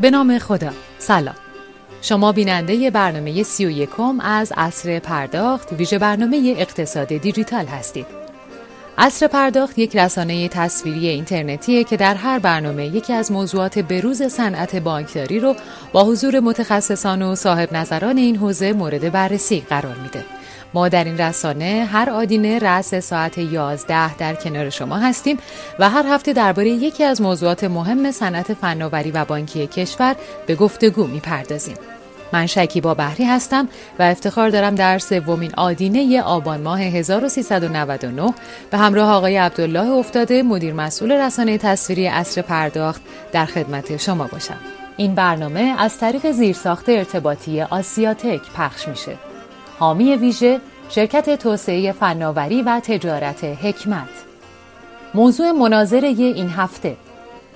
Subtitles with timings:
[0.00, 0.72] به نام خدا.
[0.98, 1.34] سلام.
[2.02, 8.06] شما بیننده برنامه سی و یکم از عصر پرداخت ویژه برنامه اقتصاد دیجیتال هستید.
[8.98, 14.76] عصر پرداخت یک رسانه تصویری اینترنتیه که در هر برنامه یکی از موضوعات بروز صنعت
[14.76, 15.56] بانکداری رو
[15.92, 20.24] با حضور متخصصان و صاحب نظران این حوزه مورد بررسی قرار میده.
[20.74, 25.38] ما در این رسانه هر آدینه رأس ساعت 11 در کنار شما هستیم
[25.78, 30.16] و هر هفته درباره یکی از موضوعات مهم صنعت فناوری و بانکی کشور
[30.46, 31.76] به گفتگو می‌پردازیم.
[32.32, 38.34] من شکیبا بحری هستم و افتخار دارم در سومین آدینه آبان ماه 1399
[38.70, 43.02] به همراه آقای عبدالله افتاده مدیر مسئول رسانه تصویری اصر پرداخت
[43.32, 44.58] در خدمت شما باشم.
[44.96, 49.25] این برنامه از طریق زیرساخت ارتباطی آسیاتک پخش میشه.
[49.78, 54.08] حامی ویژه شرکت توسعه فناوری و تجارت حکمت.
[55.14, 56.96] موضوع مناظره این هفته.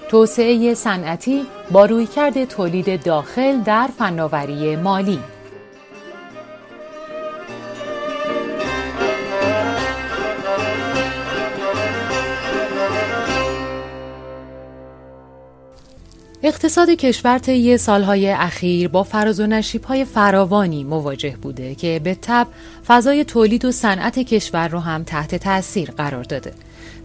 [0.09, 5.19] توسعه صنعتی با رویکرد تولید داخل در فناوری مالی.
[16.43, 22.47] اقتصاد کشور طی سالهای اخیر با فراز و های فراوانی مواجه بوده که به تب
[22.87, 26.53] فضای تولید و صنعت کشور رو هم تحت تاثیر قرار داده.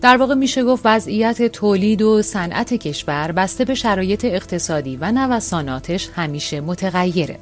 [0.02, 6.10] در واقع میشه گفت وضعیت تولید و صنعت کشور بسته به شرایط اقتصادی و نوساناتش
[6.16, 7.40] همیشه متغیره.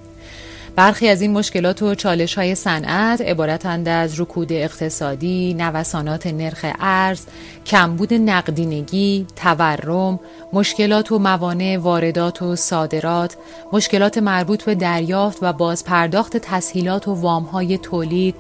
[0.76, 7.26] برخی از این مشکلات و چالش های صنعت عبارتند از رکود اقتصادی، نوسانات نرخ ارز،
[7.66, 10.20] کمبود نقدینگی، تورم،
[10.54, 13.38] مشکلات و موانع واردات و صادرات،
[13.74, 18.36] مشکلات مربوط به دریافت و بازپرداخت تسهیلات و وامهای تولید،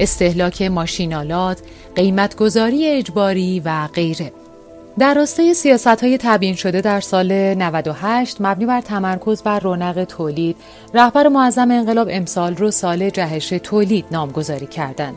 [0.00, 1.58] استهلاک ماشینالات،
[1.94, 4.32] قیمتگذاری اجباری و غیره.
[4.98, 10.56] در راستای سیاست های تبیین شده در سال 98 مبنی بر تمرکز بر رونق تولید
[10.94, 15.14] رهبر معظم انقلاب امسال رو سال جهش تولید نامگذاری کردند.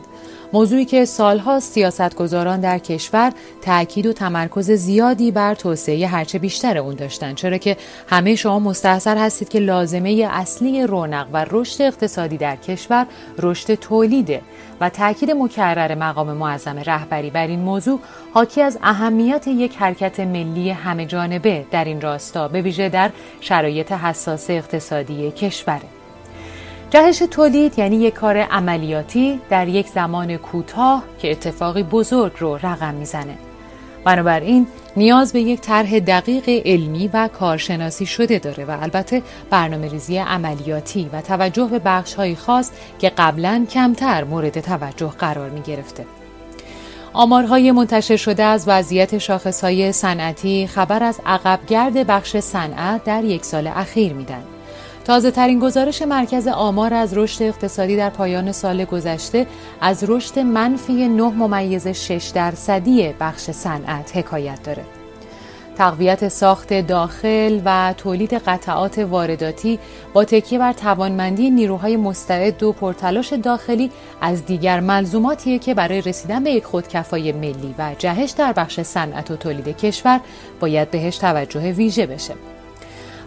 [0.52, 3.32] موضوعی که سالها سیاستگزاران در کشور
[3.62, 7.76] تاکید و تمرکز زیادی بر توسعه هرچه بیشتر اون داشتند چرا که
[8.08, 13.06] همه شما مستحضر هستید که لازمه اصلی رونق و رشد اقتصادی در کشور
[13.38, 14.42] رشد تولیده
[14.80, 17.30] و تاکید مکرر مقام معظم رهبری.
[17.30, 18.00] بر این موضوع
[18.34, 23.92] حاکی از اهمیت یک حرکت ملی همه جانبه در این راستا به ویژه در شرایط
[23.92, 26.01] حساس اقتصادی کشوره.
[26.92, 32.94] جهش تولید یعنی یک کار عملیاتی در یک زمان کوتاه که اتفاقی بزرگ رو رقم
[32.94, 33.38] می‌زنه.
[34.04, 34.66] بنابراین
[34.96, 41.10] نیاز به یک طرح دقیق علمی و کارشناسی شده داره و البته برنامه ریزی عملیاتی
[41.12, 46.06] و توجه به بخش های خاص که قبلا کمتر مورد توجه قرار می گرفته.
[47.12, 53.66] آمارهای منتشر شده از وضعیت شاخصهای صنعتی خبر از عقبگرد بخش صنعت در یک سال
[53.66, 54.42] اخیر میدن.
[55.04, 59.46] تازه ترین گزارش مرکز آمار از رشد اقتصادی در پایان سال گذشته
[59.80, 64.84] از رشد منفی 9 ممیز 6 درصدی بخش صنعت حکایت داره.
[65.76, 69.78] تقویت ساخت داخل و تولید قطعات وارداتی
[70.12, 73.90] با تکیه بر توانمندی نیروهای مستعد و پرتلاش داخلی
[74.20, 79.30] از دیگر ملزوماتیه که برای رسیدن به یک خودکفای ملی و جهش در بخش صنعت
[79.30, 80.20] و تولید کشور
[80.60, 82.51] باید بهش توجه ویژه بشه.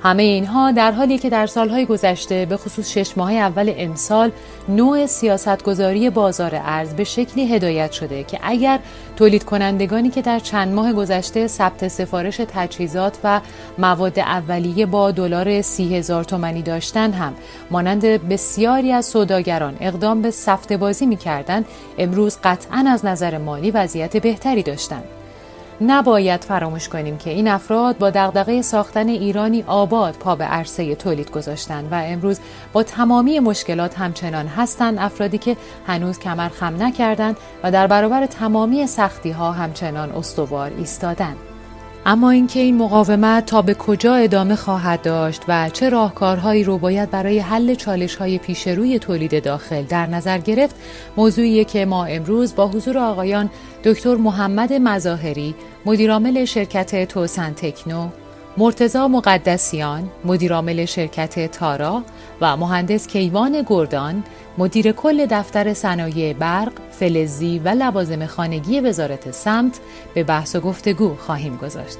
[0.05, 4.31] همه اینها در حالی که در سالهای گذشته به خصوص شش ماه اول امسال
[4.69, 8.79] نوع سیاستگذاری بازار ارز به شکلی هدایت شده که اگر
[9.15, 13.41] تولید کنندگانی که در چند ماه گذشته ثبت سفارش تجهیزات و
[13.77, 17.33] مواد اولیه با دلار سی هزار تومنی داشتند هم
[17.71, 21.17] مانند بسیاری از سوداگران اقدام به سفته بازی می
[21.97, 25.24] امروز قطعا از نظر مالی وضعیت بهتری داشتند.
[25.81, 31.31] نباید فراموش کنیم که این افراد با دغدغه ساختن ایرانی آباد پا به عرصه تولید
[31.31, 32.39] گذاشتند و امروز
[32.73, 38.87] با تمامی مشکلات همچنان هستند افرادی که هنوز کمر خم نکردند و در برابر تمامی
[38.87, 41.54] سختی ها همچنان استوار ایستادند.
[42.07, 47.11] اما اینکه این مقاومت تا به کجا ادامه خواهد داشت و چه راهکارهایی رو باید
[47.11, 50.75] برای حل چالش های پیش روی تولید داخل در نظر گرفت
[51.17, 53.49] موضوعیه که ما امروز با حضور آقایان
[53.83, 55.55] دکتر محمد مظاهری
[55.85, 58.09] مدیرعامل شرکت توسن تکنو
[58.57, 62.03] مرتزا مقدسیان مدیرعامل شرکت تارا
[62.41, 64.23] و مهندس کیوان گردان
[64.57, 69.79] مدیر کل دفتر صنایع برق، فلزی و لوازم خانگی وزارت سمت
[70.13, 71.97] به بحث و گفتگو خواهیم گذاشت.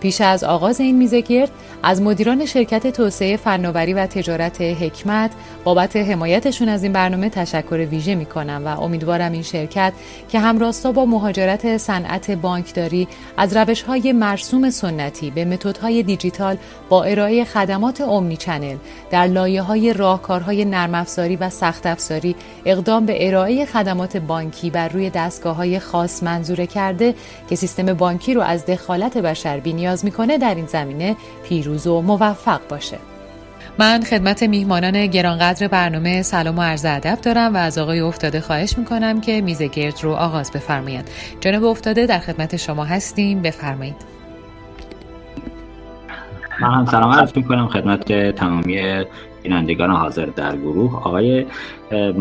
[0.00, 1.50] پیش از آغاز این میزه گرد
[1.82, 5.30] از مدیران شرکت توسعه فناوری و تجارت حکمت
[5.64, 9.92] بابت حمایتشون از این برنامه تشکر ویژه می‌کنم و امیدوارم این شرکت
[10.28, 16.56] که همراستا با مهاجرت صنعت بانکداری از روش های مرسوم سنتی به متدهای دیجیتال
[16.88, 18.76] با ارائه خدمات اومنی چنل
[19.10, 24.88] در لایه های راهکارهای نرم افزاری و سخت افزاری اقدام به ارائه خدمات بانکی بر
[24.88, 27.14] روی دستگاه های خاص منظوره کرده
[27.48, 31.16] که سیستم بانکی رو از دخالت بشر نیاز می‌کنه در این زمینه
[31.48, 32.98] پیروز و موفق باشه.
[33.78, 38.78] من خدمت میهمانان گرانقدر برنامه سلام و عرض ادب دارم و از آقای افتاده خواهش
[38.78, 43.42] می‌کنم که میز گرد رو آغاز بفرمایند جناب افتاده در خدمت شما هستیم.
[43.42, 43.96] بفرمایید.
[46.60, 49.04] من هم سلام عرض می‌کنم خدمت تمامی
[49.48, 51.46] بینندگان حاضر در گروه آقای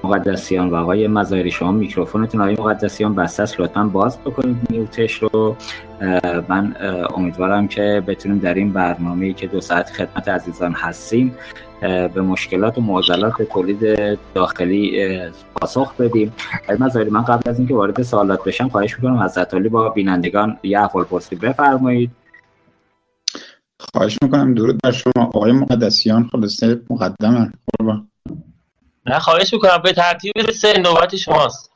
[0.03, 5.55] مقدسیان و آقای مزایری شما میکروفونتون آقای مقدسیان بسته است لطفا باز بکنید میوتش رو.
[6.47, 6.75] من
[7.15, 11.35] امیدوارم که بتونیم در این برنامه که دو ساعت خدمت عزیزان هستیم
[12.13, 13.99] به مشکلات و معضلات تولید
[14.33, 15.07] داخلی
[15.55, 16.33] پاسخ بدیم.
[16.79, 21.03] مزایری من قبل از اینکه وارد سوالات بشم خواهش می‌کنم علی با بینندگان یه احوال
[21.03, 22.11] پرسی بفرمایید.
[23.79, 24.53] خواهش می‌کنم.
[24.53, 25.23] درود بر شما.
[25.23, 28.11] آقای مقدسیان خلاصه مقدمن قربان.
[29.05, 29.77] نه خواهش می‌کنم.
[29.77, 31.71] به ترتیب سه نوبت شماست.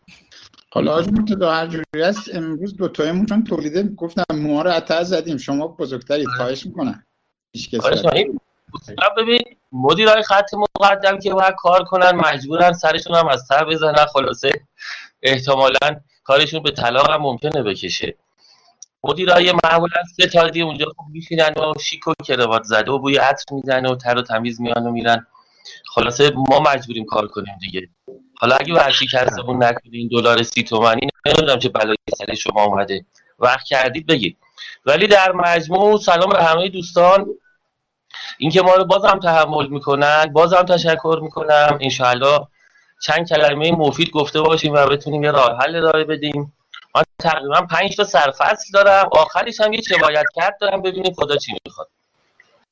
[0.73, 5.03] حالا آج مرتضا هر جوری است امروز دو تایمون چون تولیده گفتم موها رو عطا
[5.03, 5.37] زدیم.
[5.37, 6.27] شما بزرگترید.
[6.27, 7.03] خواهش می‌کنم.
[7.79, 8.01] خواهش
[9.17, 14.05] ببین مدیرای خط مقدم که باید کار کنن مجبورن سرشون هم از سر بزنن.
[14.13, 14.51] خلاصه
[15.23, 18.15] احتمالا کارشون به طلاق هم ممکنه بکشه.
[19.03, 23.17] مدیرای معمولا سه تا دی اونجا خوب میشینن و شیک و کروات زده و بوی
[23.17, 25.27] عطر می‌زنه و تر و تمیز میان و میرن.
[25.85, 27.89] خلاصه ما مجبوریم کار کنیم دیگه.
[28.37, 33.05] حالا اگه ورشی کسبون نکنین دلار سی تومنی نمی‌دونم چه بلایی سر شما اومده.
[33.39, 34.37] وقت کردید بگید.
[34.85, 37.25] ولی در مجموع سلام به همه دوستان.
[38.37, 41.77] اینکه ما رو بازم تحمل می‌کنن بازم تشکر می‌کنم.
[41.81, 42.47] انشاءالله
[43.01, 46.53] چند کلمه مفید گفته باشیم و بتونیم یه راه حل ارائه بدیم.
[46.95, 49.09] من تقریبا پنج تا سرفصل دارم.
[49.11, 51.87] آخرش هم یه چه باید کرد دارم ببینیم خدا چی می‌خواد.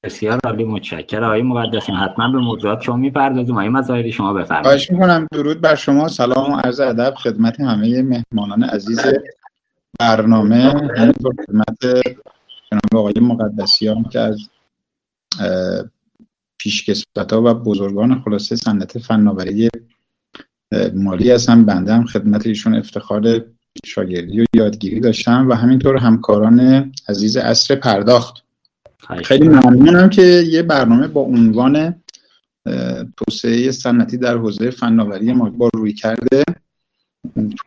[0.03, 1.23] بسیار عالی متشکرم.
[1.23, 3.55] آقای مقدسیان حتما به موضوعات شما می‌پردازیم.
[3.55, 4.65] آقای مظاهری شما بفرمایید.
[4.65, 5.27] خواهش می‌کنم.
[5.31, 6.07] درود بر شما.
[6.07, 8.99] سلام و عرض ادب خدمت همه مهمانان عزیز
[9.99, 10.55] برنامه.
[10.97, 12.03] همینطور خدمت
[12.71, 14.49] جناب آقای مقدسیان که از
[16.57, 19.69] پیشکسوت ها و بزرگان خلاصه صنعت فناوری
[20.93, 23.45] مالی هستم بنده هم خدمت ایشون افتخار
[23.85, 28.43] شاگردی و یادگیری داشتم و همینطور همکاران عزیز اصر پرداخت.
[29.23, 31.95] خیلی ممنونم که یه برنامه با عنوان
[33.17, 36.43] توسعه صنعتی در حوزه فناوری ما با روی کرده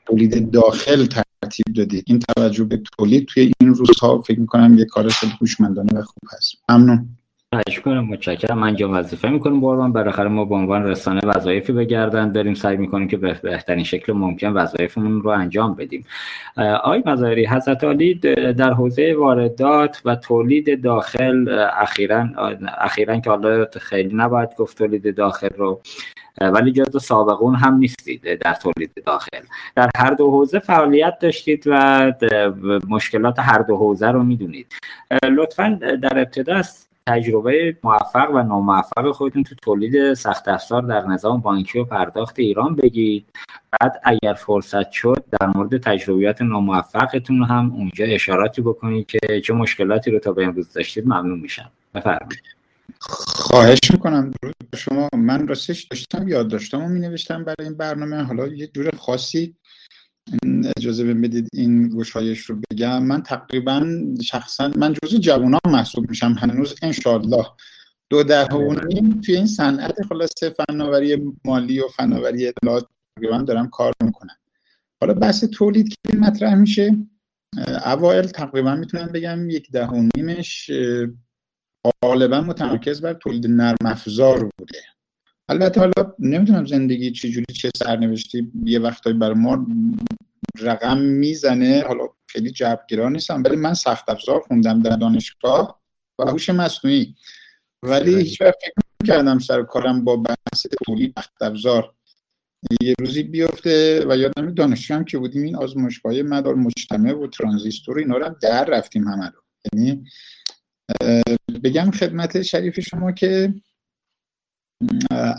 [0.06, 5.08] تولید داخل ترتیب دادید این توجه به تولید توی این روزها فکر می‌کنم یه کار
[5.08, 6.54] خیلی هوشمندانه و خوب هست.
[6.69, 7.08] ممنون.
[7.84, 8.62] کنم متشکرم.
[8.62, 12.54] انجام وظیفه می‌کنیم بارمان بالاخره ما به عنوان رسانه وظایفی به گردن داریم.
[12.54, 16.04] سعی می‌کنیم که به بهترین شکل ممکن وظایفمون رو انجام بدیم.
[16.56, 18.14] آقای مظاهری حضرت علی
[18.56, 22.28] در حوزه واردات و تولید داخل اخیرا
[22.78, 25.81] اخیرا که حالا خیلی نباید گفت تولید داخل رو
[26.40, 29.40] ولی جزو سابقون هم نیستید در تولید داخل.
[29.76, 32.12] در هر دو حوزه فعالیت داشتید و
[32.88, 34.66] مشکلات هر دو حوزه رو می‌دونید.
[35.37, 36.62] لطفا در ابتدا
[37.06, 42.75] تجربه موفق و ناموفق خودتون تو تولید سخت افزار در نظام بانکی و پرداخت ایران
[42.75, 43.26] بگید
[43.81, 50.11] بعد اگر فرصت شد در مورد تجربیات ناموفقتون هم اونجا اشاراتی بکنید که چه مشکلاتی
[50.11, 51.71] رو تا به امروز داشتید ممنون میشم.
[51.94, 52.42] بفرمایید.
[53.00, 55.09] خواهش می‌کنم درود شما.
[55.16, 58.23] من راستش داشتم یاد داشتم و می نوشتم برای این برنامه.
[58.23, 59.54] حالا یه جور خاصی
[60.76, 63.02] اجازه بدید این گشایش رو بگم.
[63.02, 66.33] من تقریبا شخصا من جزو جوانان محسوب میشم.
[66.33, 67.47] هنوز انشالله
[68.11, 68.75] دو ده و
[69.25, 72.87] توی این صنعت خلاصه فناوری مالی و فناوری اطلاعات
[73.17, 74.37] تقریبا دارم کار می‌کنم.
[75.00, 76.97] حالا بحث تولید که مطرح میشه
[77.87, 80.71] اوایل تقریبا می‌تونم بگم یک ده و نیمش
[82.05, 84.79] غالبا متمرکز بر تولید نرم افزار بوده.
[85.52, 89.66] البته حالا نمی‌تونم زندگی چجوری چه سرنوشتی یه وقتایی برای ما
[90.61, 91.85] رقم می‌زنه.
[91.88, 95.80] حالا خیلی جبگیرا نیستم ولی من سخت افزار خوندم در دانشگاه
[96.18, 97.14] و هوش مصنوعی.
[97.82, 101.94] ولی هیچ وقت فکر کردم سر کارم با بحث تولید سخت افزار
[102.80, 107.99] یه روزی بیفته و یادم دانشجو هم که بودیم این آزمایشگاه مدار مجتمع و ترانزیستور
[107.99, 109.42] اینا رو در رفتیم همه رو.
[109.73, 110.04] یعنی
[111.64, 113.54] بگم خدمت شریف شما که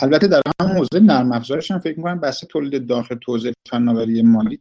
[0.01, 4.57] البته در همون حوزه نرم افزارش هم فکر می‌کنم بحث تولید داخل توزیع فناوری مالی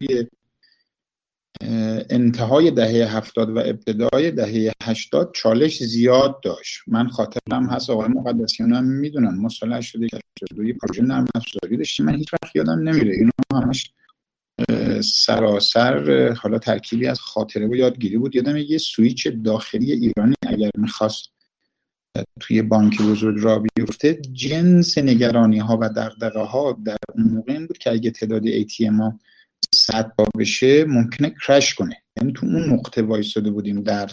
[2.11, 6.81] انتهای دهه هفتاد و ابتدای دهه هشتاد چالش زیاد داشت.
[6.87, 9.35] من خاطرم هست آقای مقدسیان هم می‌دونن.
[9.35, 12.07] ما سال 82 یه پروژه نرم افزاری داشتیم.
[12.07, 13.15] من هیچ وقت یادم نمیره.
[13.15, 13.93] اینا همش
[15.01, 18.37] سراسر حالا ترکیبی از خاطره و یادگیری بود.
[18.37, 21.32] یادم یه سویچ داخلی ایرانی اگر می‌خواست
[22.41, 24.15] توی بانک بزرگ را بیفته.
[24.33, 29.01] جنس نگرانی ها و دقدقه ها در اون موقع این بود که اگه تعداد ATM
[29.01, 29.19] ها
[29.75, 32.03] صد با بشه ممکنه کرش کنه.
[32.17, 34.11] یعنی تو اون نقطه وایستاده بودیم در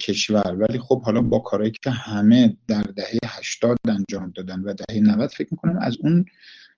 [0.00, 0.56] کشور.
[0.58, 5.30] ولی خب حالا با کارهایی که همه در دهه 80 انجام دادن و دهه 90
[5.30, 6.24] فکر می‌کنم از اون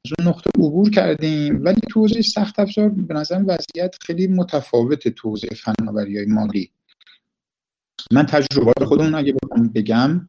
[0.04, 1.64] از اون نقطه عبور کردیم.
[1.64, 6.70] ولی تو حوزه سخت افزار به نظر وضعیت خیلی متفاوت تو حوزه فناوری های مالی.
[8.12, 10.28] من تجربات خودمون اگه بخوام بگم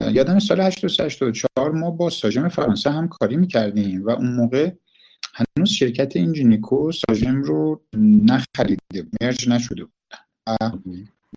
[0.00, 4.72] یادم سال 83 ما با ساژم فرانسه هم کاری می‌کردیم و اون موقع
[5.34, 9.92] هنوز شرکت اینجنیکو ساژم رو نخریده merge نشده بود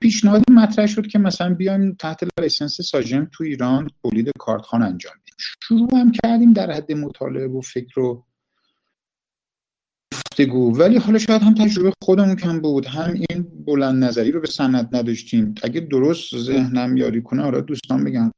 [0.02, 5.36] پیشنهادی مطرح شد که مثلا بیایم تحت license ساژم تو ایران تولید کارتخان انجام بدیم.
[5.38, 8.24] شروع هم کردیم در حد مطالعه و فکر و
[10.34, 12.86] گفتگو ولی حالا شاید هم تجربه خودمون کم بود.
[12.86, 15.56] هم این بلند نظری رو به سند نداشتیم.
[15.64, 18.32] اگه درست ذهنم یاری کنه آره دوستان بگن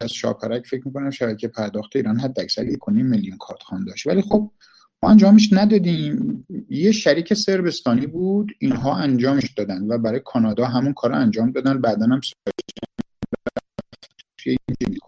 [0.00, 4.06] از شاپرک فکر می‌کنم شبکه پرداخت ایران حد اکثر یک میلیون کارتخان داشت.
[4.06, 4.50] ولی خب
[5.02, 6.46] ما انجامش ندادیم.
[6.70, 8.52] یه شریک سربستانی بود.
[8.58, 11.80] اینها انجامش دادن و برای کانادا همون کار انجام دادن.
[11.80, 12.20] بعدا هم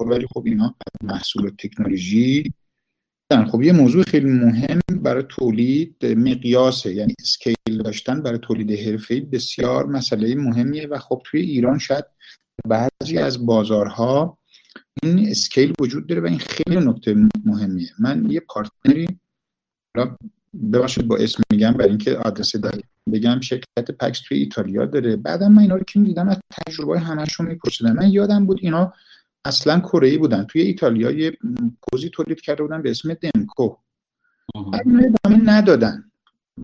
[0.00, 2.52] ولی خب اینا محصول تکنولوژی
[3.32, 9.86] خب یه موضوع خیلی مهم برای تولید مقیاسه یعنی scale داشتن برای تولید حرفه‌ای بسیار
[9.86, 12.04] مسئله مهمیه و خب توی ایران شاید
[12.68, 14.38] بعضی از بازارها
[15.02, 17.88] این scale وجود داره و این خیلی نکته مهمیه.
[17.98, 19.06] من یه partner ی
[20.72, 25.16] ببخشید با اسم میگم برای اینکه آدرس داری بگم شرکت پکس توی ایتالیا داره.
[25.16, 28.92] بعدا من اینا رو که می‌دیدم از تجربه همشون میپرسیدم من یادم بود اینا
[29.44, 30.44] اصلا کره بودن.
[30.44, 31.38] توی ایتالیا یه
[31.82, 33.76] پوزی تولید کرده بودن به اسم دمکو
[34.54, 36.04] ادامه ندادن.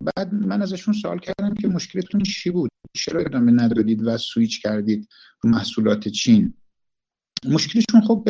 [0.00, 5.08] بعد من ازشون سوال کردم که مشکلتون چی بود؟ چرا ادامه ندادید و سویچ کردید
[5.40, 6.54] رو محصولات چین؟
[7.44, 8.28] مشکلشون خب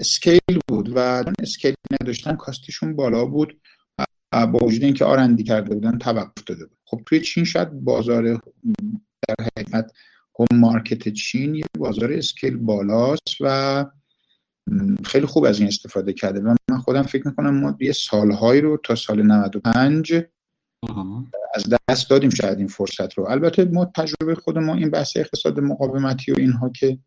[0.00, 3.60] scale بود و scale نداشتن cost شون بالا بود
[4.32, 6.78] با وجود اینکه R&D کرده بودن توقف داده بود.
[6.84, 8.40] خب توی چین شاید بازار
[9.28, 9.92] در حقیقت
[10.38, 13.86] هوم مارکت چین یه بازار اسکیل بالاست و
[15.04, 18.80] خیلی خوب از این استفاده کرده و من خودم فکر می‌کنم ما یه سالهایی رو
[18.84, 20.12] تا سال 95
[21.54, 23.26] از دست دادیم شاید این فرصت رو.
[23.28, 26.98] البته ما تجربه خود ما این بحث اقتصاد مقاومتی و اینها که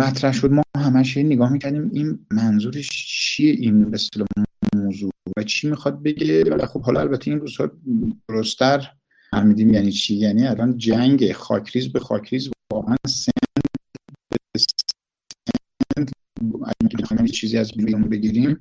[0.00, 3.98] مطرح شد ما همش نگاه می‌کردیم این منظورش چیه؟ این به
[4.74, 7.70] موضوع و چی می‌خواد بگه؟ و خب حالا البته این روزها
[8.28, 8.90] درستر
[9.34, 13.44] فهمیدیم یعنی چی؟ یعنی الان جنگ خاکریز به خاکریز واقعا سند
[17.10, 18.60] اگه چیزی از بیرون بگیریم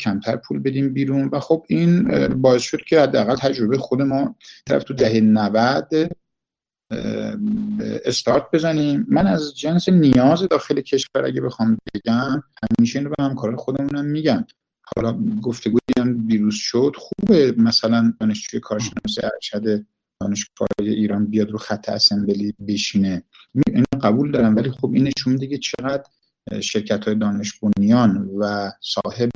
[0.00, 1.28] کمتر پول بدیم بیرون.
[1.32, 5.88] و خب این باعث شد که حداقل تجربه خود ما طرف تو دهه 90
[8.04, 9.06] استارت بزنیم.
[9.08, 12.42] من از جنس نیاز داخل کشور اگه بخوام بگم
[12.78, 14.46] همیشه اینو به همکار خودمونم میگم.
[14.96, 16.96] حالا گفتگوی هم ویروس شد.
[16.98, 19.86] خوبه مثلا دانشجوی کارشناسی ارشد
[20.20, 23.22] دانشگاه ایران بیاد رو خط اسمبلی بشینه.
[23.66, 26.04] اینو قبول دارم ولی خب این نشون میده که چقدر
[26.60, 29.30] شرکت های دانش بنیان و صاحب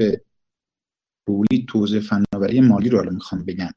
[1.27, 3.71] تولید توزیع فناوری مالی رو الان می‌خوام بگم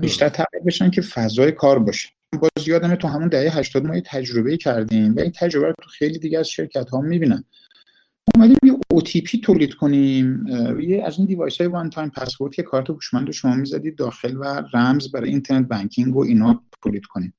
[0.00, 2.08] بیشتر تغییر بشن که فضای کار باشه.
[2.40, 5.90] باز یادمه تو همون دهه 80 ما یه تجربه کردیم و این تجربه رو تو
[5.90, 7.44] خیلی دیگه از شرکت ها می‌بینن.
[8.34, 10.46] اومدیم یه OTP تولید کنیم.
[10.80, 14.36] یه از این device های one time password که کارت هوشمند رو شما می‌زدید داخل
[14.36, 17.34] و رمز برای internet banking و اینا تولید کنیم.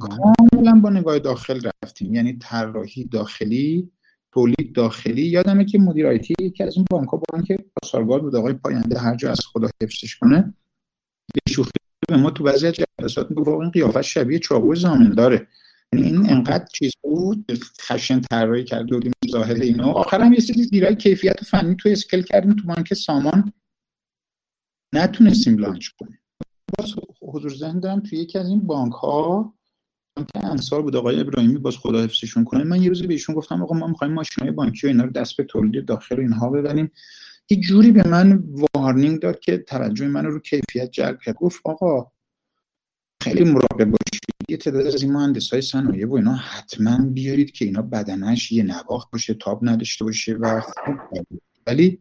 [0.00, 2.14] کاملا با نگاه داخل رفتیم.
[2.14, 3.90] یعنی طراحی داخلی
[4.32, 5.22] تولید داخلی.
[5.22, 7.52] یادمه که مدیر IT یکی از این بانک ها بانک
[7.82, 10.54] پاسارگاد بود آقای پاینده هر جا از خدا حفظش کنه
[11.34, 11.70] به شوخی
[12.08, 15.46] به ما تو بعضی از جلسات می‌گفت این قیافه شبیه چاقو ضامن داره.
[15.92, 19.92] این انقدر چیز بود خشن طراحی کرده بودیم ظاهر اینا.
[19.92, 23.52] آخر هم یه سری دیرای کیفیت فنی تو اسکل کردیم تو بانک سامان.
[24.94, 26.18] نتونستیم لانچ کنیم.
[26.78, 29.54] باز حضور ذهن دارم توی یکی از این بانک ها
[30.16, 32.64] که انصار بود آقای ابراهیمی باز خدا حفظشون کنه.
[32.64, 35.44] من یه روزی بهشون گفتم آقا ما می‌خوایم های بانکی و اینا رو دست به
[35.44, 36.90] تولید داخل اینها ببریم.
[37.50, 41.34] یه جوری به من وارنینگ داد که توجه منو رو کیفیت جلب کرد.
[41.34, 42.12] گفت آقا
[43.22, 44.20] خیلی مراقب باشید.
[44.48, 48.62] یه تعداد از این مهندس های صنایع و اینا حتما بیارید که اینا بدنش یه
[48.62, 50.62] نواخت باشه تاب نداشته باشه و
[51.66, 52.00] ولی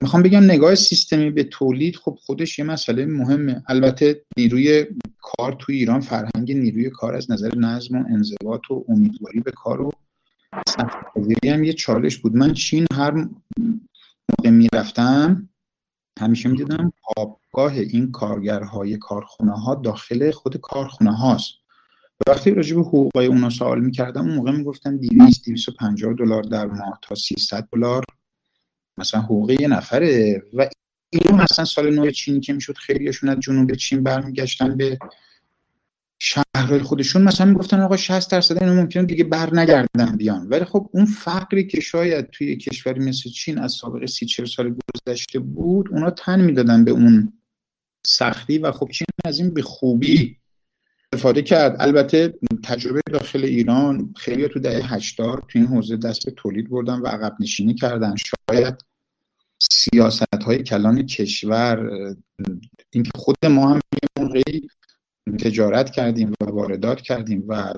[0.00, 3.62] می‌خوام بگم نگاه سیستمی به تولید خب خودش یه مسئله مهمه.
[3.68, 4.86] البته نیروی
[5.18, 9.80] کار تو ایران فرهنگ نیروی کار از نظر نظم و انضباط و امیدواری به کار
[9.80, 9.90] و
[11.44, 12.36] هم یه چالش بود.
[12.36, 13.28] من چین هر
[14.28, 15.48] موقع می‌رفتم
[16.20, 16.92] همیشه می‌دیدم
[17.56, 21.52] خوابگاه این کارگرهای کارخونه ها داخل خود کارخونه هاست
[22.28, 26.98] وقتی راجع به حقوق اونا سوال می‌کردم اون موقع می‌گفتن 200 250 دلار در ماه
[27.02, 28.04] تا 300 دلار
[28.98, 30.42] مثلا حقوق یه نفره.
[30.52, 30.68] و
[31.10, 34.98] اینو مثلا سال نو چینی که می‌شد خیلیشون از جنوب چین برمیگشتن به
[36.18, 40.48] شهرهای خودشون مثلا می‌گفتن آقا 60 درصد اینو ممکنه دیگه بر نگردن بیان.
[40.48, 44.74] ولی خب اون فقری که شاید توی کشوری مثل چین از سابقه سی چهل سال
[45.06, 47.32] گذشته بود اونا تن می‌دادن به اون
[48.06, 50.36] سختی و خب چین از این به خوبی
[51.12, 51.76] استفاده کرد.
[51.78, 52.34] البته
[52.64, 57.36] تجربه داخل ایران خیلی تو دهه 80 تو این حوزه دست تولید بردن و عقب
[57.40, 58.14] نشینی کردن.
[58.50, 58.74] شاید
[59.58, 61.90] سیاست های کلان کشور
[62.90, 64.68] اینکه خود ما هم یه موقعی
[65.40, 67.74] تجارت کردیم و واردات کردیم و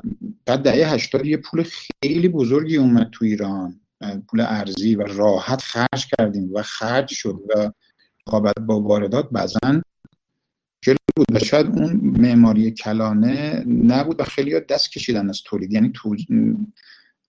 [0.46, 3.80] بعد دهه 80 یه پول خیلی بزرگی اومد تو ایران.
[4.28, 7.70] پول ارزی و راحت خرج کردیم و خرج شد و
[8.66, 9.82] با واردات بعضا
[11.16, 15.72] بود و شاید اون معماری کلانه نبود و خیلی دست کشیدن از تولید.
[15.72, 16.16] یعنی تو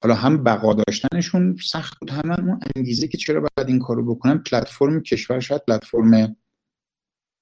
[0.04, 4.38] حالا هم بقا داشتنشون سخت بود هم اون انگیزه که چرا باید این کارو بکنن.
[4.38, 6.36] پلتفرم کشور شاید پلتفرم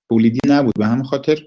[0.09, 0.73] تولیدی نبود.
[0.77, 1.43] به همین خاطر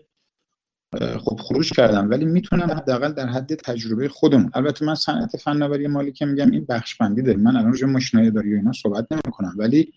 [1.19, 6.12] خب خروج کردم ولی می‌تونم حداقل در حد تجربه خودم البته من صنعت فناوری مالی
[6.12, 7.39] که میگم این بخش بندی داره.
[7.39, 9.55] من الان روی ماشینای داری و اینا صحبت نمی‌کنم.
[9.59, 9.93] ولی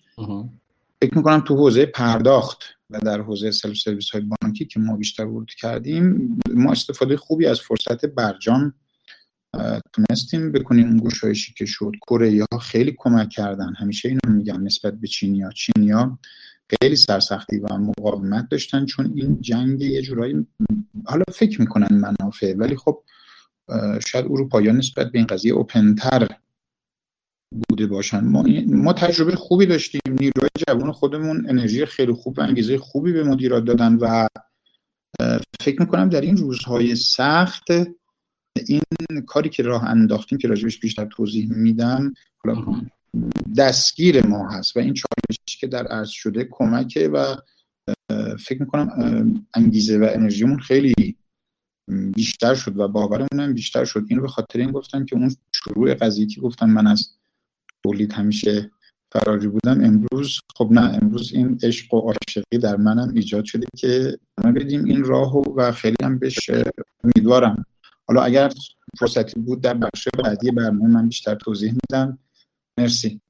[1.04, 5.26] فکر می‌کنم تو حوزه پرداخت و در حوزه self service های بانکی که ما بیشتر
[5.26, 8.74] ورود کردیم ما استفاده خوبی از فرصت برجام
[9.94, 10.88] تونستیم بکنیم.
[10.88, 13.74] اون گشایشی که شد کره ها خیلی کمک کردن.
[13.78, 15.50] همیشه اینو میگم نسبت به چینیا.
[15.50, 16.20] چینیا
[16.82, 20.48] خیلی سرسختی و مقاومت داشتن چون این جنگ یه جورایی
[21.06, 23.04] حالا فکر می‌کنن منافع ولی خب
[24.08, 26.28] شاید اروپایی نسبت به این قضیه open تر
[27.70, 28.20] بوده باشن.
[28.20, 30.02] ما, ما تجربه خوبی داشتیم.
[30.08, 34.28] نیروی جوان خودمون انرژی خیلی خوب و انگیزه خوبی به مدیرات دادن و
[35.60, 37.68] فکر می‌کنم در این روزهای سخت
[38.68, 38.82] این
[39.28, 42.14] کاری که راه انداختیم که راجبش بیشتر توضیح میدم
[43.58, 47.36] دستگیر ما هست و این چالشی که در عرض شده کمکه و
[48.40, 51.18] فکر می‌کنم انگیزه و انرژیمون خیلی
[52.16, 54.06] بیشتر شد و باورمون هم بیشتر شد.
[54.08, 57.10] اینو به خاطر این گفتم که اون شروع قضیه که گفتم من از
[57.84, 58.72] تولید همیشه
[59.14, 64.18] فراری بودم امروز خب نه امروز این عشق و عاشقی در منم ایجاد شده که
[64.44, 66.50] ما بدیم این راهو و خیلی هم بهش
[67.04, 67.66] امیدوارم.
[68.08, 68.52] حالا اگر
[69.00, 72.20] فرصتی بود در بخش بعدی برنامه من بیشتر توضیح میدم.
[72.80, 73.22] مرسی.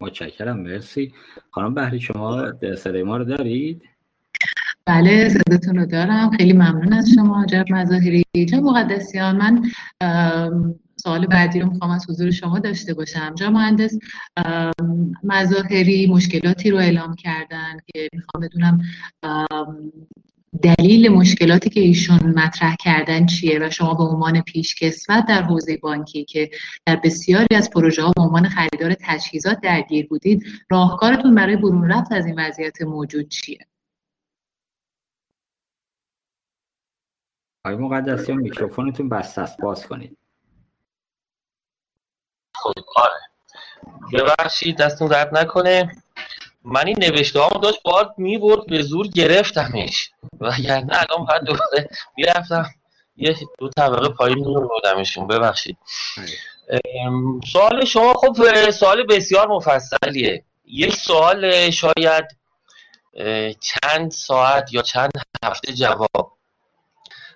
[0.00, 0.60] متشکرم.
[0.60, 1.12] مرسی.
[1.50, 3.82] خانم بهری شما صدای ما رو دارید؟
[4.86, 6.30] بله صداتون رو دارم.
[6.30, 8.24] خیلی ممنون از شما جب مظاهری.
[8.48, 9.62] جا مقدسیان من
[11.04, 13.34] سوال بعدی رو می‌خوام از حضور شما داشته باشم.
[13.34, 13.98] جا مهندس
[15.22, 18.80] مظاهری مشکلاتی رو اعلام کردن که می‌خوام بدونم
[20.62, 26.24] دلیل مشکلاتی که ایشون مطرح کردن چیه و شما به عنوان پیشکسوت در حوزه بانکی
[26.24, 26.50] که
[26.86, 32.12] در بسیاری از پروژه ها به عنوان خریدار تجهیزات درگیر بودید راهکارتون برای برون رفت
[32.12, 33.66] از این وضعیت موجود چیه؟
[37.64, 39.60] آقای مقدسیان میکروفونتون بسته است.
[39.60, 40.16] باز کنید.
[42.96, 43.20] آره.
[44.12, 45.96] ببخشید دستون درد نکنه.
[46.64, 50.10] من این نوشته هامو داشت باد می‌برد به زور گرفتمش.
[50.40, 52.66] و نه الان باید دوباره می‌رفتم.
[53.16, 55.78] یه دو طبقه پایین میبردمشون ببخشید.
[57.52, 60.44] سوال شما خب سوال بسیار مفصلیه.
[60.66, 62.24] یک سوال شاید
[63.60, 65.10] چند ساعت یا چند
[65.44, 66.32] هفته جواب.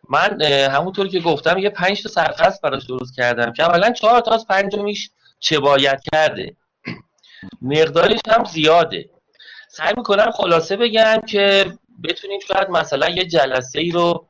[0.08, 3.52] من همونطور که گفتم یه پنج تا سرفصل براش درست کردم.
[3.52, 6.56] که اولا چهار تا از پنجمیش چه باید کرده.
[7.62, 9.10] مقدارش هم زیاده.
[9.68, 11.72] سعی می‌کنم خلاصه بگم که
[12.04, 14.28] بتونیم شاید مثلا یه جلسه ای رو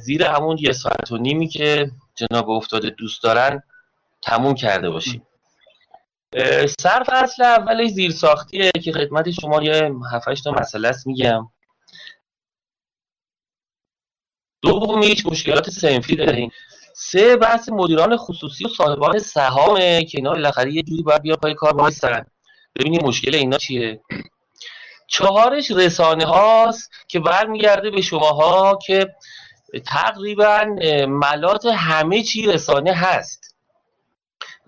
[0.00, 3.62] زیر همون یه ساعت و نیمی که جناب افتاده دوست دارن
[4.22, 5.26] تموم کرده باشیم.
[6.80, 11.48] صرف اصل اولش زیر ساختیه که خدمت شما یه هفتش تا مسئله است میگم.
[14.62, 16.52] دومیش مشکلات سنفی داریم.
[16.98, 21.54] سه بحث مدیران خصوصی و صاحبان سهامه که اینا بالاخره یه جوری باید بیا پای
[21.54, 22.26] کار وایسن
[22.76, 24.00] ببینیم مشکل اینا چیه.
[25.06, 29.14] چهارش رسانه هاست که برمیگرده به شماها که
[29.86, 30.64] تقریبا
[31.08, 33.54] ملات همه چی رسانه هست.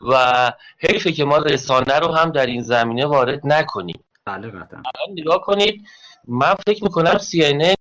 [0.00, 4.04] و حیفه که ما رسانه رو هم در این زمینه وارد نکنیم.
[4.24, 4.82] بله قطعا.
[5.10, 5.82] نگاه کنید
[6.24, 7.74] من فکر می‌کنم سی ان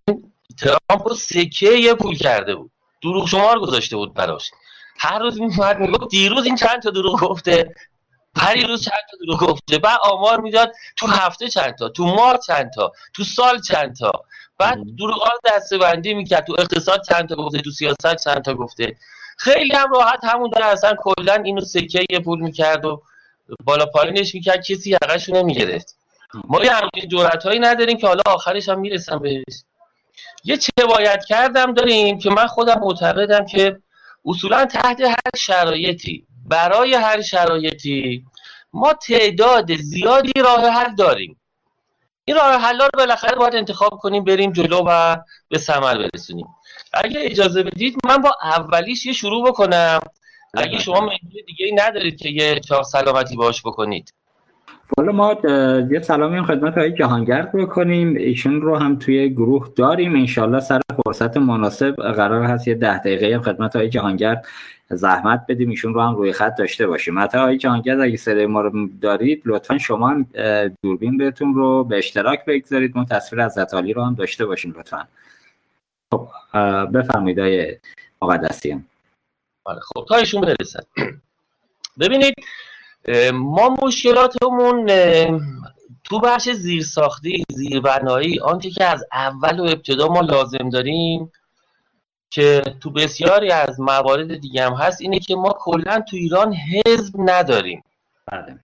[0.57, 2.71] ترامپ رو سکه یه پول کرده بود.
[3.03, 4.51] دروغ شمار گذاشته بود براش.
[4.99, 7.75] هر روز میومد می‌گفت دیروز این چند تا دروغ گفته.
[8.37, 9.77] هر روز چند تا دروغ گفته.
[9.77, 14.11] بعد آمار می‌داد تو هفته چند تا تو ماه چند تا تو سال چند تا.
[14.57, 16.45] بعد دروغ دسته بندی می‌کرد.
[16.45, 18.95] تو اقتصاد چند تا گفته تو سیاست چند تا گفته.
[19.37, 23.01] خیلی هم راحت همون در اصلا کلا اینو سکه یه پول می‌کرد و
[23.63, 24.65] بالا پایینش می‌کرد.
[24.65, 25.95] کسی حقش نمی‌گرفت.
[26.47, 29.43] ما یه همچین جورت هایی نداریم که حالا آخرش هم می‌رسم بهش.
[30.47, 33.79] یه چه باید کردم داریم که من خودم معتقدم که
[34.25, 38.23] اصولا تحت هر شرایطی برای هر شرایطی
[38.73, 41.39] ما تعداد زیادی راه حل داریم.
[42.25, 45.17] این راه حل رو بالاخره باید انتخاب کنیم بریم جلو و
[45.49, 46.47] به ثمر برسونیم.
[46.93, 49.99] اگه اجازه بدید من با اولیش یه شروع بکنم.
[50.53, 54.13] اگه شما مهمونی دیگه ای ندارید که یه چاق سلامتی باش بکنید.
[54.97, 55.37] حالا ما
[55.91, 58.15] یه سلامی خدمت های جهانگرد بکنیم.
[58.15, 60.15] ایشون رو هم توی گروه داریم.
[60.15, 64.45] انشالله سر فرصت مناسب قرار هست یه ده دقیقه هم خدمت های جهانگرد
[64.89, 65.69] زحمت بدیم.
[65.69, 67.19] ایشون رو هم روی خط داشته باشیم.
[67.19, 70.25] حتی های جهانگرد اگه صدای ما رو دارید لطفا شما هم
[70.83, 72.97] دوربین بهتون رو به اشتراک بگذارید.
[72.97, 75.07] ما تصویر از زتالی رو هم داشته باشیم لطفا.
[76.11, 76.29] خب
[76.93, 77.77] بفرمایید های
[78.21, 78.85] مقدسیان.
[79.63, 80.83] آره خب تا ایشون برسن
[81.99, 82.33] ببینید
[83.33, 84.87] ما مشکلاتمون
[86.03, 91.31] تو بخش زیرساختی زیربنایی آنچه که از اول و ابتدا ما لازم داریم
[92.29, 97.13] که تو بسیاری از موارد دیگه هم هست اینه که ما کلا تو ایران حزب
[97.17, 97.83] نداریم.
[98.31, 98.59] بله.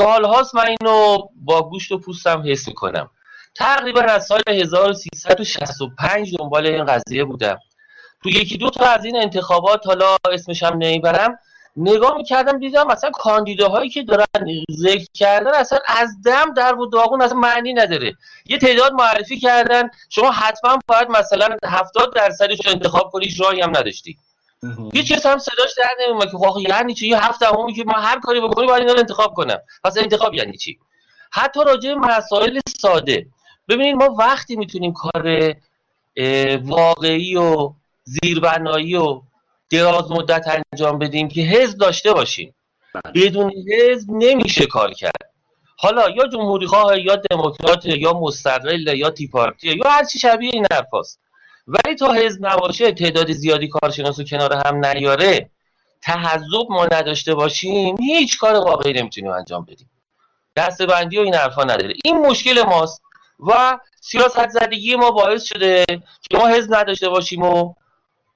[0.00, 3.10] سالهاست من اینو با گوشت و پوستم حس می‌کنم
[3.54, 7.58] تقریبا از سال 1365 دنبال این قضیه بودم.
[8.22, 11.38] تو یکی دو تا از این انتخابات حالا اسمش هم نمی‌برم.
[11.76, 14.24] نگاه می‌کردم دیدم مثلا کاندیداهایی که دارن
[14.72, 18.16] ذکر کردن اصلا از دم در و داغون اصلا معنی نداره.
[18.46, 23.70] یه تعداد معرفی کردن شما حتما باید مثلا هفتاد درصدش رو انتخاب کنی راهی هم
[23.70, 24.18] نداشتی.
[24.92, 27.92] یه چیز هم صداش در نمیومد که خب یعنی چی؟ یه هفته همونی که ما
[27.92, 29.58] هر کاری بکنیم باید اینا رو انتخاب کنم.
[29.84, 30.78] پس انتخاب یعنی چی؟
[31.32, 33.26] حتی راجع مسائل ساده.
[33.68, 35.54] ببینید ما وقتی می‌تونیم کار
[36.62, 37.72] واقعی و
[38.04, 39.20] زیربنایی و
[39.72, 42.54] دراز مدت انجام بدیم که حزب داشته باشیم.
[43.14, 45.30] بدون حزب نمیشه کار کرد.
[45.76, 50.50] حالا یا جمهوری خواه یا دموکرات یا مستقل یا تی پارتی یا هر چی شبیه
[50.52, 51.20] این حرفاست.
[51.66, 55.50] ولی تا حزب نباشه تعداد زیادی کارشناس و کنار هم نیاره.
[56.02, 59.90] تحذب ما نداشته باشیم هیچ کار واقعی نمی‌تونیم انجام بدیم.
[60.56, 61.94] دسته بندی و این حرفا نداره.
[62.04, 63.02] این مشکل ماست
[63.40, 65.84] و سیاست زدگی ما باعث شده
[66.30, 67.74] که ما حزب نداشته باشیم و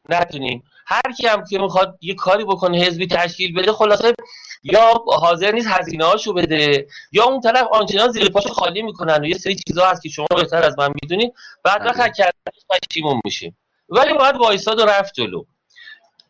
[0.08, 4.14] نتونیم هر کی هم که می‌خواد یه کاری بکنه حزبی تشکیل بده خلاصه
[4.62, 9.26] یا حاضر نیست هزینه هاشو بده یا اون طرف آنچنان زیر پاشو خالی می‌کنن و
[9.26, 12.32] یه سری چیزا هست که شما بهتر از من می‌دونید بعد وقت کردن
[12.70, 13.56] پشیمون میشیم
[13.88, 15.44] ولی باید وایساد و رفت جلو.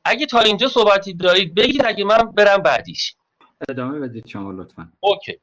[0.04, 3.14] اگه تا اینجا صحبتی دارید بگید اگه من برم بعدیش.
[3.68, 4.88] ادامه بدید شما لطفا.
[5.00, 5.38] اوکی.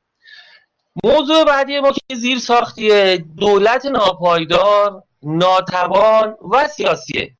[1.03, 7.35] موضوع بعدی ما که زیر ساختیه دولت ناپایدار ناتوان و سیاسیه.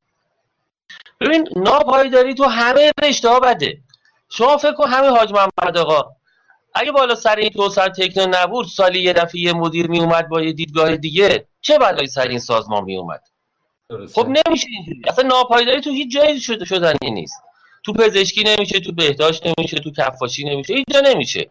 [1.23, 3.77] ببین ناپایداری تو همه رشته ها بده.
[4.29, 6.11] شما فکر کن همه حاج محمد آقا
[6.75, 10.41] اگه بالا سر این توسعه تکنو نبود سالی یه دفعه یه مدیر می اومد با
[10.41, 13.21] یه دیدگاه دیگه چه بلایی سر این سازمان می اومد
[14.13, 15.01] خب نمیشه اینجوری.
[15.07, 17.41] اصلا ناپایداری تو هیچ جایی شده شدنی نیست.
[17.83, 21.49] تو پزشکی نمیشه تو بهداشت نمیشه تو کفاشی نمیشه هیچ جا نمیشه.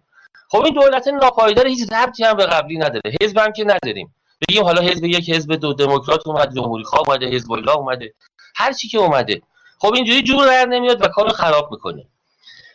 [0.48, 3.16] خب این دولت ناپایدار هیچ ربطی هم به قبلی نداره.
[3.22, 4.14] حزب هم که نداریم.
[4.48, 8.14] بگیم حالا حزب یک حزب دو دموکرات اومد جمهوری خواه اومده حزب الله اومده.
[8.56, 9.42] هر چی که اومده.
[9.82, 12.06] خب اینجوری جور در نمیاد و کارو خراب می‌کنه.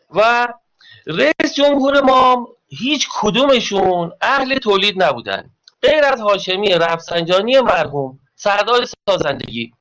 [0.10, 0.48] و
[1.08, 5.50] رئیس جمهور ما هیچ کدومشون اهل تولید نبودن.
[5.82, 9.74] غیر از هاشمی رفسنجانی مرحوم سردار سازندگی.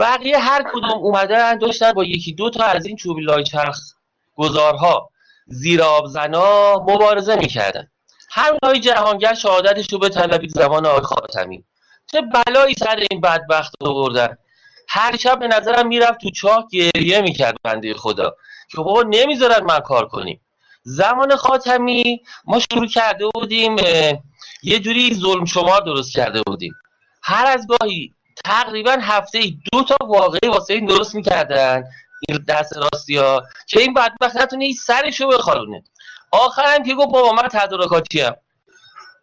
[0.00, 3.78] بقیه هر کدوم اومدن داشتن با یکی دو تا از این چوبی لای چرخ
[4.36, 5.10] گذارها
[5.46, 7.88] زیر آبزنا مبارزه می‌کردن.
[8.30, 11.64] همین های جهانگر شهادتش رو به طلبید زمان آقای خاتمی.
[12.12, 14.38] چه بلایی سر این بدبخت آوردن.
[14.88, 18.36] هر شب به نظرم می‌رفت تو چاه گریه می‌کرد بنده خدا.
[18.70, 20.40] که بابا نمی‌ذارن من کار کنیم.
[20.82, 23.76] زمان خاتمی ما شروع کرده بودیم
[24.62, 26.72] یه جوری ظلم شمار درست کرده بودیم.
[27.22, 29.40] هر از گاهی تقریبا هفته
[29.72, 31.84] دو تا واقعی واسه این درست می‌کردن
[32.28, 35.84] این دست راستی ها که این بدبخت نتونه این سرشو بخارونه.
[36.32, 38.36] آخرم که گفت بابا من تدارکاتی هم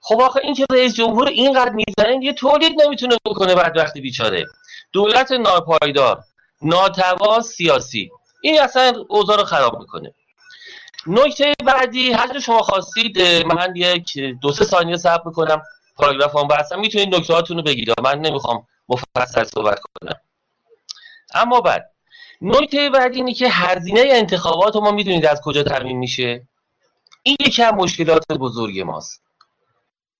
[0.01, 4.45] خب آخه این که رئیس جمهور اینقدر می‌زنه یه تولید نمی‌تونه بکنه بدبخت بیچاره.
[4.95, 6.23] دولت ناپایدار
[6.61, 8.11] ناتوا سیاسی.
[8.41, 10.13] این اصلا اوضاع رو خراب می‌کنه.
[11.07, 15.63] نکته بعدی هر شما خواستید من یک دو سه ثانیه صبر می‌کنم.
[15.95, 20.15] پاراگراف هم بحثم می‌تونید نکته هاتون رو بگید من نمی‌خوام مفصل صحبت کنم.
[21.33, 21.91] اما بعد
[22.41, 26.47] نکته بعدی اینه که هزینه انتخابات ما می‌دونید از کجا تامین میشه؟
[27.23, 29.21] این یکی از مشکلات بزرگ ماست.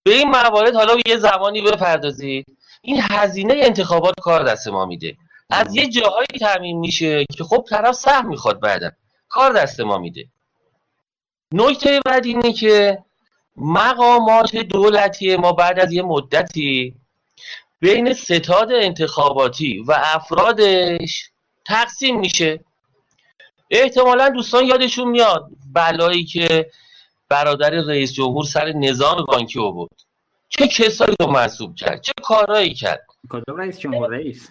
[0.03, 2.57] به این موارد حالا یه زمانی بپردازید.
[2.85, 5.17] این هزینه انتخابات کار دست ما میده.
[5.49, 8.91] از یه جاهایی تامین میشه که خب طرف سهم می‌خواد بعدا.
[9.29, 10.25] کار دست ما میده.
[11.51, 13.03] نکته بعد اینه که
[13.57, 16.95] مقامات دولتی ما بعد از یه مدتی
[17.79, 21.29] بین ستاد انتخاباتی و افرادش
[21.65, 22.59] تقسیم میشه.
[23.71, 26.71] احتمالا دوستان یادشون میاد بلایی که
[27.29, 30.04] برادر رئیس جمهور سر نظام بانکی آورد.
[30.49, 34.49] چه کسایی رو منصوب کرد؟ چه کارهایی کرد؟ کدام رئیس جمهور رئیس؟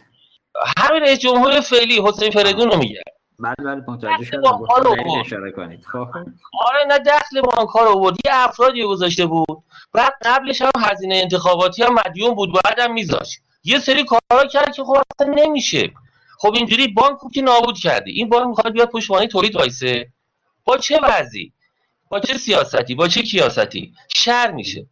[0.76, 3.02] همین رئیس جمهور فعلی حسین فریدون رو میگه.
[3.38, 5.20] بعد بعد متوجه شدم.
[5.20, 5.84] اشاره کنید.
[5.84, 6.06] خب.
[6.60, 8.16] آره نه دخل بانک رو آورد.
[8.26, 9.62] یه افرادی گذاشته بود.
[9.92, 12.50] بعد قبلش هم هزینه انتخاباتی هم مدیون بود.
[12.64, 13.40] بعدم میذاشت.
[13.64, 15.90] یه سری کارا کرد که خب اصلا نمیشه.
[16.38, 18.10] خب اینجوری بانک که نابود کرده.
[18.10, 20.08] این بانک می‌خواد بیاد پشت تولید وایسه.
[20.64, 21.52] با چه وضعی؟
[22.08, 24.86] با چه سیاستی؟ با چه کیاستی؟ شر میشه.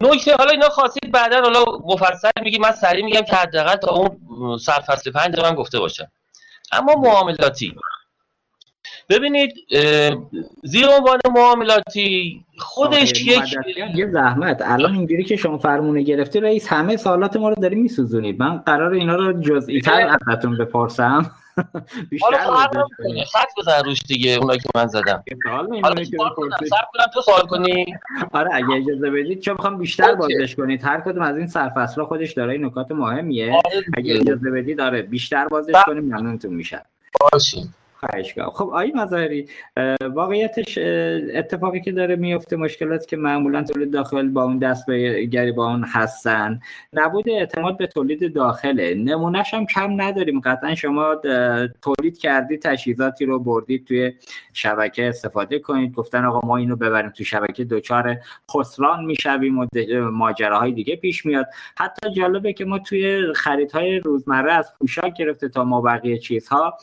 [0.00, 4.58] نکته حالا اینا خواستید بعدا حالا مفصل میگی من سریع میگم که حداقل تا اون
[4.58, 6.06] سرفصل پنج من گفته باشم
[6.72, 7.74] اما معاملاتی.
[9.08, 9.54] ببینید
[10.62, 13.56] زیر عنوان معاملاتی خودش یک
[13.94, 14.62] یه زحمت.
[14.64, 18.40] الان اینجوری که شما فرمونه گرفتی رئیس همه سوالات ما رو داری میسوزونید.
[18.40, 21.30] من قرار اینا رو جزئی تر ازتون بپرسم.
[22.10, 22.28] بیشتر
[23.32, 25.24] خط بزن روش دیگه اونایی که من زدم.
[25.82, 26.04] حالا
[27.14, 27.86] تو سوال کنی؟
[28.32, 30.84] آره اگه اجازه بدید چون می‌خوام بیشتر بازش کنید.
[30.84, 33.52] هر کدوم از این سرفصل خودش داره نکات مهمیه.
[33.52, 36.82] آره اگه اجازه بدید آره بیشتر بازش کنیم ممنونتون میشم.
[37.32, 37.68] باشین
[38.54, 39.48] خب آی مظاهری
[40.14, 40.78] واقعیتش
[41.34, 45.70] اتفاقی که داره میفته مشکلات که معمولا تولید داخل با اون دست به گری با
[45.70, 46.60] اون هستن
[46.92, 48.94] نبود اعتماد به تولید داخله.
[48.94, 50.40] نمونهش هم کم نداریم.
[50.40, 51.14] قطعا شما
[51.82, 54.12] تولید کردید تجهیزاتی رو بردید توی
[54.52, 55.94] شبکه استفاده کنید.
[55.94, 58.16] گفتن آقا ما اینو ببریم تو شبکه دچار
[58.50, 59.66] خسران می‌شویم و
[60.12, 61.46] ماجراهای دیگه پیش میاد.
[61.76, 66.78] حتی جالبه که ما توی خریدهای روزمره از پوشاک گرفته تا ما بقیه چیزها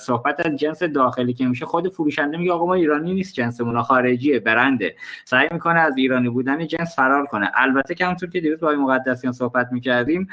[0.00, 4.40] صحبت از جنس داخلی که میشه خود فروشنده میگه آقا ما ایرانی نیست جنسمون خارجیه
[4.40, 4.96] برنده.
[5.24, 7.50] سعی می‌کنه از ایرانی بودن جنس فرار کنه.
[7.54, 10.28] البته که همونطور که دیروز با مقدسیان صحبت می‌کردیم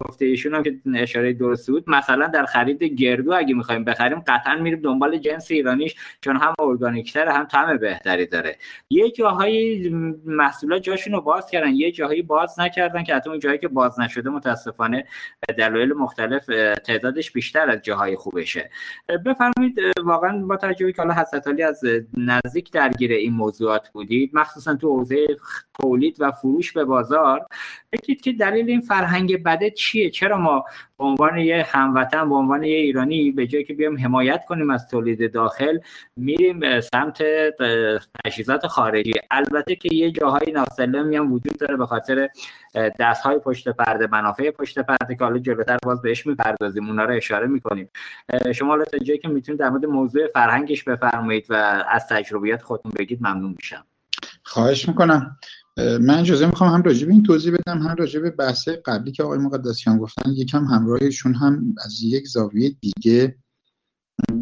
[0.00, 4.54] گفته ایشون هم که اشاره درست بود مثلا در خرید گردو اگه می‌خوایم بخریم قطعا
[4.54, 8.56] میریم دنبال جنس ایرانیش چون هم ارگانیکتر هم طعم بهتری داره.
[8.90, 9.88] یه جاهایی
[10.24, 14.00] محصولات جاشون رو باز کردن یه جاهایی باز نکردن که حتی اون جایی که باز
[14.00, 15.04] نشده متاسفانه
[15.58, 16.46] دلایل مختلف
[16.84, 18.70] تعدادش بیشتر از جاهای خوبشه.
[19.40, 21.84] بفرمایید واقعا با توجه که حالا حضرت از
[22.16, 25.26] نزدیک درگیر این موضوعات بودید مخصوصا تو حوزه
[25.80, 27.46] تولید و فروش به بازار
[27.92, 30.64] بگید که دلیل این فرهنگ بده چیه؟ چرا ما
[30.98, 34.88] به عنوان یه هموطن به عنوان یه ایرانی به جایی که بیام حمایت کنیم از
[34.88, 35.78] تولید داخل
[36.16, 37.22] میریم سمت
[38.24, 42.28] تجهیزات خارجی؟ البته که یه جاهای ناسلمی هم وجود داره به خاطر
[42.74, 47.14] دست های پشت پرده منافع پشت پرده که حالا جلوتر باز بهش می‌پردازیم اونا رو
[47.14, 47.88] اشاره می‌کنیم.
[48.54, 53.18] شما حالا جایی که می‌تونید در مورد موضوع فرهنگش بفرمایید و از تجربیات خودتون بگید
[53.20, 53.84] ممنون میشم.
[54.42, 55.36] خواهش می‌کنم.
[56.00, 59.22] من اجازه می‌خوام هم راجع به این توضیح بدم هم راجع به بحث قبلی که
[59.22, 60.30] آقای مقدسیان گفتن.
[60.30, 63.36] یکم همراهشون هم از یک زاویه دیگه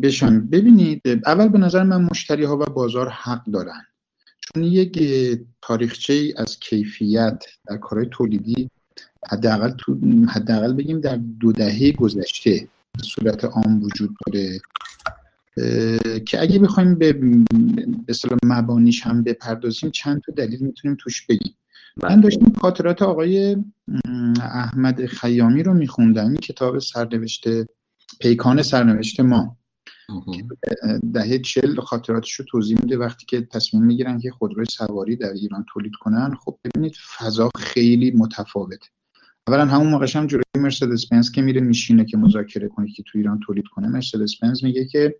[0.03, 0.41] بشن.
[0.41, 3.83] ببینید اول به نظر من مشتری ها و بازار حق دارن.
[4.41, 4.99] چون یک
[5.63, 8.71] تاریخچه از کیفیت در کارهای تولیدی
[9.29, 9.99] حداقل تو
[10.29, 12.69] حداقل بگیم در دو دهه گذشته
[13.03, 14.61] صورت عام وجود داره.
[16.27, 17.21] که اگه بخوایم به
[18.09, 21.55] اصطلاح مبانیش هم بپردازیم چند تا دلیل می‌تونیم توش بگیم.
[22.03, 22.21] من بله.
[22.21, 23.57] داشتم خاطرات آقای
[24.43, 27.67] احمد خیامی رو میخوندم این کتاب سرنوشته
[28.21, 29.57] پیکان سرنوشت ما.
[31.13, 35.65] دهه چل خاطراتش رو توضیح میده وقتی که تصمیم می‌گیرن که خودروی سواری در ایران
[35.73, 36.35] تولید کنن.
[36.45, 38.87] خب ببینید فضا خیلی متفاوته.
[39.49, 43.19] اولا همون موقعش هم جلوی مرسدس بنز که میره میشینه که مذاکره کنه که تو
[43.19, 43.89] ایران تولید کنه.
[43.89, 45.17] مرسدس بنز میگه که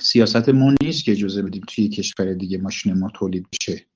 [0.00, 3.86] سیاست ما نیست که اجازه بدیم توی کشور دیگه ماشین ما تولید بشه.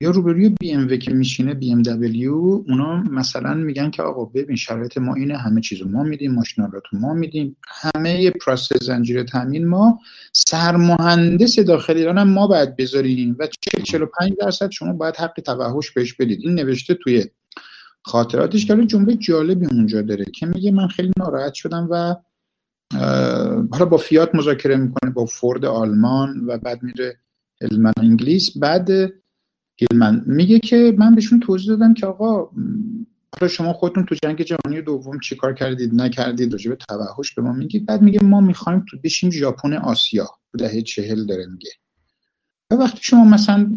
[0.00, 2.34] یا روبروی بی ام که میشینه بی ام دبلیو
[2.68, 6.80] اونا مثلا میگن که آقا ببین شرایط ما اینه همه چیزو ما میدیم ماشینا رو
[6.92, 7.56] ما میدیم.
[7.66, 10.00] همه process زنجیره تامین ما
[10.32, 15.90] سرمهندس داخل ایران هم ما باید بذاریم و 40 45 درصد شما باید حق توحش
[15.90, 16.40] بهش بدید.
[16.42, 17.24] این نوشته توی
[18.02, 22.14] خاطراتش که جمله جالبی اونجا داره که میگه من خیلی ناراحت شدم و
[23.72, 27.18] حالا با فیات مذاکره می‌کنه با فورد آلمان و بعد میره
[27.62, 28.58] هلمن انگلیس.
[28.58, 28.88] بعد
[29.80, 32.50] هلمن میگه که من بهشون توضیح دادم که آقا
[33.40, 37.52] حالا شما خودتون تو جنگ جهانی دوم چیکار کردید نکردید؟ راجع به توحش به ما
[37.52, 37.86] میگید.
[37.86, 40.26] بعد میگه ما می‌خوایم تو بشیم ژاپن آسیا.
[40.52, 41.70] تو دهه چهل داره میگه.
[42.70, 43.70] وقتی شما مثلا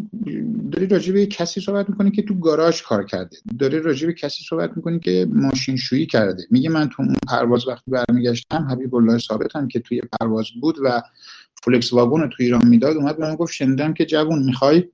[0.72, 4.44] داری راجع به کسی صحبت می‌کنی که تو گاراژ کار کرده داری راجع به کسی
[4.48, 9.18] صحبت می‌کنی که ماشین شویی کرده میگه من تو اون پرواز وقتی برمیگشتم حبیب الله
[9.18, 11.02] ثابت هم که توی پرواز بود و
[11.62, 14.88] فلکس واگن تو ایران می‌داد اومد به من گفت شنیدم که جوون می‌خوای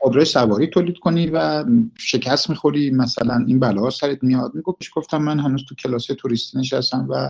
[0.00, 1.64] خودروی سواری تولید کنی و
[1.98, 4.54] شکست می‌خوری مثلا این بلا سرت میاد.
[4.54, 7.28] میگفتش گفتم من هنوز تو کلاس توریستی نشستم و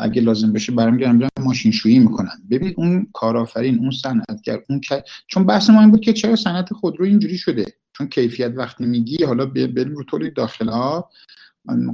[0.00, 2.42] اگه لازم بشه برمیگردم برم ماشین شویی می‌کنن.
[2.50, 4.80] ببین اون کارآفرین اون صنعتگر اون
[5.26, 9.24] چون بحث ما این بود که چرا صنعت خودرو اینجوری شده؟ چون کیفیت وقتی میگی
[9.24, 11.10] حالا بریم رو تولید داخل ها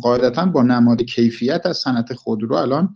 [0.03, 2.95] قاعدتا با نماد کیفیت از صنعت خودرو الان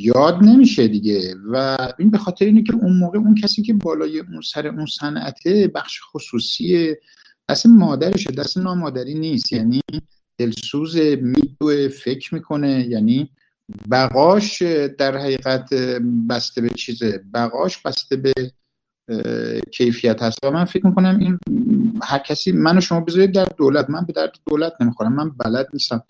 [0.00, 1.34] یاد نمیشه دیگه.
[1.52, 4.86] و این به خاطر اینه که اون موقع اون کسی که بالای اون سر اون
[4.86, 6.94] صنعته بخش خصوصی
[7.48, 9.52] دست مادرشه دست نامادری نیست.
[9.52, 9.80] یعنی
[10.38, 13.30] دلسوز میدوه فکر می‌کنه یعنی
[13.90, 14.62] بقاش
[14.98, 15.74] در حقیقت
[16.30, 17.24] بسته به چیزه.
[17.34, 18.32] بقاش بسته به
[19.72, 20.38] کیفیت هست.
[20.44, 21.38] و من فکر می‌کنم این
[22.02, 23.90] هر کسی منو شما بذارید در دولت.
[23.90, 25.12] من به درد دولت نمی‌خورم.
[25.12, 26.02] من بلد نیستم.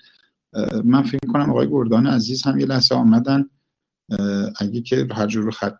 [0.84, 3.44] من فکر می‌کنم آقای گردان عزیز هم یه لحظه آمدن.
[4.60, 5.78] اگه که هر جور خط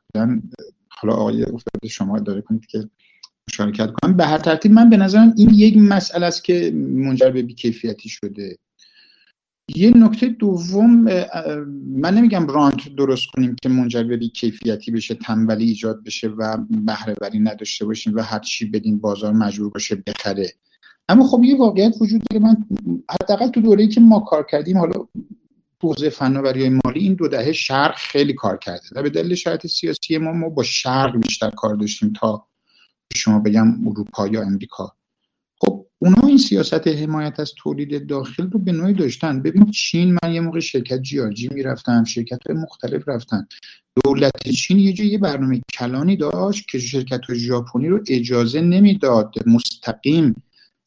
[0.89, 2.89] حالا آقای افتاده شما داره کنید که
[3.51, 4.17] مشارکت کنم.
[4.17, 8.59] به هر ترتیب من به نظرم این یک مسئله است که منجر به بیکیفیتی شده.
[9.77, 11.05] یه نکته دوم
[11.97, 17.15] من نمیگم رانت درست کنیم که منجر به کیفیتی بشه تنبلی ایجاد بشه و بهره
[17.21, 20.53] وری نداشته باشیم و هر چی بدین بازار مجبور باشه بخره.
[21.09, 22.43] اما خب یه واقعیت وجود داره.
[22.43, 22.57] من
[23.11, 25.07] حداقل تو دوره‌ای که ما کار کردیم حالا
[25.83, 28.83] حوزه فناوری مالی این دو دهه شرق خیلی کار کرده.
[28.93, 32.47] و به دلیل شرایط سیاسی ما ما با شرق بیشتر کار داشتیم تا
[33.17, 34.93] شما بگم اروپا یا امریکا.
[35.59, 39.43] خب اونا این سیاست حمایت از تولید داخل رو به نوعی داشتن.
[39.43, 43.47] ببین چین من یه موقع شرکت GRG می‌رفتم شرکت های مختلف رفتن.
[44.05, 50.43] دولت چین یه جایی برنامه کلانی داشت که شرکت ژاپنی رو اجازه نمی‌داد مستقیم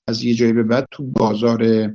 [0.07, 1.89] از یه جایی به بعد تو بازار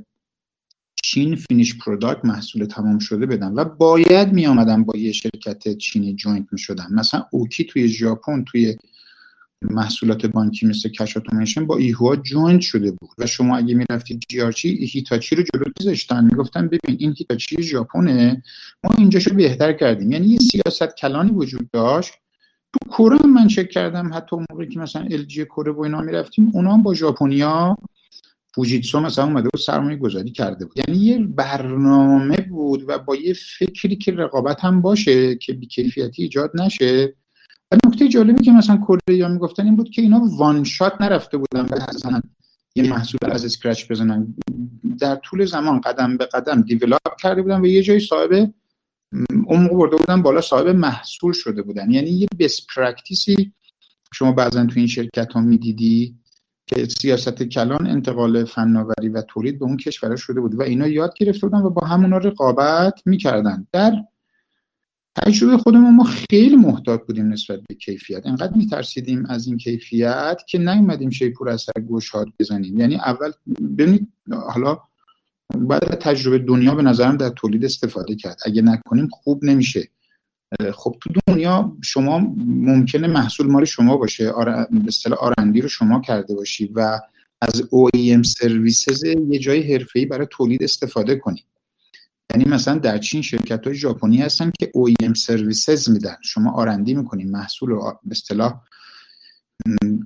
[1.03, 6.13] چین finish product محصول تمام شده بدن و باید می آمدن با یه شرکت چینی
[6.13, 8.75] joint می شدن مثلا OK توی ژاپن توی
[9.69, 13.09] محصولات بانکی مثل cash automation با ایهوا joint شده بود.
[13.17, 18.43] و شما اگه می‌رفتید GRG هیتاچی رو جلو میذاشتن می‌گفتن ببین این هیتاچی ژاپنه
[18.83, 20.11] ما اینجاشو بهتر کردیم.
[20.11, 22.13] یعنی یه سیاست کلانی وجود داشت.
[22.73, 24.11] تو کره من چک کردم.
[24.13, 27.77] حتی موقعی که مثلا ال جی کره و اینا می‌رفتیم اونا هم با ژاپنیا
[28.55, 30.79] فوجیتسو مثلا اومده بود سرمایه گذاری کرده بود.
[30.87, 36.51] یعنی یه برنامه بود و با یه فکری که رقابت هم باشه که بیکیفیتی ایجاد
[36.61, 37.15] نشه
[37.85, 42.21] نکته جالبی که مثلا کره می‌گفتن این بود که اینا one shot نرفته بودن مثلا
[42.75, 44.35] یه محصول از scratch بزنن.
[44.99, 48.53] در طول زمان قدم به قدم develop کرده بودن و یه جای صاحب
[49.41, 51.91] موقع برده بودن بالا صاحب محصول شده بودن.
[51.91, 53.53] یعنی یه best practice ی
[54.13, 56.15] شما بعضا تو این شرکت ها می‌دیدی
[56.67, 61.13] که سیاست کلان انتقال فناوری و تولید به اون کشورها شده بود و اینا یاد
[61.17, 63.67] گرفته بودن و با همونا رقابت می‌کردن.
[63.71, 63.91] در
[65.15, 68.25] تجربه خودمون ما خیلی محتاط بودیم نسبت به کیفیت.
[68.25, 72.79] انقدر میترسیدیم از این کیفیت که نیومدیم شیپور از سر گوشهاد بزنیم.
[72.79, 73.31] یعنی اول
[73.77, 74.79] ببینید حالا
[75.55, 78.37] بعد تجربه دنیا به نظرم در تولید استفاده کرد.
[78.45, 79.87] اگه نکنیم خوب نمیشه.
[80.73, 84.31] خب تو دنیا شما ممکنه محصول مال شما باشه
[84.71, 86.99] به اصطلاح آرندی رو شما کرده باشی و
[87.41, 91.43] از OEM سرویسز یه جای حرفه‌ای برای تولید استفاده کنی.
[92.33, 96.15] یعنی مثلا در چین شرکت های ژاپنی هستن که OEM services میدن.
[96.23, 98.61] شما R&D می‌کنین محصول رو به اصطلاح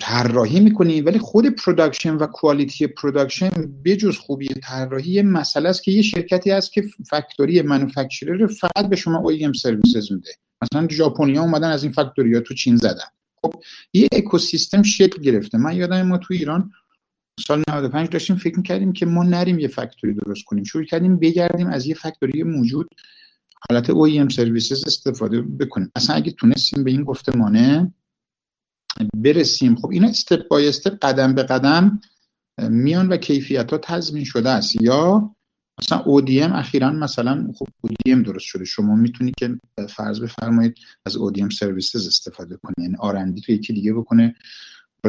[0.02, 3.50] طراحی می‌کنی ولی خود production و quality production
[3.86, 9.24] بجز خوبی طراحی مسئله است که یه شرکتی هست که factory manufacturer فقط به شما
[9.28, 10.32] OEM services میده.
[10.62, 13.08] مثلا ژاپنیا اومدن از این factory ها تو چین زدن.
[13.42, 13.54] خب
[13.94, 15.58] یه اکوسیستم شکل گرفته.
[15.58, 16.72] من یادم ما تو ایران
[17.39, 20.63] سال 95 داشتیم فکر می‌کردیم که ما نریم یه فکتوری درست کنیم.
[20.63, 22.89] شروع کردیم بگردیم از یه فکتوری موجود
[23.69, 25.91] حالت OEM سرویسز استفاده بکنیم.
[25.95, 27.93] اصلا اگه تونستیم به این گفتمانه
[29.15, 32.02] برسیم خب اینا استپ بای استپ قدم به قدم
[32.69, 34.81] میان و کیفیت ها تضمین شده است.
[34.81, 35.35] یا
[35.81, 38.65] مثلا ODM اخیرا مثلا خب ODM درست شده.
[38.65, 39.60] شما می‌تونید که
[39.90, 40.75] فرض بفرمایید
[41.06, 44.35] از ODM سرویسز استفاده کنید یعنی آرندی تو یکی دیگه بکنه.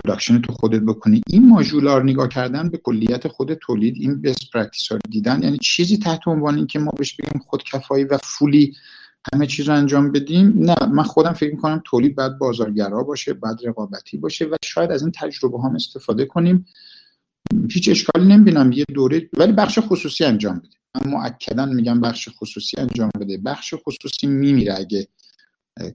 [0.05, 1.21] production تو خودت بکنی.
[1.27, 5.43] این ماژولار نگاه کردن به کلیت خود تولید این best practice ها دیدن.
[5.43, 8.77] یعنی چیزی تحت عنوان این که ما بهش بگیم خودکفایی و fully
[9.33, 10.55] همه چیز رو انجام بدیم.
[10.57, 15.03] نه من خودم فکر می‌کنم تولید باید بازارگرا باشه بعد رقابتی باشه و شاید از
[15.03, 16.67] این تجربه هم استفاده کنیم.
[17.71, 18.73] هیچ اشکالی نمی‌بینم.
[18.73, 20.69] یه دوره ولی بخش خصوصی انجام بده.
[20.95, 23.39] من مؤکدا میگم بخش خصوصی انجام بده.
[23.39, 25.09] بخش خصوصی میمیره اگه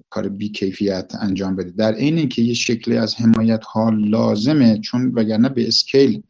[0.10, 1.72] کار بیکیفیت انجام بده.
[1.72, 6.24] در عین اینکه یه شکلی از حمایت ها لازمه چون وگرنه به scale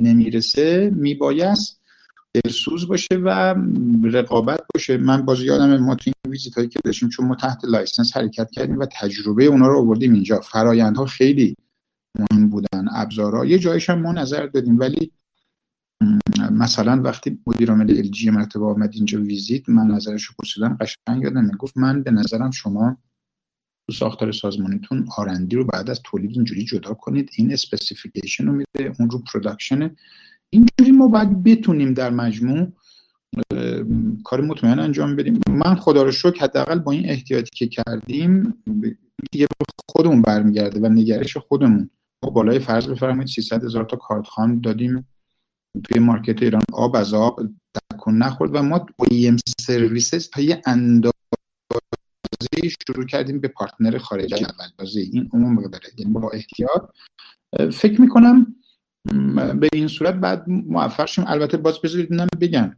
[0.00, 1.78] نمی‌رسه میبایست
[2.34, 3.54] دلسوز باشه و
[4.04, 4.96] رقابت باشه.
[4.96, 8.50] من باز یادم ما تو این visit هایی که داشتیم چون ما تحت license حرکت
[8.50, 10.40] کردیم و تجربه اونا رو آوردیم اینجا.
[10.40, 11.54] فرایندها خیلی
[12.18, 13.44] مهم بودن ابزارها.
[13.44, 15.12] یه جایش هم ما نظر دادیم ولی
[16.58, 21.22] مثلا وقتی مدیر عامل ال جی مرتبه آمد اینجا visit من نظرش رو پرسیدم قشنگ
[21.22, 22.96] یادم گفت من به نظرم شما
[23.86, 27.30] تو ساختار سازمانیتون R&D رو بعد از تولید اینجوری جدا کنید.
[27.36, 29.96] این specification رو میده اون رو production
[30.50, 32.72] اینجوری ما باید بتونیم در مجموع
[34.24, 35.40] کار مطمئن انجام بدیم.
[35.48, 38.54] من خدا رو شکر حداقل با این احتیاطی که کردیم
[39.32, 39.46] دیگه
[39.88, 41.90] خودمون برمیگرده و نگرش خودمون.
[42.24, 45.06] ما بالای فرض بفرمایید 300 هزار تا کارتخوان دادیم.
[45.84, 47.40] توی market ایران آب از آب
[47.92, 51.12] تکون نخورد و ما OEM services تا یه اندازه
[52.86, 56.82] شروع کردیم به پارتنر خارجی اول بازی این عموم داره یعنی با احتیاط.
[57.72, 58.54] فکر می‌کنم
[59.60, 61.24] به این صورت بعد موفق شیم.
[61.26, 62.76] البته باز بذارید من بگم.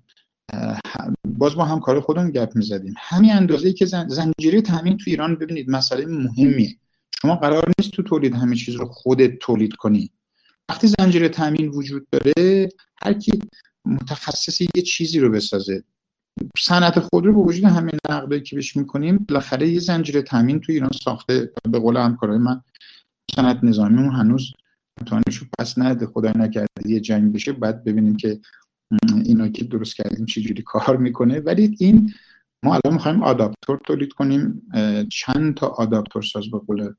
[1.24, 2.94] باز ما هم کار خودمون گپ می‌زدیم.
[2.98, 6.76] همین اندازه که زنجیره تامین تو ایران ببینید مسئله مهمیه.
[7.22, 10.10] شما قرار نیست تو تولید همه چیز رو خودت تولید کنی.
[10.70, 12.68] وقتی زنجیره تامین وجود داره
[13.02, 13.38] هر کی
[13.84, 15.84] متخصص یه چیزی رو بسازه.
[16.58, 20.90] صنعت خودرو با وجود همین نقدی که بهش می‌کنیم بالاخره یه زنجیره تامین تو ایران
[21.04, 21.52] ساخته.
[21.70, 22.60] به قول همکارای من
[23.36, 24.52] صنعت نظامی هنوز
[25.00, 26.06] امتحانش پس نده.
[26.06, 28.40] خدای نکرده یه جنگ بشه بعد ببینیم که
[29.24, 31.40] اینا که درست کردیم چجوری کار می‌کنه.
[31.40, 32.14] ولی این
[32.64, 34.62] ما الان می‌خوایم آداپتور تولید کنیم.
[35.12, 36.94] چند تا آداپتور ساز به قول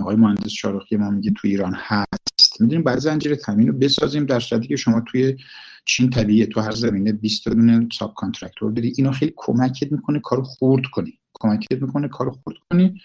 [0.00, 2.37] آقای مهندس شارخی ما میگه تو ایران هست.
[2.60, 5.36] می‌دونیم بعد زنجیره تامین رو بسازیم در صورتی که شما توی
[5.84, 8.92] چین طبیعی تو هر زمینه 20 دونه subcontractor بدی.
[8.96, 11.18] اینو خیلی کمکت می‌کنه کارو خورد کنی.
[11.34, 13.00] کمکت می‌کنه کارو خورد کنی.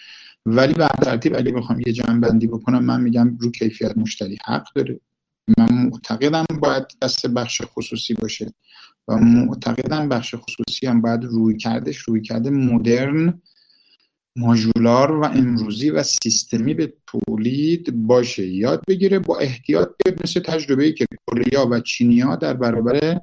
[0.45, 4.73] ولی به ترتیب اگه بخوام یه جمع بندی بکنم من میگم رو کیفیت مشتری حق
[4.75, 4.99] داره.
[5.57, 8.53] من معتقدم باید دست بخش خصوصی باشه
[9.07, 13.41] و معتقدم بخش خصوصی هم باید رویکردش رویکرد مدرن
[14.35, 18.47] ماژولار و امروزی و سیستمی به تولید باشه.
[18.47, 19.89] یاد بگیره با احتیاط
[20.23, 23.19] مثل تجربه ای که کوریا و چینیا در برابر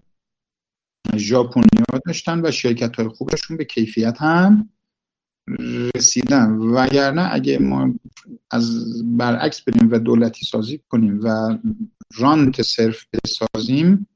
[1.17, 4.71] ژاپنیا داشتن و شرکت های خوبشون به کیفیت هم
[5.95, 6.51] رسیدن.
[6.51, 7.95] وگرنه اگه ما
[8.51, 8.85] از
[9.17, 11.59] برعکس بریم و دولتی سازی کنیم و
[12.15, 14.07] رانت صرف بسازیم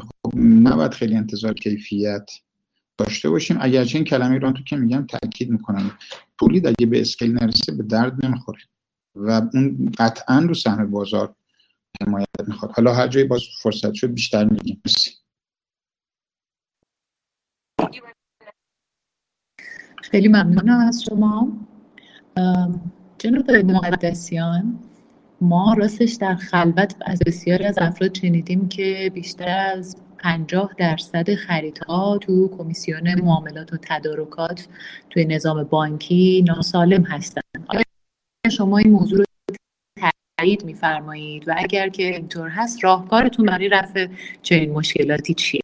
[0.00, 2.30] خب نباید خیلی انتظار کیفیت
[3.04, 5.90] داشته باشیم اگرچه این کلمه ایران تو که میگم تاکید می‌کنم.
[6.38, 8.58] تولید اگه به اسکیل نرسه به درد نمی‌خوره.
[9.14, 11.34] و اون قطعا رو سهم بازار
[12.02, 12.72] حمایت می‌خواد.
[12.72, 14.82] حالا هر جایی باز فرصت شد بیشتر میگیم.
[20.02, 21.66] خیلی ممنونم از شما.
[23.18, 24.78] جناب مقدسیان
[25.40, 32.18] ما راستش در خلوت از بسیاری از افراد شنیدیم که بیشتر از پنجاه درصد خریدها
[32.18, 34.66] تو کمیسیون معاملات و تدارکات
[35.10, 37.82] توی نظام بانکی ناسالم هستند آیا
[38.52, 39.24] شما این موضوع رو
[40.38, 44.06] تایید میفرمایید و اگر که اینطور هست راهکارتون برای رفع
[44.42, 45.60] چنین مشکلاتی چیه؟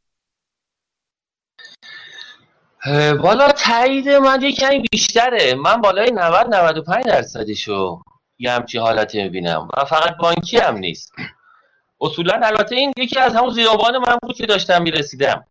[3.23, 5.55] بالا تایید من یه کمی بیشتره.
[5.55, 8.03] من بالای 90 95 درصدشو
[8.39, 11.13] یه همچی حالت می‌بینم و فقط بانکی هم نیست.
[12.01, 15.45] اصولا البته این یکی از همون زیابان من بود که داشتم می‌رسیدم.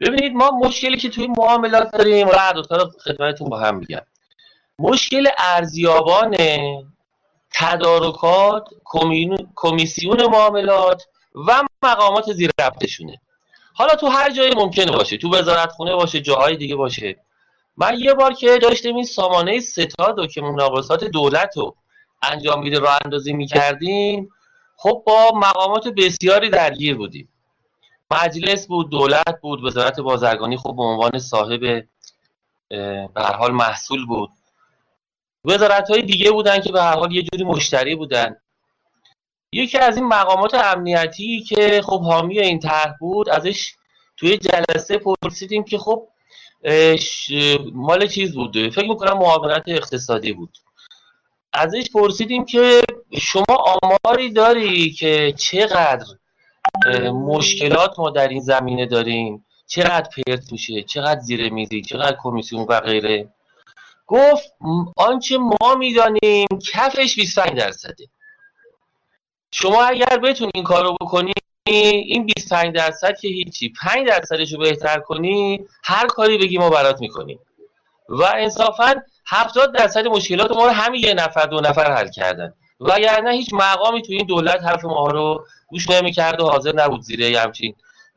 [0.00, 4.02] ببینید ما مشکلی که توی معاملات داریم و دوتا خدمتتون با هم میگم.
[4.78, 6.36] مشکل ارزیابان
[7.54, 8.68] تدارکات
[9.54, 11.02] کمیسیون معاملات
[11.34, 13.20] و مقامات زیر رفتشونه
[13.74, 17.16] حالا تو هر جایی ممکنه باشه تو وزارت خونه باشه جاهای دیگه باشه.
[17.76, 21.76] من یه بار که داشتیم این سامانه ستاد و که مناقصات دولت رو
[22.22, 24.28] انجام میده راه اندازی می‌کردیم
[24.82, 27.28] خب با مقامات بسیاری درگیر بودیم.
[28.10, 31.60] مجلس بود دولت بود وزارت بازرگانی خب به عنوان صاحب
[32.68, 34.30] به هر حال محصول بود.
[35.44, 38.36] وزارت های دیگه بودن که به هر حال یه جوری مشتری بودن.
[39.52, 43.74] یکی از این مقامات امنیتی که خب حامی این طرح بود ازش
[44.16, 46.08] توی جلسه پرسیدیم که خب
[47.72, 50.58] مال چیز بود؟ فکر می‌کنم معاونت اقتصادی بود.
[51.52, 52.82] ازش پرسیدیم که
[53.20, 56.04] شما آماری داری که چقدر
[57.12, 62.80] مشکلات ما در این زمینه داریم؟ چقدر پرت میشه؟ چقدر زیر میزی؟ چقدر کمیسیون و
[62.80, 63.28] غیره؟
[64.06, 64.54] گفت
[64.96, 68.08] آنچه ما می‌دانیم کفش 25 درصده.
[69.50, 71.32] شما اگر بتونی این کار رو بکنی
[71.66, 73.72] این 25 درصد که هیچی.
[73.82, 77.38] 5 درصدش رو بهتر کنی هر کاری بگی ما برات می‌کنیم.
[78.08, 82.54] و انصافا 70 درصد مشکلات ما رو همین یه نفر دو نفر حل کردن.
[82.80, 87.00] و نه هیچ مقامی تو این دولت حرف ما رو گوش نمی‌کرد و حاضر نبود
[87.00, 87.74] زیره همچین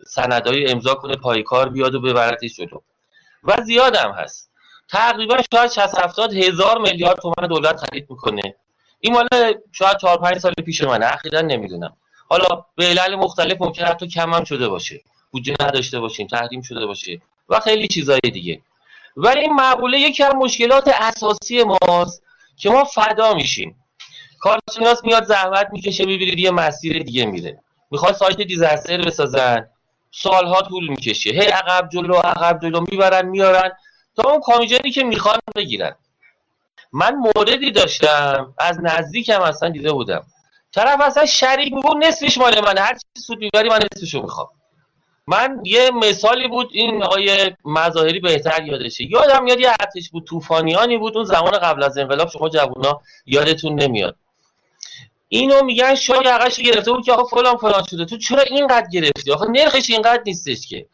[0.08, 2.80] سندایی امضا کنه پای کار بیاد و ببرتش جلو.
[3.44, 4.50] و زیادم هست.
[4.90, 8.56] تقریبا شاید 60 70 هزار میلیارد تومان دولت خرید می‌کنه.
[9.00, 9.28] این مال
[9.72, 11.98] شاید 4 5 سال پیش منه اخیرا نمی‌دونم.
[12.30, 15.02] حالا به علل مختلف ممکن حتی کم هم شده باشه.
[15.32, 18.62] بودجه نداشته باشیم تحریم شده باشه و خیلی چیزای دیگه.
[19.18, 22.24] ولی این مقوله یکی از مشکلات اساسی ماست
[22.58, 23.84] که ما فدا میشیم.
[24.40, 27.60] کارشناس میاد زحمت می‌کشه می‌بینید یه مسیر دیگه میره.
[27.92, 29.70] می‌خواد سایت دیزاستر بسازن.
[30.12, 31.30] سالها طول می‌کشه.
[31.30, 33.72] هی عقب جلو عقب جلو می‌برن میارن
[34.16, 35.96] تا اون کامیجری که می‌خوان بگیرن.
[36.94, 38.54] من موردی داشتم.
[38.58, 40.26] از نزدیکم اصلا دیده بودم.
[40.74, 42.78] طرف اصلا شریک بود نصفش مال من.
[42.78, 44.48] هر چی سود می‌بری من نصفشو می‌خوام.
[45.28, 49.04] من یه مثالی بود این آقای مظاهری بهتر یادشه.
[49.04, 53.82] یادم یاد یه ارتش بود طوفانیانی بود اون زمان قبل از انقلاب شما جوونا یادتون
[53.82, 54.16] نمیاد.
[55.28, 58.06] اینو میگن شاه عقش گرفته بود که آقا فلان فلان شده.
[58.06, 60.86] تو چرا اینقدر گرفتی؟ آخه نرخش اینقدر نیستش که.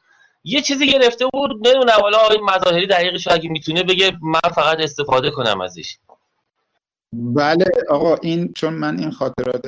[0.43, 5.32] یه چیزی گرفته بود نمی‌دونم حالا آقای مظاهری دقیقش اگه می‌تونه بگه من فقط استفاده
[5.32, 5.97] کنم ازش.
[7.14, 9.62] بله آقا این چون من این خاطرات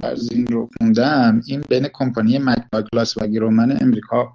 [0.00, 4.34] برزین رو خوندم این بین کمپانی مکداگلاس و گرومن امریکا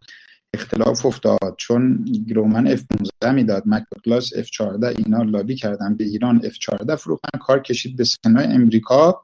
[0.53, 1.55] اختلاف افتاد.
[1.57, 7.97] چون گرومن F15 می‌داد مکداگلاس F14 اینا لابی کردن به ایران F14 فروختن کار کشید
[7.97, 9.21] به سنای امریکا.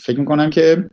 [0.00, 0.90] فکر می‌کنم که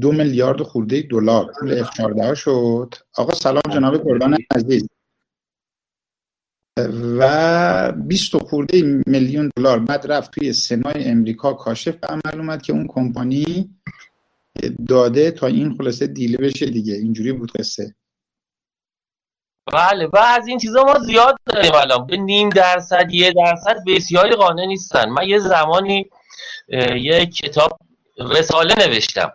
[0.00, 2.94] دو میلیارد خورده دلار پول F14 شد.
[3.16, 4.88] آقا سلام جناب قربان عزیز.
[7.18, 9.78] و 20 خورده میلیون دلار.
[9.78, 13.70] بعد رفت توی سنای امریکا کاشف به عمل اومد که اون کمپانی
[14.88, 16.94] داده تا این خلاصه دیله بشه دیگه.
[16.94, 17.94] اینجوری بود قصه.
[19.72, 22.06] بله و از این چیزا ما زیاد داریم الان.
[22.06, 25.08] به نیم درصد یه درصد بسیاری قانع نیستن.
[25.08, 26.10] من یه زمانی
[26.96, 27.78] یه کتاب
[28.18, 29.32] رساله نوشتم.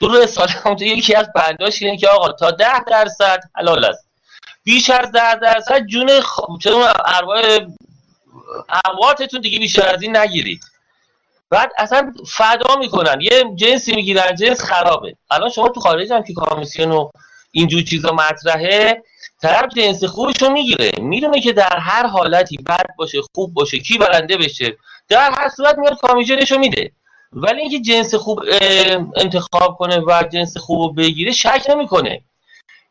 [0.00, 4.11] تو رساله اونجا یکی از بنداش اینه که آقا تا ده درصد حلال است.
[4.64, 6.40] بیش از ده درصد جون خ...
[6.62, 6.86] چون
[8.84, 10.60] ارواح دیگه بیشتر از این نگیرید.
[11.50, 13.20] بعد اصلا فدا می‌کنن.
[13.20, 15.16] یه جنسی می‌گیرن جنس خرابه.
[15.30, 17.10] الان شما تو خارج هم که کامیسیون و
[17.52, 19.02] اینجور چیزا مطرحه
[19.42, 20.90] طرف جنس خوبش رو می‌گیره.
[21.00, 24.76] می‌دونه که در هر حالتی بد باشه خوب باشه کی برنده بشه
[25.08, 26.92] در هر صورت میاد کامیجرش رو میده.
[27.32, 28.40] ولی اینکه جنس خوب
[29.16, 32.22] انتخاب کنه و جنس خوب بگیره شک نمی‌کنه.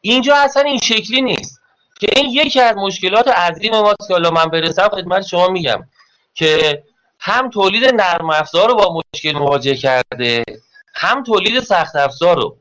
[0.02, 1.61] اینجا اصلا این شکلی نیست.
[2.02, 5.88] که این یکی از مشکلات عظیم ماست که من برسم خدمت شما میگم
[6.34, 6.84] که
[7.20, 10.44] هم تولید نرم افزار رو با مشکل مواجه کرده
[10.94, 12.58] هم تولید سخت افزار رو.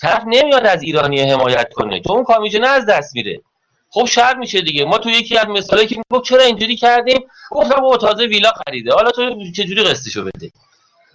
[0.00, 3.40] طرف نمیاد از ایرانی حمایت کنه چون اون کامیجنه از دست میره.
[3.90, 4.84] خب شر میشه دیگه.
[4.84, 7.20] ما تو یکی از مثالی که گفت چرا اینجوری کردیم؟
[7.50, 8.92] گفتم با تازه ویلا خریده.
[8.92, 10.52] حالا تو چجوری قسطشو بده؟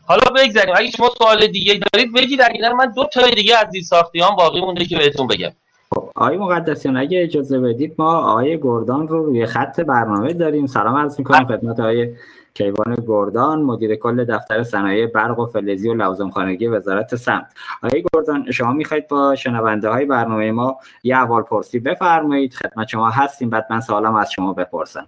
[0.08, 0.74] حالا بگذاریم.
[0.78, 2.41] اگه شما سوال دیگه دارید بگید.
[2.41, 5.51] اگر من دو تا دیگه از ساختیان باقی مونده که بهتون بگم.
[5.96, 10.68] خب آقای مقدسیان اگه اجازه بدید ما آقای گردان رو روی خط برنامه داریم.
[10.68, 12.16] سلام عرض می‌کنم خدمت آقای
[12.54, 18.04] کیوان گردان مدیر کل دفتر صنایع برق و فلزی و لوازم خانگی وزارت سمت آقای
[18.14, 23.50] گردان شما می‌خواید با شنونده های برنامه ما یه احوال پرسی بفرمایید؟ خدمت شما هستیم
[23.50, 25.08] بعد من سوالم از شما بپرسم.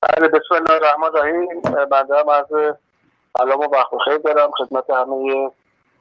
[0.00, 1.62] بله بسم الله الرحمن الرحیم.
[1.90, 2.46] بنده هم از
[3.38, 5.50] سلام و وقت خیر دارم خدمت همه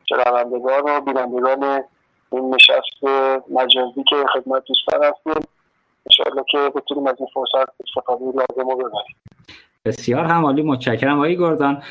[0.05, 1.83] شنوندگان و بینندگان
[2.31, 3.03] این نشست
[3.49, 5.47] مجازی که خدمت دوستان هستیم
[6.05, 9.15] انشاءالله که بتونیم از این فرصت استفاده لازم رو ببریم.
[9.87, 11.81] بسیار هم عالی متشکرم آقای گردان.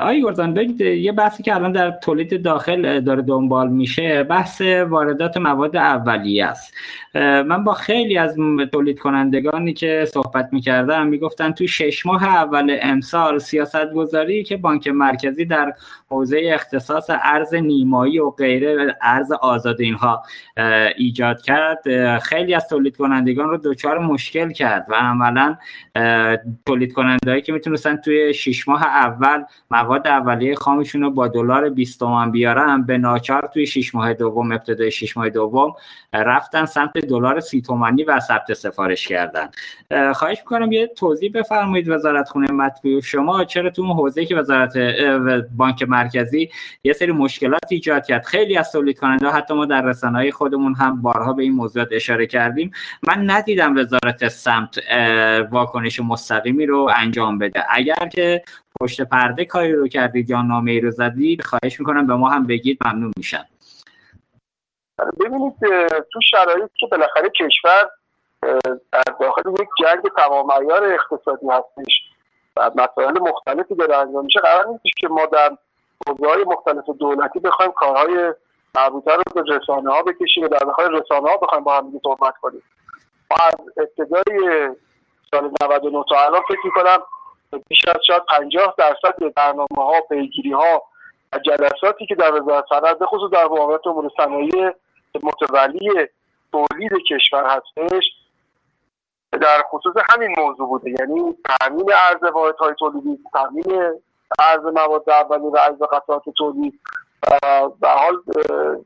[0.00, 5.36] آقای گردان بگید یه بحثی که الان در تولید داخل داره دنبال میشه بحث واردات
[5.36, 6.74] مواد اولیه است.
[7.14, 8.36] من با خیلی از
[8.72, 14.88] تولید کنندگانی که صحبت می‌کردم می‌گفتن تو شش ماه اول امسال سیاست گذاری که بانک
[14.88, 15.72] مرکزی در
[16.08, 20.22] حوزه اختصاص ارز نیمایی و غیره ارز آزاد اینها
[20.96, 22.18] ایجاد کرد.
[22.18, 25.56] خیلی از تولید کنندگان رو دچار مشکل کرد و عملا
[26.66, 31.68] تولید کنندگان کنندهایی که می‌تونستن توی شیش ماه اول مواد اولیه خامشون رو با دلار
[31.70, 35.74] 20 تومن بیارن به ناچار توی شیش ماه دوم ابتدای شیش ماه دوم
[36.12, 39.48] رفتن سمت دلار سی تومنی و ثبت سفارش کردن.
[40.12, 43.44] خواهش می‌کنم یه توضیح بفرمایید وزارت خونه مطبوع شما.
[43.44, 44.76] چرا تو اون حوزه که وزارت
[45.56, 46.50] بانک مرکزی
[46.84, 51.02] یه سری مشکلات ایجاد کرد؟ خیلی از تولید کننده حتی ما در رسانه‌های خودمون هم
[51.02, 52.70] بارها به این موضوعات اشاره کردیم.
[53.08, 54.78] من ندیدم وزارت سمت
[55.50, 57.64] واکنش مستقیمی رو انجام بده.
[57.70, 58.42] اگر که
[58.80, 62.46] پشت پرده کاری رو کردید یا نامه ای رو زدید خواهش می‌کنم به ما هم
[62.46, 63.44] بگید ممنون میشم.
[65.20, 65.54] ببینید
[66.12, 67.90] تو شرایطی که بالاخره کشور
[68.92, 70.50] در داخل یک جنگ تمام
[70.82, 71.92] اقتصادی هستش
[72.56, 75.56] و مسائل مختلفی داره انجام میشه قرار نیست که ما در
[76.06, 78.34] حوزه مختلف دولتی بخوایم کارهای
[78.74, 82.34] مربوطه رو به رسانه ها بکشیم و در داخل رسانه ها بخوایم با هم صحبت
[82.42, 82.62] کنیم.
[83.30, 84.68] ما از ابتدای
[85.34, 86.98] سال 99 تا الان فکر می‌کنم
[87.68, 90.82] بیش از شاید 50 درصد برنامه ها پیگیری ها
[91.32, 94.74] و جلساتی که در وزارت صنعت به خصوص در مقابلت امور صنایع
[95.22, 96.08] متولی
[96.52, 98.04] تولید کشور هستش
[99.32, 100.90] در خصوص همین موضوع بوده.
[100.90, 104.00] یعنی تامین ارز های تولیدی تامین
[104.38, 106.80] ارز مواد اولیه و ارز قطعات تولید
[107.82, 108.22] و حال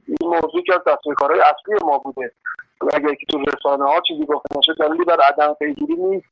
[0.07, 2.33] این موضوع که از دستورکارهای اصلی ما بوده.
[2.81, 6.27] اگر که تو رسانه ها چیزی گفته نشه دلیلی بر عدم پیگیری نیست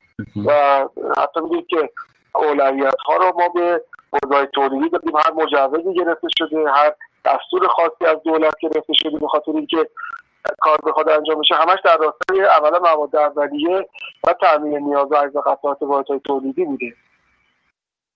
[0.46, 0.78] و
[1.18, 1.90] حتی می‌دونید که
[2.34, 3.82] اولویت ها رو ما به
[4.12, 5.16] حوزه تولیدی دادیم.
[5.16, 9.88] هر مجوزی گرفته شده هر دستور خاصی از دولت گرفته شده به خاطر اینکه
[10.60, 13.88] کار بخواد انجام بشه همش در راستای عمل مواد اولیه
[14.26, 16.94] و تامین نیاز و عرض قطعات واحدهای تولیدی بوده.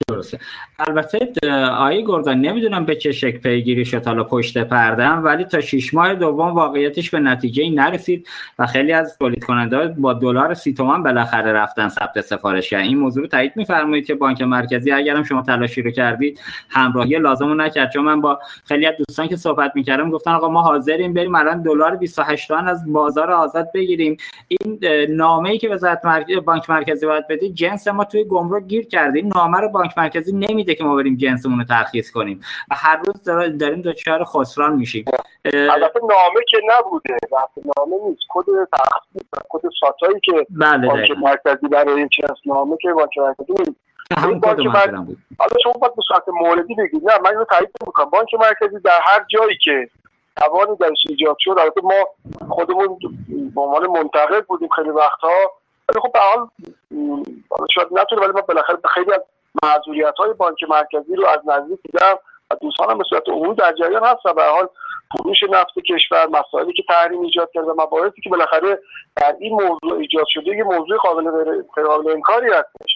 [0.08, 0.38] درسته.
[0.78, 5.94] البته آقای گردان نمی‌دونم به چه شکل پیگیری شد حالا پشت پرده ولی تا شیش
[5.94, 8.28] ماه دوم واقعیتش به نتیجه نرسید
[8.58, 12.84] و خیلی از تولید کننده با دلار سی تومن بالاخره رفتن ثبت سفارش کردن.
[12.84, 17.60] این موضوع رو تایید میفرمایید که بانک مرکزی اگرم شما تلاشی رو کردید همراهی لازم
[17.60, 17.90] نکرد.
[17.90, 21.62] چون من با خیلی از دوستان که صحبت می‌کردم گفتن آقا ما حاضریم بریم الان
[21.62, 24.16] دلار 28 تومن از بازار آزاد بگیریم.
[24.48, 24.78] این
[25.08, 29.30] نامه ای که وزارت مرکزی بانک مرکزی باید بده جنس ما توی گمرک گیر کردیم.
[29.34, 32.40] نامه رو بانک مرکزی نمیده که ما بریم جنسمون رو ترخیص کنیم.
[32.70, 33.24] و هر روز
[33.58, 35.04] داریم دچار خسران میشیم.
[35.44, 37.16] البته نامه که نبوده.
[37.76, 38.20] نامه نیست.
[38.28, 43.52] کد تخصیص کد ساتایی که بله بانک مرکزی برای این جنس نامه که بانک مرکزی
[44.16, 45.18] همون کد بود.
[45.38, 47.10] حالا شما باید به صورت موردی بگید.
[47.10, 49.88] نه من اینو تایید می‌کنم بانک مرکزی در هر جایی که
[50.36, 52.08] توانی درش ایجاد شد البته ما
[52.48, 52.98] خودمون
[53.54, 55.52] به عنوان منتقد بودیم خیلی وقتها.
[55.88, 56.48] ولی خب به حال
[57.74, 59.20] شاید نتونه ولی ما بالاخره خیلی از
[59.62, 62.18] معذوریت های بانک مرکزی رو از نزدیک دیدم
[62.50, 64.68] و دوستانم به صورت عمومی در جریان هست و به حال
[65.12, 68.78] فروش نفت کشور مسائلی که تحریم ایجاد کرده مباحثی که بالاخره
[69.16, 72.90] در این موضوع ایجاد شده یه موضوع قابل قابل انکاری هستش.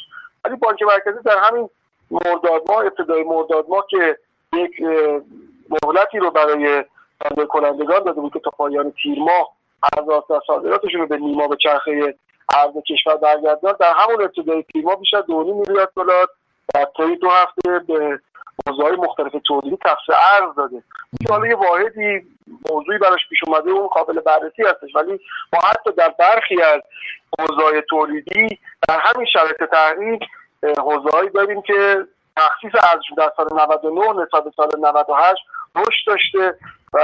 [0.45, 1.71] ولی بانک مرکزی در همین
[2.11, 4.19] مرداد ماه ابتدای مرداد ماه که
[4.57, 4.81] یک
[5.71, 6.85] مهلتی رو برای
[7.23, 9.53] صادر کنندگان داده بود که تا پایان تیر ماه
[9.97, 12.15] ارز صادراتشون رو به نیما به چرخه
[12.55, 16.29] ارز کشور برگردان در همون ابتدای تیر ماه بیش از 2.5 میلیارد دلار
[16.73, 18.21] طی دو هفته به
[18.67, 20.83] موضوعهای مختلف تولیدی تخصیص ارز داده.
[21.27, 22.27] که حالا یه واحدی
[22.71, 25.21] موضوعی براش پیش اومده اون قابل بررسی هستش ولی
[25.53, 26.81] ما حتی در برخی از
[27.39, 28.59] حوزه‌های تولیدی
[28.89, 30.19] در همین شرایط تحریم
[30.79, 32.07] حوزه‌هایی داریم که
[32.37, 35.43] تخصیص ارزشون در سال 99 نسبت به سال 98
[35.77, 36.59] رشد داشته
[36.93, 36.99] و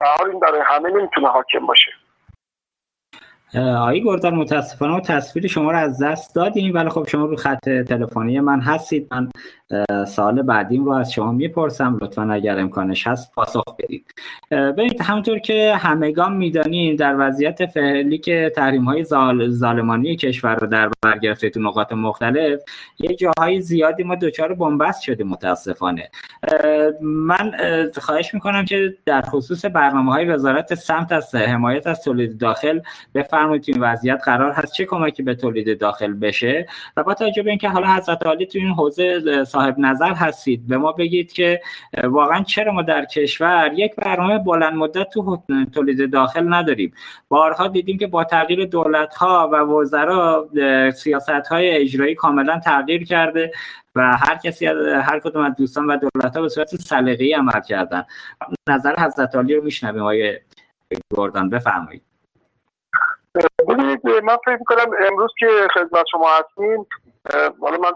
[0.00, 1.90] حال این برای همه نمی‌تونه حاکم باشه.
[3.54, 6.74] آقای گردن متاسفانه تصویر شما رو از دست دادیم.
[6.74, 9.08] ولی خب شما رو خط تلفنی من هستید.
[9.10, 9.30] من
[10.06, 11.98] سال بعدیم رو از شما می‌پرسم.
[12.02, 14.06] لطفا اگر امکانش هست پاسخ بدید.
[14.50, 19.04] ببینید همونطور که همگان می‌دانیم در وضعیت فعلی که تحریم های
[19.48, 22.60] ظالمانی کشور رو در بر گرفته تو نقاط مختلف
[22.98, 26.10] یه جاهای زیادی ما دچار بنبست شدیم متاسفانه.
[27.02, 27.52] من
[28.00, 32.80] خواهش می‌کنم که در خصوص برنامه های وزارت سمت از حمایت از تولید داخل
[33.14, 36.66] بفرمایید این وضعیت قرار هست چه کمکی به تولید داخل بشه.
[36.96, 40.78] و با توجه به اینکه حالا حضرت عالی تو این حوزه صاحب نظر هستید به
[40.78, 41.60] ما بگید که
[42.04, 45.42] واقعا چرا ما در کشور یک برنامه بلند مدت تو
[45.74, 46.94] تولید داخل نداریم؟
[47.28, 50.48] بارها دیدیم که با تغییر دولت ها و وزرا
[50.94, 53.52] سیاست های اجرایی کاملا تغییر کرده
[53.94, 58.04] و هر کسی هر کدوم از دوستان و دولت ها به صورت سلیقه‌ای عمل کردن.
[58.68, 60.38] نظر حضرت علی رو میشنویم آقای
[61.16, 62.02] گردان بفرمایید.
[63.68, 66.86] ببینید من فکر می‌کنم امروز که خدمت شما هستیم
[67.60, 67.92] حالا من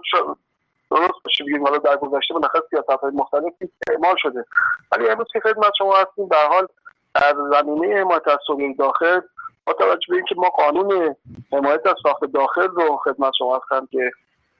[0.90, 4.44] درست باشه بگیم حالا در گذشته بالاخره سیاست های مختلفی اعمال شده.
[4.92, 6.66] ولی امروز که خدمت شما هستیم در حال
[7.14, 8.38] در زمینه حمایت از
[8.78, 9.20] داخل
[9.66, 11.16] با توجه به اینکه ما قانون
[11.52, 14.10] حمایت از ساخت داخل رو خدمت شما هستم که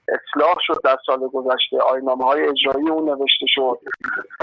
[0.07, 3.79] اصلاح شد در سال گذشته آینامه های اجرایی اون نوشته شد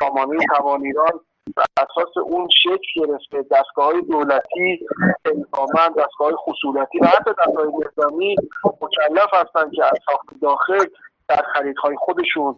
[0.01, 1.21] سامانه توان ایران
[1.57, 4.87] بر اساس اون شکل گرفته دستگاه های دولتی
[5.25, 10.85] الزاما دستگاه های خصولتی و حتی دستگاه نظامی مکلف هستند که از ساخت داخل
[11.29, 12.57] در خریدهای خودشون.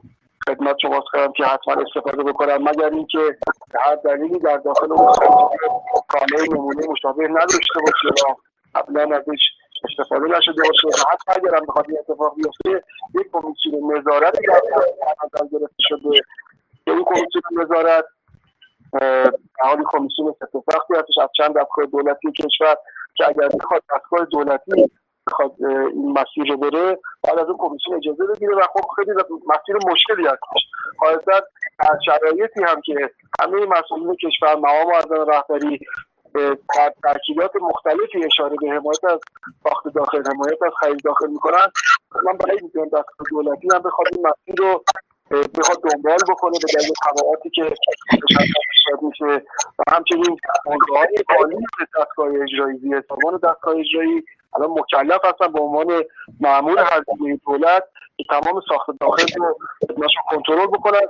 [0.48, 2.68] خدمت شما کردم که حتما استفاده بکنم.
[2.68, 3.36] مگر اینکه
[3.80, 5.12] هر دلیلی در داخل اون
[6.08, 8.36] کاله نمونه مشابه نداشته باشه یا
[8.74, 9.40] قبلا ازش
[9.90, 10.88] استفاده نشده باشه.
[10.88, 14.60] و حتی اگر هم بخواد این اتفاق بیفته یک کمیسیون نظارتی در
[15.24, 16.20] نظر گرفته شده.
[16.86, 18.04] این کمیسیون نظارت
[19.60, 22.76] حالی کمیسیون سختی هستش از چند دستگاه دولتی کشور
[23.14, 24.90] که اگر می‌خواد دستگاه دولتی
[25.26, 25.52] بخواد
[25.94, 29.12] این مسیر رو بره بعد از اون کمیسیون اجازه بگیره و خب خیلی
[29.46, 30.62] مسیر مشکلی هستش
[30.98, 31.40] خواهستن
[31.78, 33.10] در شرایطی هم که
[33.40, 35.80] همه مسئولین کشور مقام معظم رهبری
[36.76, 39.20] در ترکیبات مختلفی اشاره به حمایت از
[39.62, 41.66] ساخت داخل حمایت از خرید داخل می‌کنن.
[42.24, 44.84] من برای می‌دونم دستگاه دولتی هم بخواد این مسیر رو
[45.30, 47.74] بخواد دنبال بکنه به دلیل تبعاتی که
[49.02, 49.42] میشه.
[49.78, 51.64] و همچنین های قانون
[51.98, 54.24] دستگاه اجرایی زیر سامان دستگاه اجرایی
[54.56, 56.02] الان مکلف هستن به عنوان
[56.40, 57.84] معمول هزینه دولت
[58.16, 61.00] که تمام ساخت داخل رو خدمتشون کنترل بکنن.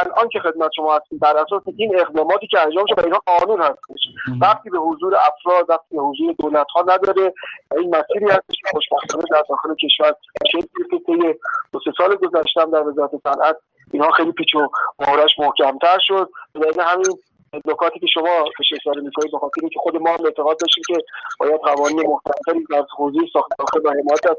[0.00, 4.08] الان که خدمت شما هستیم بر اساس این اقداماتی که انجام شده اینها قانون هستش.
[4.40, 7.34] وقتی به حضور افراد وقتی به حضور دولت ها نداره
[7.76, 10.14] این مسیری هستش که خوشبختانه در داخل کشور
[10.52, 11.34] شکل که طی
[11.72, 13.56] دو سه سال گذشته در وزارت صنعت
[13.92, 16.30] اینها خیلی پیچ و مهرش محکمتر شد.
[16.54, 17.18] و همین
[17.54, 20.96] نکاتی که شما بهش اشاره می‌کنید به خاطر که خود ما هم اعتقاد داشتیم که
[21.40, 23.52] باید قوانین محکمتری در حوزه ساخت
[23.84, 24.36] و حمایت از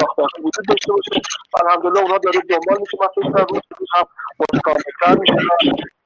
[0.00, 1.22] ساخت داخل وجود داشته باشه.
[1.62, 2.96] الحمدلله اونا داره دنبال میشه.
[3.00, 4.06] من فکر روز روز هم
[4.40, 5.34] متکاملتر میشه.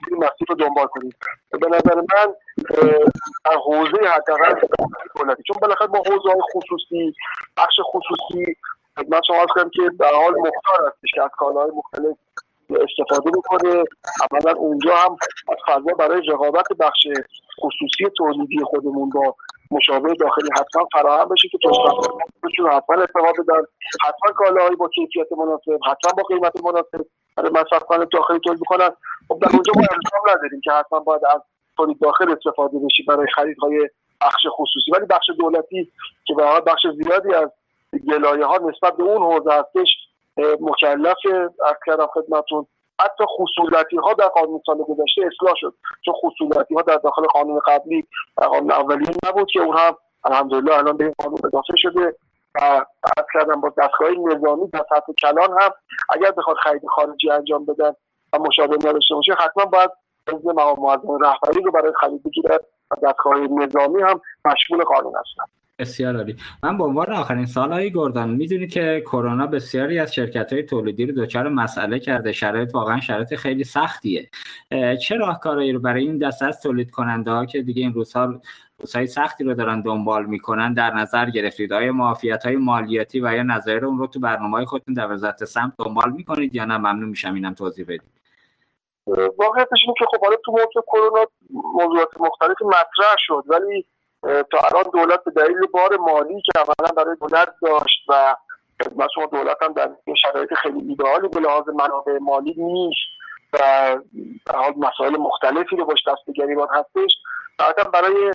[0.08, 1.16] این مسیر رو دنبال کنید
[1.50, 2.34] به نظر من
[3.44, 4.54] در حوزه حداقل
[5.16, 5.42] دولتی.
[5.42, 7.14] چون بالاخره ما حوزه های خصوصی
[7.56, 8.56] بخش خصوصی
[8.98, 12.16] خدمت شما کنم که در حال مختار هستش که از کالاهای مختلف
[12.77, 13.85] استفاده بکنه
[14.31, 15.16] اولا اونجا هم
[15.49, 17.07] از فضا برای رقابت بخش
[17.61, 19.35] خصوصی تولیدی خودمون با
[19.71, 21.59] مشابه داخلی حتما فراهم بشه که
[22.45, 23.62] بتونن حتما ارتقا بدن.
[24.05, 27.07] حتما کالاهایی با کیفیت مناسب حتما با قیمت مناسب
[27.37, 28.91] برای مصرف کننده داخلی تولید بکنن
[29.29, 31.41] خب در اونجا ما الزام نداریم که حتما باید از
[31.77, 33.89] تولید داخل استفاده بشی برای خریدهای
[34.21, 34.91] بخش خصوصی.
[34.93, 35.93] ولی بخش دولتی
[36.25, 37.51] که به بخش زیادی از
[38.09, 39.89] گلایه ها نسبت به اون حوزه هستش
[40.61, 41.16] مکلف
[41.66, 42.66] از کردم خدمتون.
[43.01, 45.74] حتی خصولتی ها در قانون سال گذشته اصلاح شد.
[46.05, 50.78] چون خصولتی ها در داخل قانون قبلی در قانون اولیه نبود که اون هم الحمدلله
[50.78, 52.16] الان به قانون اضافه شده
[52.55, 52.84] و
[53.18, 55.70] از کردم با دستگاه نظامی در سطح کلان هم
[56.09, 57.93] اگر بخواد خرید خارجی انجام بدن
[58.32, 59.91] و مشابه نداشته باشه حتما باید
[60.26, 65.59] از مقام معظم رهبری رو برای خرید بگیرد و دستگاه نظامی هم مشمول قانون هستند
[65.81, 66.37] بسیار عالی.
[66.62, 71.07] من به عنوان آخرین سال های گردان می‌دونید که کرونا بسیاری از شرکت های تولیدی
[71.07, 72.33] رو دچار مسئله کرده.
[72.33, 74.31] شرایط واقعا شرایط خیلی سختیه.
[75.03, 78.41] چه راهکارهایی رو برای این دسته از تولید کننده ها که دیگه این روزها
[78.78, 83.43] روزهای سختی رو دارن دنبال می‌کنن در نظر گرفتید؟ آیا معافیت های مالیاتی و یا
[83.43, 87.09] نظایر اون رو تو برنامه های خودتون در وزارت سمت دنبال می‌کنید یا نه؟ ممنون
[87.09, 88.20] میشم اینم توضیح بدید.
[89.39, 93.87] واقعیتش اینه که خب حالا تو موضوع کرونا موضوعات مختلفی مطرح شد ولی
[94.23, 98.35] تا الان دولت به دلیل بار مالی که اولا برای دولت داشت و
[98.85, 99.91] خدمت شما دولت هم در
[100.23, 103.21] شرایط خیلی ایدئالی به لحاظ منابع مالی نیست
[103.53, 103.59] و
[104.55, 107.16] حال مسائل مختلفی رو باش دستگیری باید هستش
[107.59, 108.33] بعدا برای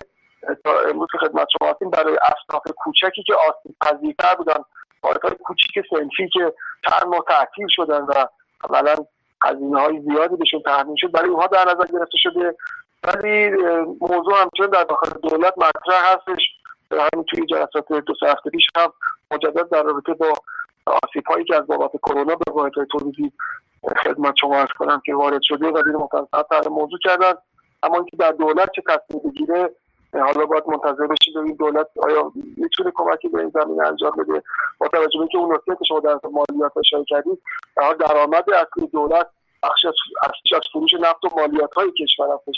[0.88, 4.62] امروز خدمت شما هستیم برای اصناف کوچکی که آسیب پذیرتر بودن
[5.02, 6.52] های کوچیک سنفی که
[6.90, 8.26] چند ماه تعطیل شدن و
[8.70, 8.94] اولا
[9.42, 12.56] هزینه های زیادی بهشون تحمیل شد برای اونها در نظر گرفته شده
[13.06, 13.50] ولی
[14.00, 16.42] موضوع همچنان در داخل دولت مطرح هستش.
[16.90, 18.92] همین توی جلسات دو سه هفته پیش هم
[19.30, 20.32] مجدد در رابطه با
[20.86, 23.32] آسیب هایی که از بابت کرونا به واحد های تولیدی
[24.04, 27.32] خدمت شما ارز کنم که وارد شده و دیر مفصل موضوع کردن.
[27.82, 29.70] اما اینکه در دولت چه تصمیم بگیره
[30.12, 34.42] حالا باید منتظر بشید ببینید دولت آیا می‌تونه کمکی به این زمینه انجام بده.
[34.78, 37.42] با توجه به اینکه اون نکته که شما در مالیات اشاره کردید
[37.76, 39.26] در درآمد اصلی دولت
[39.66, 39.84] بخش
[40.54, 42.56] از فروش نفت و مالیات های کشور هستش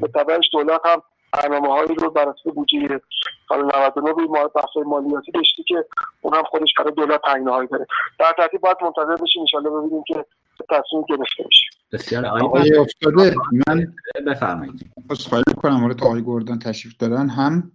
[0.00, 1.02] به تبعش دولت هم
[1.32, 3.00] برنامه هایی رو بر اساس بودجه
[3.48, 5.84] سال 99 روی بحث مالیاتی داشتی که
[6.20, 7.86] اون هم خودش برای دولت تنگنه هایی داره.
[8.18, 10.26] در ترتیب باید منتظر بشیم ان ببینیم که
[10.70, 11.66] تصمیم گرفته بشه.
[11.92, 13.34] بسیار آقای افتاده
[13.68, 13.94] من
[14.26, 14.90] بفرمایید.
[15.28, 17.28] خواهی می‌کنم وارد آقای گردن تشریف دارن.
[17.28, 17.72] هم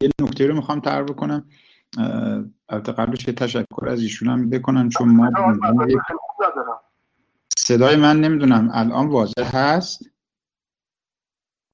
[0.00, 1.44] یه نکته رو می‌خوام تعریف کنم
[2.68, 5.30] البته قبلش یه تشکر از ایشون هم بکنم چون ما
[7.64, 8.70] صدای من نمی‌دونم.
[8.72, 10.10] الان واضح هست؟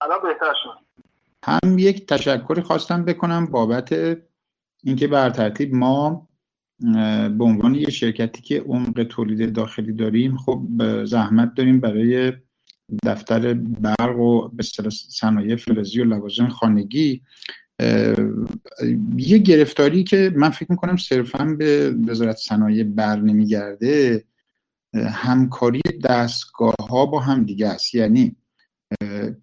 [0.00, 0.84] الان بهتر شد.
[1.44, 3.92] هم یک تشکری خواستم بکنم بابت
[4.82, 6.28] اینکه بر ترتیب ما
[7.38, 10.62] به عنوان یه شرکتی که عمق تولید داخلی داریم خب
[11.04, 12.32] زحمت داریم برای
[13.04, 17.22] دفتر برق و به صنایع فلزی و لوازم خانگی.
[19.16, 24.24] یه گرفتاری که من فکر می‌کنم صرفا به وزارت صنایع بر نمیگرده.
[24.94, 27.94] همکاری دستگاه ها با هم دیگه است.
[27.94, 28.36] یعنی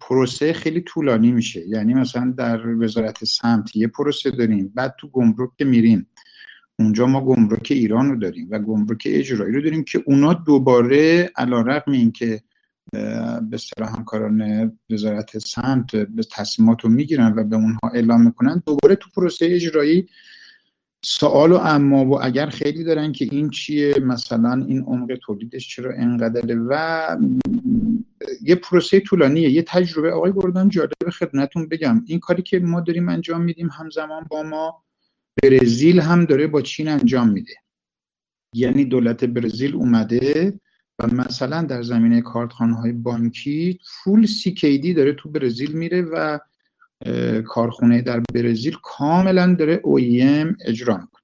[0.00, 1.68] پروسه خیلی طولانی میشه.
[1.68, 6.06] یعنی مثلا در وزارت سمت یه پروسه داریم بعد تو گمرک که میریم
[6.78, 11.60] اونجا ما گمرک ایران رو داریم و گمرک اجرایی رو داریم که اونا دوباره علا
[11.60, 12.42] رقم این که
[12.92, 18.94] به اصطلاح همکاران وزارت سمت به تصمیمات رو می‌گیرن و به اونها اعلام می‌کنن دوباره
[18.96, 20.08] تو پروسه اجرایی
[21.04, 25.92] سوال و اما و اگر خیلی دارن که این چیه مثلا این عمق تولیدش چرا
[25.96, 27.16] انقدره و
[28.42, 30.12] یه پروسه طولانیه یه تجربه.
[30.12, 32.04] آقای گردان جالب خدمتون بگم.
[32.06, 34.84] این کاری که ما داریم انجام میدیم همزمان با ما
[35.42, 37.54] برزیل هم داره با چین انجام میده.
[38.54, 40.60] یعنی دولت برزیل اومده
[40.98, 46.38] و مثلا در زمینه کارتخانه های بانکی فول سی داره تو برزیل میره و
[47.46, 51.22] کارخونه در برزیل کاملا داره OEM اجرا می‌کنه.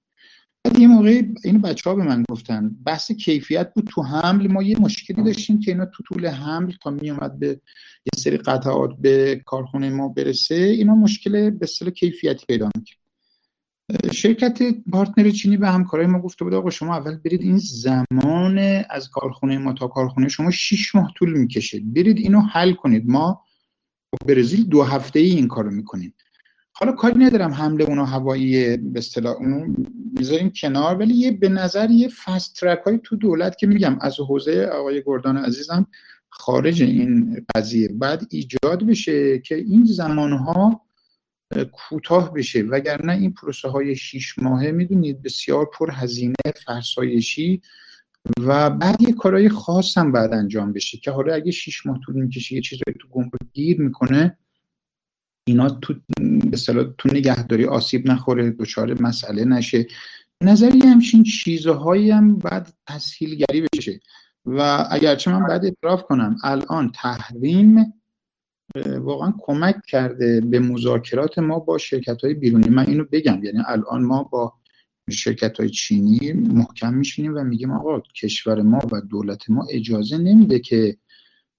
[0.64, 4.52] بعد یه موقع این بچه ها به من گفتن بحث کیفیت بود تو حمل.
[4.52, 8.36] ما یه مشکلی داشتیم که اینا تو طول حمل تا می اومد به یه سری
[8.36, 14.62] قطعات به کارخونه ما برسه اینا مشکل به کیفیتی پیدا می‌کنه شرکت
[14.92, 18.58] پارتنر چینی به همکارای ما گفته بود آقا شما اول برید این زمان
[18.90, 21.80] از کارخونه ما تا کارخونه شما 6 ماه طول می‌کشه.
[21.80, 23.08] برید اینو حل کنید.
[23.08, 23.40] ما
[24.26, 26.14] برزیل دو هفته ای این کارو می‌کنیم.
[26.72, 29.74] حالا کاری ندارم حمله اونو هوایی به اصطلاح اونو
[30.12, 34.20] می‌ذاریم کنار ولی یه به نظر یه فست ترک های تو دولت که میگم از
[34.20, 35.86] حوزه آقای گردان عزیزم
[36.28, 37.88] خارج این قضیه.
[37.88, 40.80] بعد ایجاد بشه که این زمانها
[41.72, 42.62] کوتاه بشه.
[42.62, 46.34] وگرنه این پروسه های شیش ماهه می‌دونید بسیار پر هزینه
[46.66, 47.62] فرسایشی
[48.40, 52.14] و بعد یه کارهای خاص هم بعد انجام بشه که حالا اگه شیش ماه طول
[52.14, 54.38] می‌کشه یه چیزایی تو گمرک گیر می‌کنه
[55.46, 55.94] اینا تو
[56.50, 56.56] به
[56.98, 59.86] تو نگهداری آسیب نخوره دچار مسئله نشه.
[60.42, 64.00] نظری همچین چیزهایی هم بعد تسهیلگری بشه.
[64.46, 67.92] و اگرچه من بعد اعتراف کنم الان تحریم
[68.98, 72.68] واقعا کمک کرده به مذاکرات ما با شرکت های بیرونی.
[72.68, 74.52] من اینو بگم یعنی الان ما با
[75.10, 80.58] شرکت های چینی محکم میشینیم و میگیم آقا کشور ما و دولت ما اجازه نمیده
[80.58, 80.96] که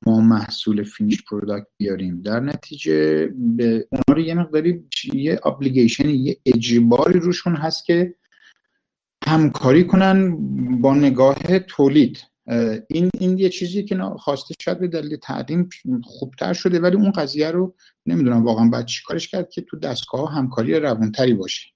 [0.06, 2.22] ما محصول finished product بیاریم.
[2.22, 4.84] در نتیجه به اونا رو یه مقداری
[5.14, 8.16] یه obligation یه اجباری روشون هست که
[9.28, 10.38] همکاری کنن
[10.82, 12.24] با نگاه تولید.
[12.90, 15.70] این این یه چیزی که خواسته شاید به دلیل تعلیم
[16.04, 17.76] خوبتر شده ولی اون قضیه رو
[18.06, 21.75] نمی‌دونم واقعا باید چیکارش کرد که تو دستگاه همکاری روانتری باشه.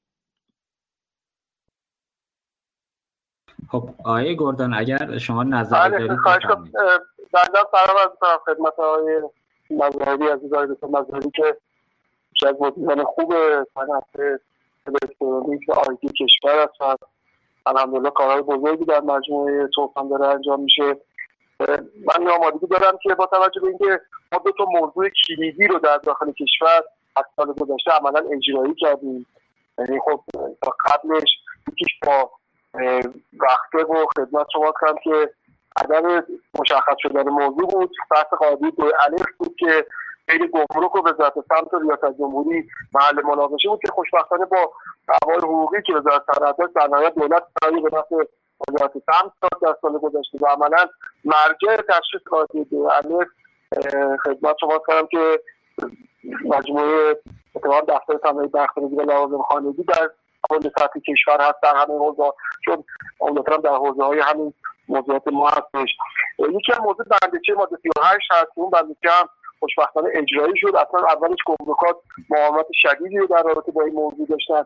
[3.72, 6.20] خب آقای گردان اگر شما نظر بله، دارید
[7.34, 9.22] بعدا سلام از کنم خدمت آقای
[9.70, 11.57] مظاهری عزیز آقای دکتر که
[12.34, 13.34] شاید مدیران خوب
[13.74, 14.39] صنعت
[14.88, 16.95] الکترونیک و آیتی کشور هستن.
[17.66, 20.97] الحمدلله کارهای بزرگی در مجموعه توفان داره انجام میشه.
[21.60, 24.01] من آمادگی دارم که با توجه به اینکه
[24.32, 26.82] ما دو تا موضوع کلیدی رو در داخل کشور
[27.16, 29.26] از سال گذشته عملا اجرایی کردیم.
[29.78, 30.22] یعنی خب
[30.62, 31.30] تا قبلش
[31.68, 32.32] یکیش با
[33.39, 35.34] وقته و خدمت شما کنم که
[35.76, 36.24] عدم
[36.59, 37.91] مشخص شدن موضوع بود.
[38.11, 39.86] بحث قاعده دو الف بود که
[40.28, 44.74] بین گمرک و وزارت سمت و ریاست جمهوری محل مناقشه بود که خوشبختانه با
[45.07, 48.15] دعوای حقوقی که وزارت صنعت در نهایت دولت برای به نفع
[48.67, 50.88] وزارت سمت در سال گذشته و عملا
[51.26, 53.28] مرجع تشخیص قاعده دو الف
[54.24, 55.39] خدمت شما کنم که
[56.45, 57.22] مجموعه
[57.55, 60.09] اتفاق دفتر صنایع بختانگی و لوازم خانگی در
[60.49, 62.31] کل سطح کشور هست در همه حوزه
[62.65, 62.83] چون
[63.19, 64.53] عمدتا در حوزه های همین
[64.89, 65.89] موضوعات ما هستش.
[66.39, 69.29] یکی از موضوع بندیچه ماده 38 هست اون بندیچه هم
[69.59, 70.75] خوشبختانه اجرایی شد.
[70.75, 71.95] اصلا اولش گمرکات
[72.29, 74.63] مقاومت شدیدی رو در رابطه با این موضوع داشتن.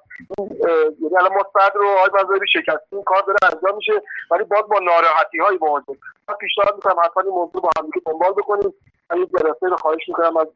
[1.02, 4.02] یعنی الان ما صد رو آقای مذهبی شکستیم کار داره انجام میشه
[4.32, 5.98] ولی باز با ناراحتی های مواجه
[6.30, 8.74] من پیشنهاد می‌کنم حتما این موضوع با هم دنبال بکنیم.
[9.10, 10.48] من یک جلسه رو خواهش می‌کنم از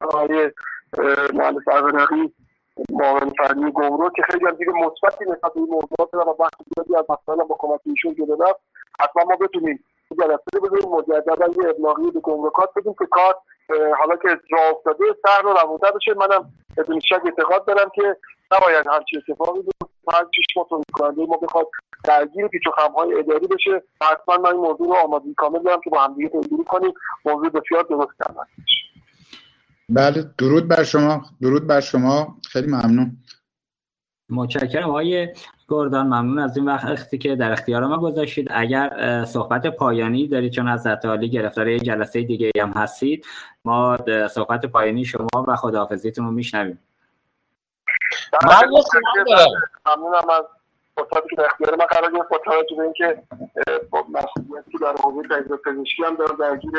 [0.00, 0.50] آقای
[1.34, 2.32] مهندس ارزنقی
[2.90, 6.96] معاون فنی گمرک که خیلی هم دیگه مثبتی نسبت به این موضوعات و بحث زیادی
[6.96, 8.44] از مسائل با کمک ایشون شده
[9.00, 9.84] حتما ما بتونیم
[10.18, 13.34] جلسه بذاریم مجددا یه ابلاغی به گمرکات بدیم که کار
[13.98, 16.14] حالا که جا افتاده سهل و روونتر بشه.
[16.14, 18.16] منم بدون شک اعتقاد دارم که
[18.52, 19.60] نباید همچین اتفاقی
[20.14, 21.66] هر چیش ما تولید کننده ما بخواد
[22.04, 23.82] درگیر پیچ و خمهای اداری بشه.
[24.02, 26.92] حتما من این موضوع رو آمادگی کامل دارم که با همدیگه پیگیری کنیم.
[27.24, 28.44] موضوع بسیار درست کردن
[29.88, 32.36] بله درود بر شما درود بر شما.
[32.50, 33.16] خیلی ممنون.
[34.30, 34.88] متشکرم.
[34.88, 35.34] آقای
[35.68, 38.48] گردان ممنون از این وقتی که در اختیار ما گذاشتید.
[38.50, 43.26] اگر صحبت پایانی دارید چون از عالی گرفتار یه جلسه دیگه هم هستید
[43.64, 43.98] ما
[44.30, 46.78] صحبت پایانی شما و خداحافظیتون رو میشنویم.
[48.46, 48.62] من
[49.86, 50.44] ممنونم از
[50.96, 53.22] فرصتی که در اختیار من قرار گرفت با توجه به اینکه
[53.92, 56.72] مسئولیتی در حوزه پزشکی هم دارم درگیر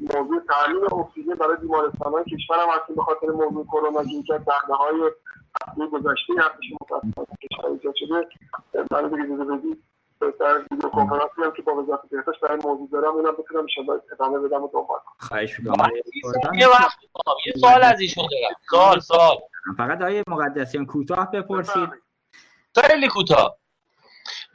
[0.00, 4.42] موضوع تامین اکسیژن برای بیمارستانهای کشورم هستیم به خاطر موضوع کرونا که یکی از
[4.78, 5.10] های
[5.62, 8.28] هفته گذشته هفته متاسفانه کشور ایجاد شده
[8.90, 9.82] من دیگه اجازه بدید
[10.40, 14.02] در ویدیو کنفرانسی هم که با وزارت بهداشت در این موضوع دارم اونم بتونم انشالله
[14.12, 15.28] ادامه بدم و دنبال کنم.
[15.28, 15.90] خواهش می‌کنم.
[16.58, 16.98] یه وقت
[17.46, 18.54] یه سوال از ایشون دارم.
[18.70, 19.36] سوال سوال.
[19.76, 21.88] فقط آیه مقدسیان کوتاه بپرسید.
[22.76, 23.56] خیلی کوتاه.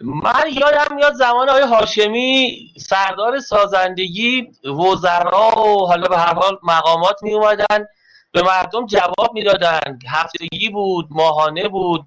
[0.02, 7.24] من یادم میاد زمان آقای هاشمی سردار سازندگی وزرا و حالا به هر حال مقامات
[7.24, 7.88] می اومدن
[8.32, 10.00] به مردم جواب می‌دادن.
[10.08, 12.06] هفتگی بود ماهانه بود.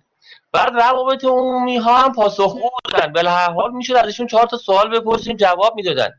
[0.53, 3.13] بعد روابط عمومی ها هم پاسخگو بودن.
[3.13, 6.11] به هر حال می‌شد ازشون چهار تا سوال بپرسیم جواب می‌دادن.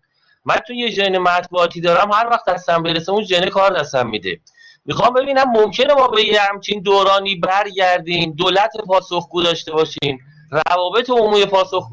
[0.45, 4.39] من تو یه ژن مطبوعاتی دارم هر وقت دستم برسه اون ژن کار دستم میده.
[4.85, 10.19] می‌خوام ببینم ممکنه ما به یه همچین دورانی برگردیم دولت پاسخگو داشته باشیم.
[10.53, 11.91] روابط عمومی پاسخ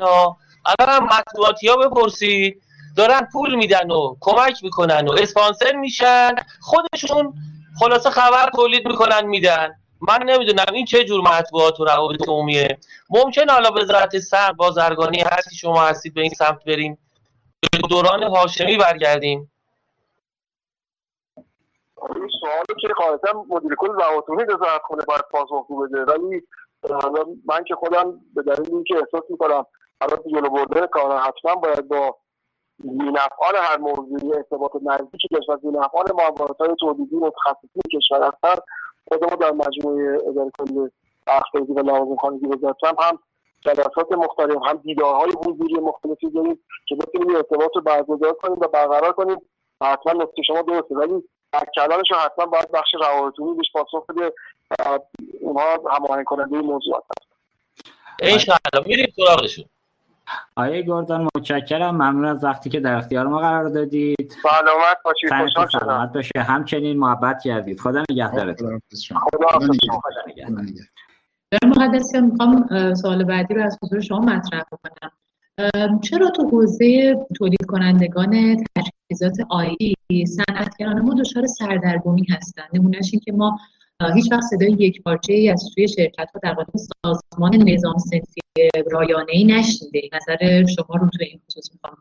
[0.00, 2.62] الان هم مطبوعاتی ها بپرسید.
[2.96, 6.34] دارن پول میدن و کمک می‌کنن و اسپانسر میشن.
[6.60, 7.34] خودشون
[7.78, 9.80] خلاصه خبر تولید می‌کنن میدن.
[10.00, 12.78] من نمی‌دونم این چه جور مطبوعات و روابط عمومیه.
[13.10, 16.98] ممکن حالا وزارت سر بازرگانی هستی شما هستید به این سمت بریم.
[17.72, 19.51] به دوران هاشمی برگردیم.
[22.16, 26.04] این سوالی که قاعدتا مدیر کل رواتونی وزارت خونه باید پاسخگو بده.
[26.04, 26.42] ولی
[27.46, 29.66] من که خودم به دلیل اینکه احساس می‌کنم
[30.00, 32.16] الان جلو برده کار حتما باید با
[32.78, 38.62] بینفعال هر موضوعی ارتباط نزدیکی داشت و بینفعال معاملات های تولیدی متخصصی کشور هستن
[39.08, 40.88] خودمون در مجموعه اداره کل
[41.26, 43.18] اخباری و لوازم خانگی وزارت هم
[43.60, 49.12] جلسات مختلف هم دیدارهای حضوری مختلفی داریم که بتونیم ارتباط رو برگزار کنیم و برقرار
[49.12, 49.36] کنیم.
[49.82, 50.94] حتما نکته شما درسته.
[50.94, 51.22] ولی
[51.52, 54.32] در کلامش حتما باید بخش روابطونی بهش پاسخ بده
[55.40, 55.64] اونها
[55.96, 57.32] هماهنگ کننده موضوعات هست
[58.22, 59.64] انشاءالله میریم سراغشون.
[60.56, 61.94] آیه گردان متشکرم.
[61.94, 64.36] ممنون از وقتی که در اختیار ما قرار دادید.
[64.42, 66.30] سلامت باشید خوشحال سلامت باشه.
[66.36, 67.80] همچنین محبت کردید.
[67.80, 68.80] خدا نگهدارتون.
[69.14, 69.58] خدا
[70.26, 70.64] نگهدار.
[72.22, 75.10] می‌خوام سوال بعدی رو از حضور شما مطرح کنم
[76.02, 79.94] چرا تو حوزه تولید کنندگان تجهیزات آیی
[80.26, 83.58] صنعتگران ما دچار سردرگمی هستن؟ نمونهش این که ما
[84.14, 88.40] هیچ وقت صدای یک پارچه ای از توی شرکت ها در قالب سازمان نظام سنفی
[88.90, 91.96] رایانه ای نشنیده نظر شما رو توی این خصوص می‌خوام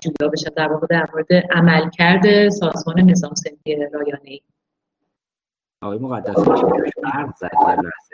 [0.00, 4.40] جویا بشه در واقع در مورد عملکرد سازمان نظام سنفی رایانه ای
[5.82, 6.50] آقای مقدسی
[7.02, 7.50] برق زد؟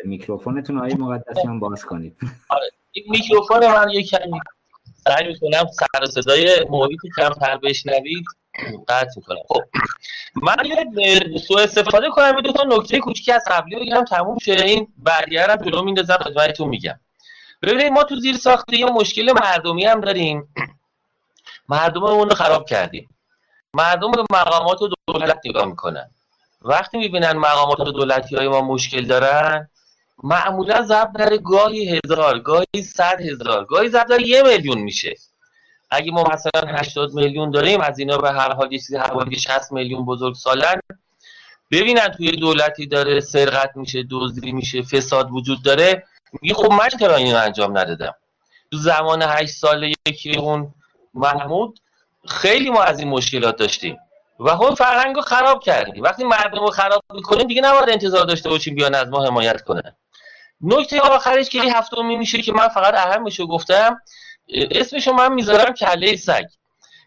[0.04, 2.16] میکروفونتون آقای مقدسیان باز کنید.
[2.48, 2.70] آره.
[3.08, 4.40] میکروفون من یک کمی
[5.04, 8.24] سعی می‌کنم سر صدای محیط کمتر بشنوید.
[8.88, 9.42] قطع می‌کنم.
[9.48, 9.62] خب
[10.34, 14.52] من یه سو استفاده کنم دو تا نکته کوچیکی از قبلی بگم تموم شه.
[14.52, 17.00] این بعدیه هم جلو میندازم خدمتتون میگم.
[17.62, 20.54] ببینید ما تو زیر ساخته یه مشکل مردمی هم داریم.
[21.68, 23.08] مردممون رو خراب کردیم.
[23.74, 26.10] مردم به مقامات و دولت نگاه می‌کنن.
[26.62, 29.68] وقتی می‌بینن مقامات و دولتی های ما مشکل دارن
[30.22, 35.14] معمولا ضرب در گاهی هزار گاهی صد هزار گاهی ضرب در یه میلیون میشه.
[35.90, 39.72] اگه ما مثلا 80 میلیون داریم از اینا به هر حال یه چیزی حوالی 60
[39.72, 40.80] میلیون بزرگ سالن
[41.70, 46.04] ببینن توی دولتی داره سرقت میشه دزدی میشه فساد وجود داره.
[46.42, 48.14] میگه خب من چرا اینو انجام ندادم؟
[48.70, 50.74] تو زمان 8 ساله یکی اون
[51.14, 51.80] محمود
[52.26, 53.98] خیلی ما از این مشکلات داشتیم
[54.40, 56.02] و خب فرهنگ خراب کردیم.
[56.02, 59.96] وقتی مردم رو خراب می‌کنیم دیگه نباید انتظار داشته باشیم بیان از ما حمایت کنن.
[60.62, 64.00] نکته آخرش که هفتمی میشه که من فقط اهمش رو گفتم
[64.70, 66.44] اسمشو من می‌ذارم کله سگ.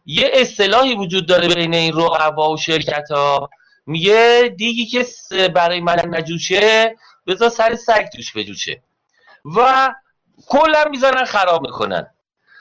[0.06, 3.50] یه اصطلاحی وجود داره بین این رقبا و شرکت ها
[3.86, 5.06] میگه دیگی که
[5.48, 6.96] برای من نجوشه
[7.28, 8.82] بذار سر سگ توش بجوشه.
[9.58, 9.94] و
[10.48, 12.08] کلا می‌ذارن خراب می‌کنن.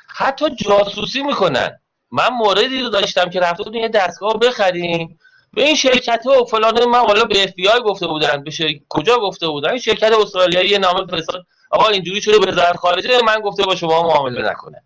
[0.09, 1.81] حتی جاسوسی می‌کنن.
[2.11, 5.19] من موردی رو داشتم که رفته بودیم یه دستگاه بخریم.
[5.55, 7.53] به این شرکت ها و فلان من حالا به اف
[7.85, 8.51] گفته بودن به
[8.89, 13.41] کجا گفته بودن؟ این شرکت استرالیایی نامه فرستاد آقا اینجوری شده به وزارت خارجه من
[13.41, 14.83] گفته با شما معامله نکنه.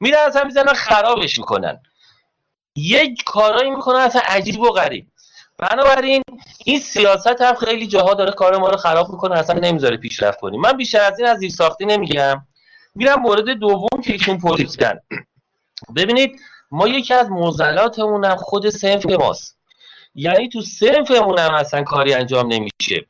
[0.00, 1.80] میرن اصلا می‌زنن خرابش می‌کنن.
[2.76, 5.06] یک کارایی می‌کنن اصلا عجیب و غریب.
[5.58, 6.22] بنابراین
[6.64, 10.60] این سیاست هم خیلی جاها داره کار ما رو خراب می‌کنه اصلا نمی‌ذاره پیشرفت کنیم.
[10.60, 12.46] من بیشتر از این از زیر ساختی نمیگم.
[12.94, 15.00] میرم مورد دوم که ایشون پرسیدن.
[15.96, 16.40] ببینید
[16.70, 19.57] ما یکی از معضلاتمون هم خود صنف ماست.
[20.14, 23.06] یعنی تو صنفمون هم اصلا کاری انجام نمیشه.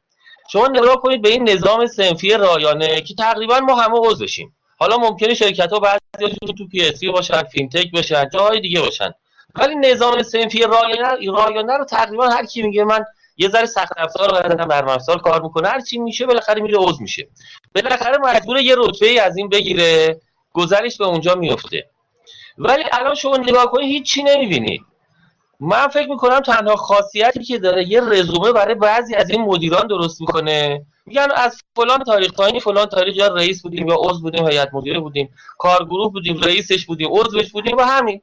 [0.52, 5.34] شما نگاه کنید به این نظام صنفی رایانه که تقریبا ما همه عضوشیم حالا ممکنه
[5.34, 9.10] شرکت ها بعضیشون تو PS باشن fintech باشن جای دیگه باشن.
[9.54, 13.04] ولی نظام سنفی رایانه رایانه رو تقریبا هر کی میگه من
[13.36, 17.02] یه ذره سخت افزار و نرم افزار کار می‌کنه هر چی میشه بالاخره میره عضو
[17.02, 17.28] میشه.
[17.74, 20.20] بالاخره مجبور یه رتبه از این بگیره
[20.52, 21.90] گذرش به اونجا میفته
[22.58, 24.80] ولی الان شما نگاه کنید هیچی نمی‌بینید.
[25.60, 30.20] من فکر می‌کنم تنها خاصیتی که داره یه رزومه برای بعضی از این مدیران درست
[30.20, 30.86] می‌کنه.
[31.06, 34.68] میگن از فلان تاریخ تا این فلان تاریخ یا رئیس بودیم یا عضو بودیم هیئت
[34.72, 38.22] مدیره بودیم کارگروه بودیم رئیسش بودیم عضوش بودیم و همین.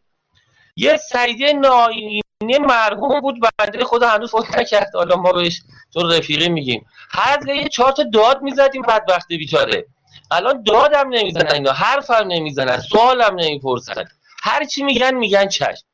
[0.76, 2.22] یه سعیده ناینی
[2.60, 4.90] مرحوم بود بنده خود هنوز فکر نکرد.
[4.94, 5.62] حالا ما بهش
[5.94, 6.86] چون رفیقی میگیم.
[7.10, 9.86] هر یه چهار تا داد می‌زدیم بدبخت بیچاره.
[10.32, 14.06] الان دادم نمی‌زنن اینا حرفم نمی‌زنن سوالم نمی‌پرسن.
[14.44, 15.86] هر چی میگن میگن چشم.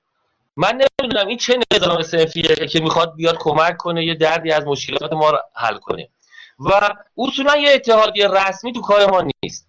[0.57, 5.13] من نمی‌دونم این چه نظام صنفیه که می‌خواد بیاد کمک کنه یه دردی از مشکلات
[5.13, 6.09] ما رو حل کنه.
[6.59, 9.67] و اصولا یه اتحادیه رسمی تو کار ما نیست.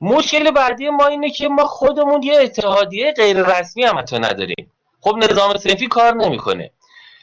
[0.00, 4.72] مشکل بعدی ما اینه که ما خودمون یه اتحادیه غیر رسمی هم حتی نداریم.
[5.00, 6.70] خب نظام صنفی کار نمی‌کنه.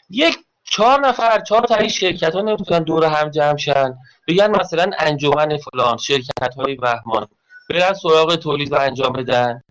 [0.10, 3.98] یک چهار نفر چهار تا شرکت ها نمی‌تونن دور هم جمع شن.
[4.28, 7.28] بگن مثلا انجمن فلان شرکت های بهمان
[7.70, 9.64] برن سراغ تولید و انجام بدن.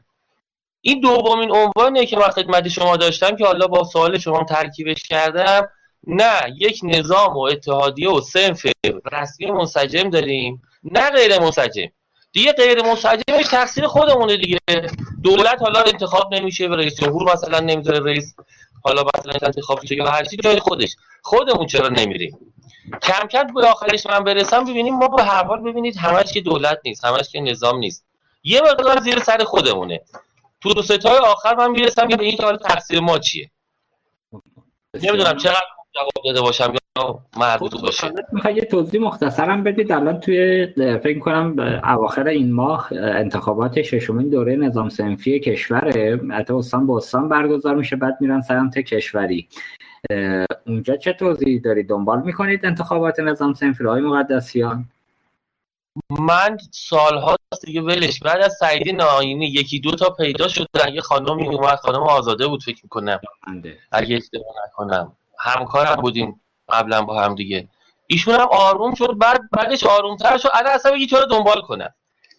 [0.89, 5.69] این دومین عنوانیه که من خدمت شما داشتم که حالا با سوال شما ترکیبش کردم.
[6.07, 8.67] نه یک نظام و اتحادیه و سنف
[9.13, 10.63] رسمی منسجم داریم.
[10.85, 11.87] نه غیر منسجم.
[12.33, 14.59] دیگه غیر منسجمش تقصیر خودمونه دیگه.
[15.23, 18.35] دولت حالا انتخاب نمیشه به رئیس جمهور مثلا نمی‌ذاره رئیس
[18.85, 20.97] حالا مثلا انتخاب یا هر چیزی جای خودش.
[21.23, 22.39] خودمون چرا نمیریم؟
[23.03, 26.79] کم کم به آخرش من برسم ببینیم ما به هر حال ببینید همش که دولت
[26.85, 28.05] نیست همش که نظام نیست.
[28.43, 30.01] یه مقدار زیر سر خودمونه.
[30.63, 33.51] تو دو ستای آخر من می‌رسم که به این حال تقصیر ما چیه؟
[34.95, 35.63] نمی‌دونم چقدر
[35.95, 38.13] جواب داده باشم یا مربوط باشه.
[38.33, 39.93] می‌خوای یه توضیح مختصرم بدید.
[39.93, 46.21] الان توی فکر کنم اواخر این ماه انتخابات ششمین دوره نظام سنفی کشوره.
[46.31, 49.49] حتی استان به استان برگزار میشه بعد میرن سمت کشوری.
[50.67, 54.85] اونجا چه توضیحی دارید؟ دنبال می‌کنید انتخابات نظام سنفی؟ های مقدسیان.
[56.11, 58.21] من سالهاست دیگه ولش.
[58.21, 60.67] بعد از سعیدی ناینی یکی دو تا پیدا شد.
[60.93, 63.21] یه خانمی اومد خانم آزاده بود فکر می‌کنم.
[63.93, 65.17] اگه اشتباه نکنم.
[65.39, 67.69] همکارم بودیم قبلا با هم دیگه.
[68.07, 69.19] ایشون هم آروم شد.
[69.19, 70.49] بعد بعدش آرومتر شد.
[70.55, 71.95] الان اصلا بگی چرا دنبال کنه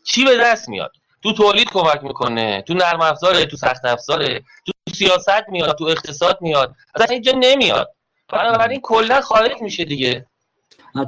[0.06, 0.92] چی به دست میاد؟
[1.24, 6.38] تو تولید کمک می‌کنه تو نرم افزاره تو سخت افزاره تو سیاست میاد تو اقتصاد
[6.42, 6.76] میاد.
[6.96, 7.94] اصلا اینجا نمیاد.
[8.30, 10.26] بنابراین کلا خارج میشه دیگه.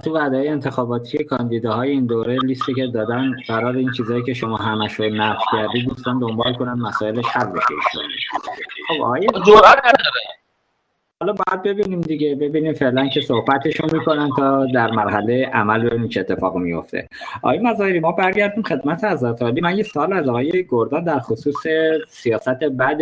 [0.04, 4.94] تو وعده انتخاباتی کاندیداهای این دوره لیستی که دادن قرار این چیزایی که شما همش
[4.94, 7.66] رو نفت کردید دوستان دنبال کنن مسائلش حل بشه
[8.88, 9.28] خب آقای
[11.22, 12.36] حالا باید ببینیم دیگه.
[12.36, 17.08] ببینیم فعلا که صحبتشون می‌کنن تا در مرحله عمل ببینیم چه اتفاق میفته
[17.42, 19.62] آقای مظاهری ما برگردیم خدمت حضرت عالی.
[19.62, 21.56] من یه سال از آقای گردان در خصوص
[22.10, 22.98] سیاست بعد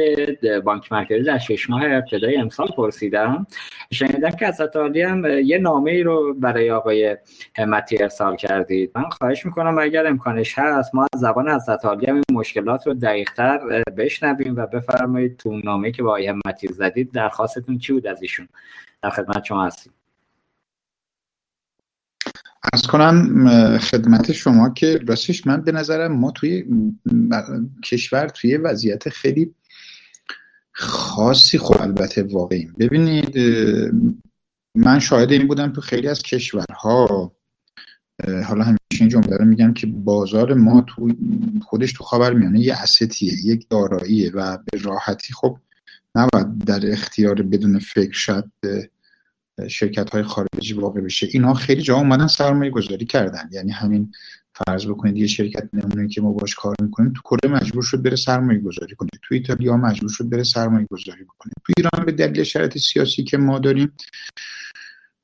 [0.64, 3.48] بانک مرکزی در شش ماه ابتدای امسال پرسیدم.
[3.92, 7.18] شنیدم که حضرت عالی هم یه نامه ای رو برای آقای
[7.58, 8.92] همتی ارسال کردید.
[8.96, 12.94] من خواهش می‌کنم اگر امکانش هست ما از زبان حضرت عالی هم این مشکلات رو
[12.94, 18.22] دقیقتر بشنویم و بفرمایید تو نامه که با آقای همتی زدید درخواستتون چی بود از
[18.22, 18.48] ایشون
[19.02, 19.94] در خدمت شما هستیم.
[22.74, 26.66] از کنم خدمت شما که راستش من به نظرم ما توی
[27.86, 29.56] کشور توی وضعیت خیلی
[30.72, 32.76] خاصی خب البته واقعیم.
[32.80, 33.38] ببینید
[34.76, 37.32] من شاهد این بودم تو خیلی از کشورها
[38.46, 41.12] حالا همیشه این جمله رو میگم که بازار ما تو
[41.62, 45.58] خودش تو خبر میانه یه اسیتیه یک داراییه و به راحتی خب
[46.20, 48.52] نباید در اختیار بدون فکر شد
[49.68, 51.28] شرکت های خارجی واقع بشه.
[51.32, 53.50] اینها خیلی جا اومدن سرمایه گذاری کردن.
[53.52, 54.12] یعنی همین
[54.54, 58.16] فرض بکنید یه شرکت نمونه که ما باش کار می‌کنیم تو کره مجبور شد بره
[58.16, 59.10] سرمایه گذاری کنه.
[59.22, 63.38] تو ایتالیا مجبور شد بره سرمایه گذاری کنه تو ایران به دلیل شرایط سیاسی که
[63.38, 63.92] ما داریم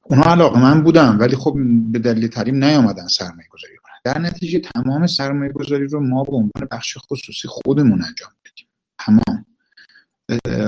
[0.04, 1.56] اونها علاقه من بودن ولی خب
[1.92, 4.14] به دلیل تریم نیامدن سرمایه گذاری کنن.
[4.14, 8.68] در نتیجه تمام سرمایه گذاری رو ما به عنوان بخش خصوصی خودمون انجام بدیم
[9.00, 9.46] تمام.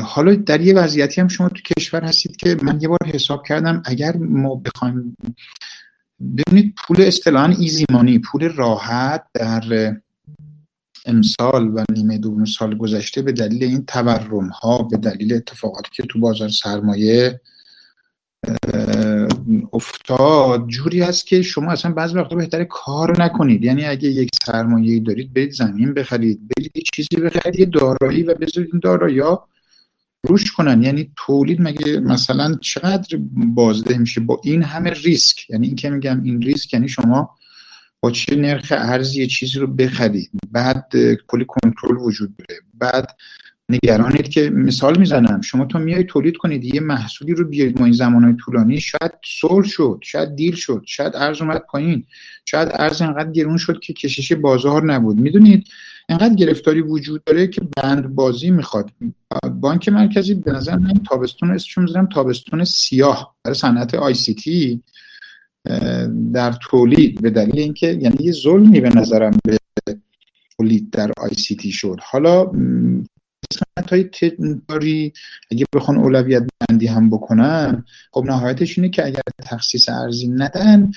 [0.03, 3.81] حالا در یه وضعیتی هم شما تو کشور هستید که من یه بار حساب کردم
[3.85, 5.15] اگر ما بخوایم
[6.37, 9.95] ببینید پول اصطلاحا ایزیمانی پول راحت در
[11.05, 16.03] امسال و نیمه دوم سال گذشته به دلیل این تورم ها به دلیل اتفاقاتی که
[16.03, 17.41] تو بازار سرمایه
[19.73, 23.63] افتاد جوری هست که شما اصلا بعضی وقتا بهتره کار نکنید.
[23.63, 28.33] یعنی اگه یک سرمایه دارید برید زمین بخرید برید یه چیزی بخرید یه دارایی و
[28.33, 29.21] بذارید این دارایی
[30.23, 30.83] روش کنن.
[30.83, 36.23] یعنی تولید مگه مثلا چقدر بازده میشه با این همه ریسک؟ یعنی این که میگم
[36.23, 37.29] این ریسک یعنی شما
[37.99, 40.29] با چه نرخ ارزی یه چیزی رو بخرید.
[40.51, 40.91] بعد
[41.27, 42.61] کلی کنترل وجود داره.
[42.73, 43.17] بعد
[43.69, 45.41] نگرانید که مثال می‌زنم.
[45.41, 49.63] شما تو میای تولید کنید یه محصولی رو بیارید ما این زمانهای طولانی شاید سول
[49.63, 52.05] شد شاید دیر شد شاید ارز اومد پایین
[52.45, 55.19] شاید ارز انقدر گرون شد که کشش بازار نبود.
[55.19, 55.67] می‌دونید؟
[56.09, 58.91] انقدر گرفتاری وجود داره که بند بازی می‌خواد.
[59.61, 63.35] بانک مرکزی به نظر من تابستون اسمش می‌ذارم تابستون سیاه.
[63.43, 64.83] برای صنعت آی سی تی
[66.33, 67.21] در تولید.
[67.21, 69.59] به دلیل اینکه یعنی یه ظلمی به نظرم به
[70.57, 71.99] تولید در آی سی تی شد.
[72.11, 72.51] حالا
[73.51, 75.13] قسمت های تجاری
[75.51, 80.91] اگه بخوان اولویت بندی هم بکنن خب نهایتش اینه که اگر تخصیص ارزی ندن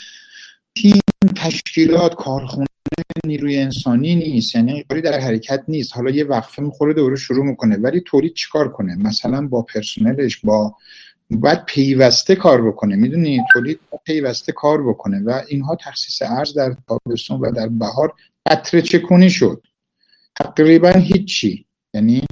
[0.74, 1.00] تیم
[1.36, 2.66] تشکیلات کارخونه
[3.26, 5.96] نیروی انسانی نیست یعنی کاری در حرکت نیست.
[5.96, 7.76] حالا یه وقفه می‌خوره دوره شروع می‌کنه.
[7.76, 10.76] ولی تولید چیکار کنه؟ مثلا با پرسنلش با
[11.30, 12.96] باید پیوسته کار بکنه.
[12.96, 18.14] می‌دونی؟ تولید پیوسته کار بکنه و اینها تخصیص ارز در تابستون و در بهار
[18.46, 19.62] قطره چکونی شد.
[20.36, 21.66] تقریبا هیچی.
[21.94, 22.22] یعنی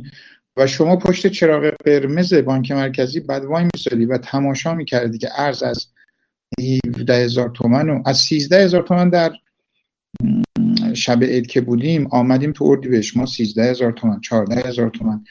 [0.57, 5.63] و شما پشت چراغ قرمز بانک مرکزی بعد وای میسادی و تماشا می‌کردی که ارز
[5.63, 5.87] از
[6.87, 9.33] 17 هزار تومن و از 13 هزار تومن در
[10.95, 13.17] شب عید که بودیم آمدیم تو اردی بهش.
[13.17, 15.25] ما 13 هزار تومن 14 هزار تومن.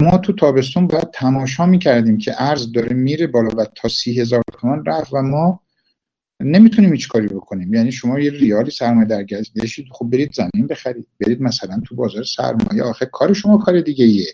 [0.00, 4.42] ما تو تابستون باید تماشا می‌کردیم که ارز داره میره بالا و تا 30 هزار
[4.60, 5.60] تومن رفت و ما
[6.44, 7.74] نمی‌تونیم هیچ کاری بکنیم.
[7.74, 11.06] یعنی شما یه ریالی سرمایه در گذاشتید خب برید زمین بخرید.
[11.20, 12.82] برید مثلا تو بازار سرمایه.
[12.82, 14.26] آخه کار شما کار دیگه ایه.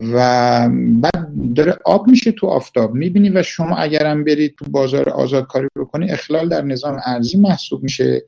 [0.00, 0.68] و
[1.00, 2.94] بعد داره آب میشه تو آفتاب.
[2.94, 7.82] می‌بینی و شما اگرم برید تو بازار آزاد کاری بکنی اخلال در نظام ارزی محسوب
[7.82, 8.22] میشه.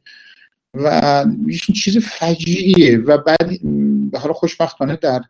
[0.74, 1.24] و
[1.74, 2.98] چیز فجیعیه.
[2.98, 3.50] و بعد
[4.14, 5.22] حالا خوشبختانه در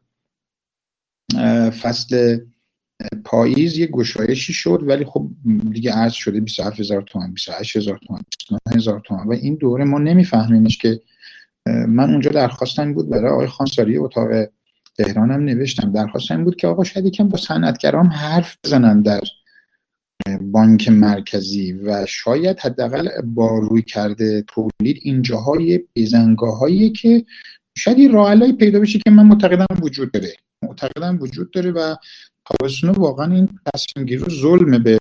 [1.71, 2.39] فصل
[3.25, 5.31] پاییز یه گشایشی شد ولی خب
[5.73, 9.85] دیگه عرض شده 27 هزار تومن 28 هزار تومن 29 هزار تومن و این دوره
[9.85, 11.01] ما نمیفهمیمش که
[11.67, 14.29] من اونجا درخواستم بود برای آقای خانساری اتاق
[14.99, 15.93] تهرانم نوشتم.
[15.93, 19.21] درخواستم بود که آقا شاید یکم با صنعتگرام حرف بزنن در
[20.41, 27.25] بانک مرکزی و شاید حداقل با روی کرده تولید این جاهای بزنگاه که
[27.77, 30.37] شاید یه پیدا بشه که من معتقدم وجود داره.
[30.63, 31.97] معتقدم وجود داره و
[32.47, 34.99] تابستون واقعا این تصمیم گیری رو ظلم به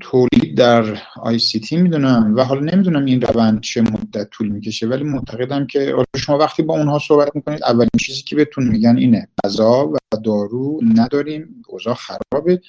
[0.00, 4.86] تولید در آی سی تی می‌دونم و حالا نمی‌دونم این روند چه مدت طول می‌کشه
[4.86, 9.28] ولی معتقدم که شما وقتی با اونها صحبت می‌کنید اولین چیزی که بهتون میگن اینه
[9.44, 12.60] غذا و دارو نداریم اوضاع خرابه.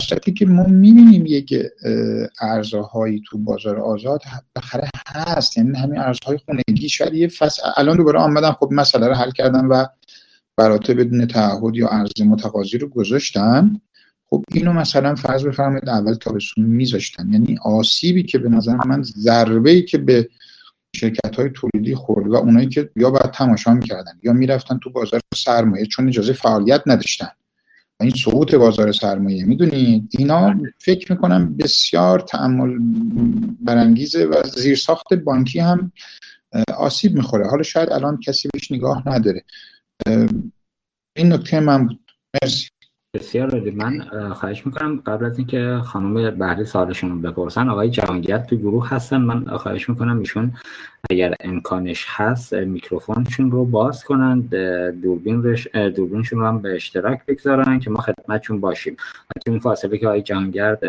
[0.00, 1.54] صورتی که ما می‌بینیم یک
[2.40, 4.22] ارزهایی تو بازار آزاد
[4.56, 6.88] بخره هست یعنی همین ارزهای خونگی.
[6.88, 9.86] شاید یه فصل الان دوباره آمدن خب مسئله رو حل کردن و
[10.60, 13.80] برات بدون تعهد یا ارز متقاضی رو گذاشتن
[14.30, 17.32] خب اینو مثلا فرض بفرمایید اول تابستون میذاشتن.
[17.32, 20.28] یعنی آسیبی که به نظر من ضربه ای که به
[20.96, 25.20] شرکت های تولیدی خورد و اونایی که یا باید تماشا می‌کردن یا می‌رفتن تو بازار
[25.34, 27.30] سرمایه چون اجازه فعالیت نداشتن.
[28.00, 32.78] و این سقوط بازار سرمایه می‌دونید؟ اینا فکر می‌کنم بسیار تعمل
[33.60, 35.92] برانگیزه و زیرساخت بانکی هم
[36.76, 37.48] آسیب می‌خوره.
[37.48, 39.44] حالا شاید الان کسی بهش نگاه نداره.
[41.16, 42.00] این نکته من بود.
[42.42, 42.68] مرسی.
[43.14, 43.70] بسیار عالی.
[43.70, 44.00] من
[44.32, 49.16] خواهش می‌کنم قبل از اینکه خانم بهری سوالشون بپرسن آقای جهانگرد تو گروه هستن.
[49.16, 50.52] من خواهش می‌کنم ایشون
[51.10, 54.40] اگر امکانش هست میکروفونشون رو باز کنن
[54.90, 55.68] دوربین رش...
[55.76, 58.96] دوربینشون رو هم به اشتراک بگذارن که ما خدمتشون باشیم.
[59.44, 60.84] تو این فاصله که آقای جهانگرد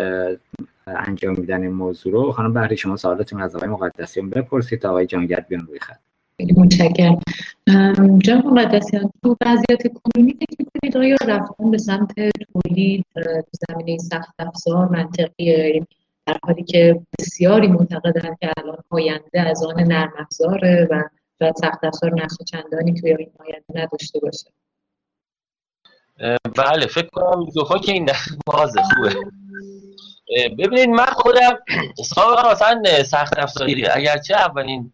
[0.87, 5.05] انجام میدن این موضوع رو خانم بهری شما سوالتون از آقای مقدسیان بپرسید تا آقای
[5.05, 5.99] جهانگرد بیان روی خط.
[6.37, 7.19] خیلی متشکرم.
[8.23, 12.13] جناب مقدسیان تو وضعیت کنونی فکر می‌کنید آیا رفتن به سمت
[12.53, 13.05] تولید
[13.51, 15.87] زمینه سخت افزار منطقیه
[16.25, 21.03] در حالی که بسیاری معتقدن که الان آینده از آن نرم افزاره و
[21.39, 24.47] شاید سخت افزار نقش چندانی توی این آینده نداشته باشه؟
[26.57, 28.09] بله فکر کنم میکروفون که این
[28.45, 29.15] بازه خوبه.
[30.57, 31.59] ببینید من خودم
[32.05, 34.93] سابقا مثلا سخت افزاری اگرچه اولین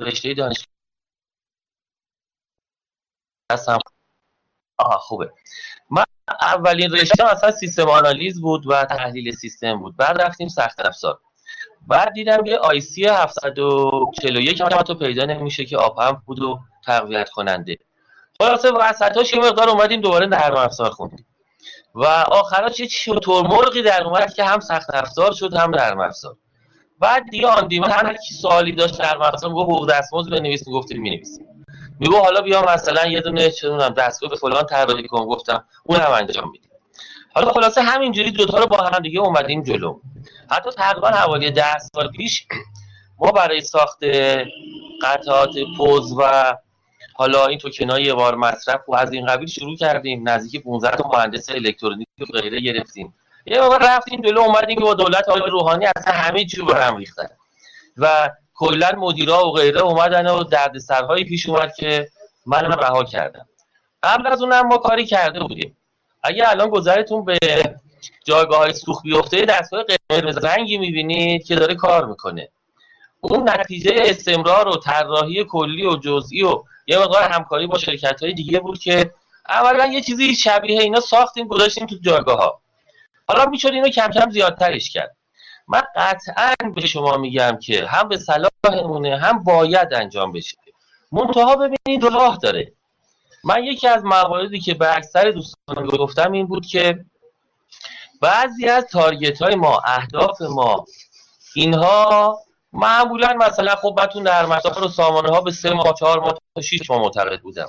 [0.00, 0.66] رشته دانش
[3.52, 3.78] هستم
[4.78, 5.32] آها خوبه.
[5.90, 6.04] من
[6.42, 9.96] اولین رشته اصلا سیستم آنالیز بود و تحلیل سیستم بود.
[9.96, 11.20] بعد رفتیم سخت افزار.
[11.86, 17.30] بعد دیدم که آی سی 741 هم تو پیدا نمیشه که آب بود و تقویت
[17.30, 17.78] کننده.
[18.38, 21.26] خلاصه وسطاش یه مقدار اومدیم دوباره نرم افزار خوندیم.
[21.94, 26.36] و آخراش یه چطور مرغی در اومد که هم سخت افزار شد هم نرم افزار.
[27.02, 31.46] بعد دیگه آن هر کی سوالی داشت در مثلا میگه حقوق دستمزد بنویس می‌گفتیم می‌نویسیم.
[32.00, 36.12] میگه حالا بیا مثلا یه دونه چه دستگاه به فلان طراحی کن گفتم اون هم
[36.12, 36.70] انجام میدیم.
[37.34, 40.00] حالا خلاصه همینجوری دوتا رو با هم دیگه اومدیم جلو.
[40.50, 42.46] حتی تقریبا حوالی ده سال پیش
[43.18, 44.04] ما برای ساخت
[45.02, 46.54] قطعات پوز و
[47.14, 50.28] حالا این توکنای یه بار مصرف و از این قبیل شروع کردیم.
[50.28, 53.14] نزدیک 15 تا مهندس الکترونیک و غیره گرفتیم.
[53.46, 56.96] یه موقع رفتیم جلو اومدیم که با دولت آقای روحانی اصلا همه چی رو هم
[56.96, 57.28] ریختن.
[57.96, 62.08] و کلا مدیرا و غیره اومدن و دردسرهایی پیش اومد که
[62.46, 63.46] من رها کردم
[64.02, 65.76] قبل از اونم ما کاری کرده بودیم.
[66.22, 67.38] اگه الان گذرتون به
[68.24, 72.48] جایگاه های سوخت بیفته دستگاه قرمز رنگی می‌بینید که داره کار می‌کنه.
[73.20, 78.32] اون نتیجه استمرار و طراحی کلی و جزئی و یه مقدار همکاری با شرکت های
[78.32, 79.14] دیگه بود که
[79.48, 82.61] اولا یه چیزی شبیه اینا ساختیم گذاشتیم تو جایگاه ها
[83.32, 85.16] حالا می‌شد اینو کم کم زیادترش کرد.
[85.68, 90.56] من قطعا به شما میگم که هم به صلاحمونه هم باید انجام بشه.
[91.12, 92.72] منتها ببینید راه داره.
[93.44, 97.04] من یکی از مواردی که به اکثر دوستان گفتم این بود که
[98.20, 100.84] بعضی از target های ما اهداف ما
[101.54, 102.38] اینها
[102.72, 106.62] معمولا مثلا خب من تو نرم و سامانه ها به سه ماه چهار ماه تا
[106.62, 107.68] شیش ماه معتقد بودم.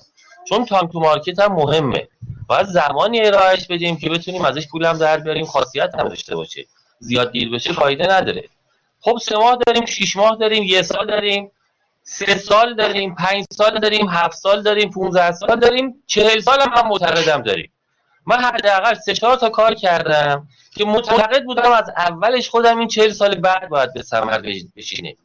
[0.49, 2.07] چون time to market هم مهمه.
[2.47, 6.65] باید زمانی ارائهش بدیم که بتونیم ازش پولم در بیاریم خاصیت هم داشته باشه.
[6.99, 8.43] زیاد دیر بشه فایده نداره.
[8.99, 11.51] خب سه ماه داریم شیش ماه داریم یه سال داریم
[12.03, 16.71] سه سال داریم پنج سال داریم هفت سال داریم 15 سال داریم چهل سال هم,
[16.75, 17.71] هم معتقدم داریم.
[18.25, 23.11] من حداقل سه چهار تا کار کردم که معتقد بودم از اولش خودم این چهل
[23.11, 24.41] سال بعد باید به ثمر
[24.75, 25.15] بشینه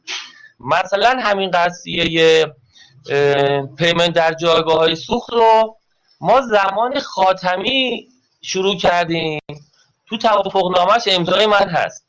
[0.59, 2.45] مثلا همین قضیه
[3.77, 5.78] پیمنت در جایگاه های سوخت رو
[6.21, 8.07] ما زمان خاتمی
[8.41, 9.39] شروع کردیم.
[10.07, 12.05] تو توافق نامش امضای من هست.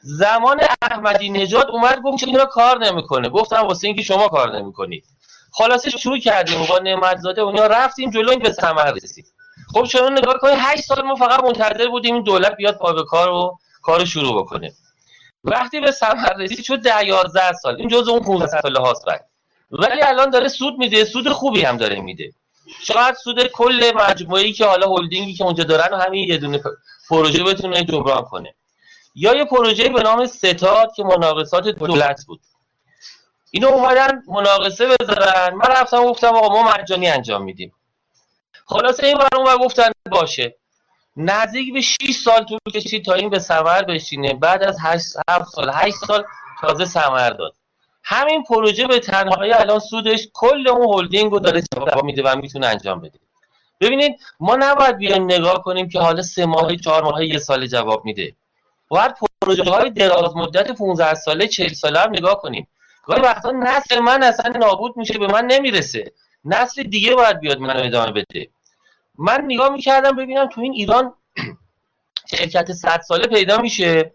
[0.00, 3.28] زمان احمدی نژاد اومد گفت اینا کار نمی‌کنه.
[3.28, 5.04] گفتم واسه اینکه شما کار نمی‌کنید.
[5.50, 6.66] خلاصه شروع کردیم.
[6.66, 9.26] با نعمت زاده اونیا رفتیم جلو این به ثمر رسید.
[9.74, 13.04] خب شما نگاه کنید 8 سال ما فقط منتظر بودیم این دولت بیاد پا به
[13.04, 14.72] کار و کار شروع بکنه.
[15.44, 17.76] وقتی به ثمر رسید شد 10 11 سال.
[17.76, 19.04] این جزء اون 15 ساله هاست
[19.70, 21.04] ولی الان داره سود میده.
[21.04, 22.32] سود خوبی هم داره میده.
[22.82, 26.62] شاید سود کل مجموعی که حالا هلدینگی که اونجا دارن و همین یه دونه
[27.08, 28.54] پروژه بتونه جبران کنه.
[29.14, 32.40] یا یه پروژه به نام ستاد که مناقصات دولت بود.
[33.50, 35.54] اینو اومدن مناقصه بذارن.
[35.54, 37.72] من رفتم گفتم آقا ما مجانی انجام میدیم.
[38.66, 40.56] خلاصه این برون و گفتن باشه.
[41.16, 44.34] نزدیک به 6 سال طول کشید تا این به ثمر بشینه.
[44.34, 45.04] بعد از 8
[45.54, 46.24] سال 8 سال
[46.60, 47.54] تازه ثمر داد.
[48.08, 52.66] همین پروژه به تنهایی الان سودش کل اون هلدینگ رو داره جواب میده و می‌تونه
[52.66, 53.18] انجام بده.
[53.80, 58.04] ببینید ما نباید بیایم نگاه کنیم که حالا سه ماه چهار ماه یه سال جواب
[58.04, 58.34] میده.
[58.88, 62.68] باید پروژه های دراز مدت 15 ساله 40 ساله هم نگاه کنیم.
[63.04, 66.12] گاهی وقتا نسل من اصلا نابود میشه به من نمی‌رسه.
[66.44, 68.48] نسل دیگه باید بیاد منو ادامه بده.
[69.18, 71.14] من نگاه می‌کردم ببینم تو این ایران
[72.30, 74.12] شرکت 100 ساله پیدا میشه.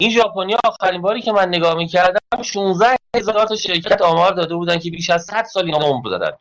[0.00, 4.78] این ژاپنیا آخرین باری که من نگاه می‌کردم 16 هزار تا شرکت آمار داده بودن
[4.78, 6.36] که بیش از 100 سال اینا عمر دارن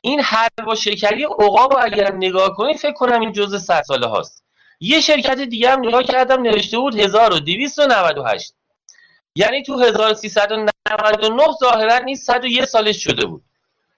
[0.00, 4.44] این حلوا شکری عقاب اگر نگاه کنید فکر کنم این جزء 100 ساله هاست.
[4.80, 8.54] یه شرکت دیگه هم نگاه کردم نوشته بود 1298
[9.34, 13.42] یعنی تو 1399 ظاهرا نیست 101 سالش شده بود.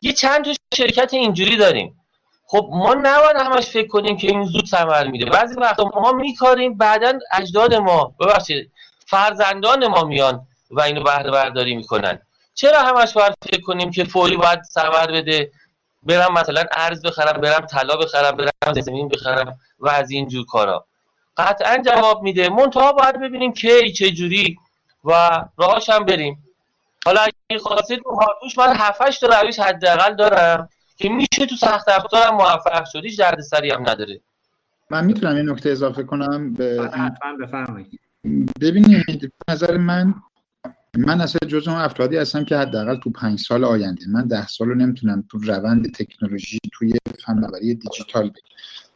[0.00, 2.00] یه چند تا شرکت اینجوری داریم.
[2.46, 5.30] خب ما نباید همش فکر کنیم که این زود ثمر میده.
[5.30, 8.72] بعضی وقتا ما میکاریم بعدا اجداد ما ببخشید
[9.10, 12.18] فرزندان ما میان و اینو بهره برداری می‌کنن.
[12.54, 15.50] چرا همش باید فکر کنیم که فوری باید ثمر بده؟
[16.02, 20.84] برم مثلا ارز بخرم برم طلا بخرم برم زمین بخرم و از این جور کارا.
[21.36, 22.48] قطعا جواب میده.
[22.48, 24.58] منتها باید ببینیم کی چه جوری
[25.04, 26.44] و راهاش هم بریم.
[27.06, 32.34] حالا اگه خواستید هاروش من 7 تا روش حداقل دارم که میشه تو سخت افزارم
[32.34, 34.20] موفق شدی درد سری هم نداره.
[34.90, 38.00] من می‌تونم یه نکته اضافه کنم؟ به حتما بفرمایید.
[38.60, 40.14] ببینید نظر من
[40.96, 44.68] من اصلا جز اون افرادی هستم که حداقل تو پنج سال آینده من ده سال
[44.68, 46.92] رو نمی‌تونم تو روند تکنولوژی توی
[47.26, 48.40] فناوری دیجیتال بگم.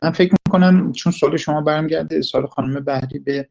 [0.03, 3.49] من فکر می‌کنم چون سال شما برمیگرده سال خانم بهری به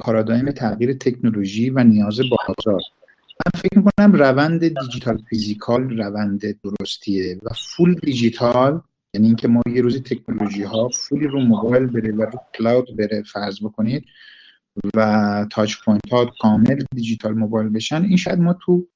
[0.00, 2.80] پارادایم تغییر تکنولوژی و نیاز بازار.
[3.46, 8.80] من فکر می‌کنم روند دیجیتال فیزیکال روند درستیه و فول دیجیتال
[9.14, 13.22] یعنی اینکه ما یه روزی تکنولوژی ها fully رو موبایل بره و رو cloud بره
[13.22, 14.04] فرض بکنید
[14.94, 18.02] و touch point ها کامل digital mobile بشن.
[18.02, 18.86] این شاید ما تو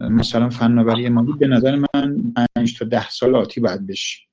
[0.00, 4.26] مثلا فناوری مالی به نظر من 5 تا ده سال آتی باید بش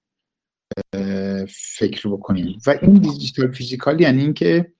[1.49, 2.59] فکر بکنیم.
[2.67, 4.73] و این digital physical یعنی اینکه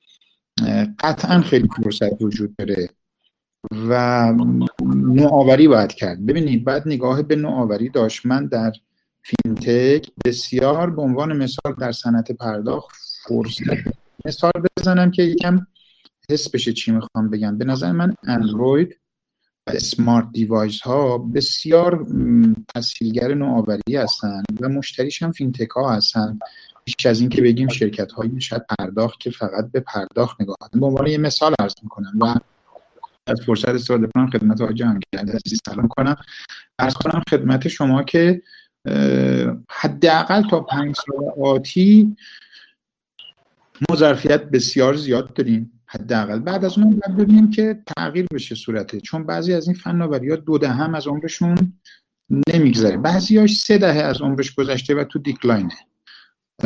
[1.00, 2.90] قطعا خیلی فرصت وجود داره
[3.72, 4.34] و
[4.96, 6.26] نوآوری باید کرد.
[6.26, 8.26] ببینید بعد نگاه به نوآوری داشت.
[8.26, 8.72] من در
[9.22, 12.96] fintech بسیار به عنوان مثال در صنعت پرداخت
[13.28, 13.64] فرصت
[14.26, 15.68] مثال بزنم که یکم
[16.32, 17.58] حس بشه چی می‌خوام بگم.
[17.58, 19.00] به نظر من اندروید
[19.68, 22.08] و smart device ها بسیار
[22.76, 26.40] تسهیلگر نوآوری هستند و مشتریش هم fintech ها هستن.
[26.84, 30.86] بیش از این که بگیم شرکت های شاید پرداخت که فقط به پرداخت نگاه به
[30.86, 32.36] عنوان یه مثال عرض می‌کنم و
[33.28, 36.16] از فرصت استفاده کنم خدمت آقای جهانگیر عزیز سلام کنم.
[36.80, 38.42] ارز کنم خدمت شما که
[39.72, 42.16] حداقل تا پنج سال آتی
[43.90, 45.77] ما ظرفیت بسیار زیاد داریم.
[45.90, 50.30] حداقل بعد از اون باید ببینیم که تغییر بشه صورته چون بعضی از این فناوری
[50.30, 51.74] ها دو دهم از عمرشون
[52.54, 52.98] نمیگذره.
[52.98, 55.76] بعضیاش سه دهه از عمرش گذشته و تو دیکلاینه.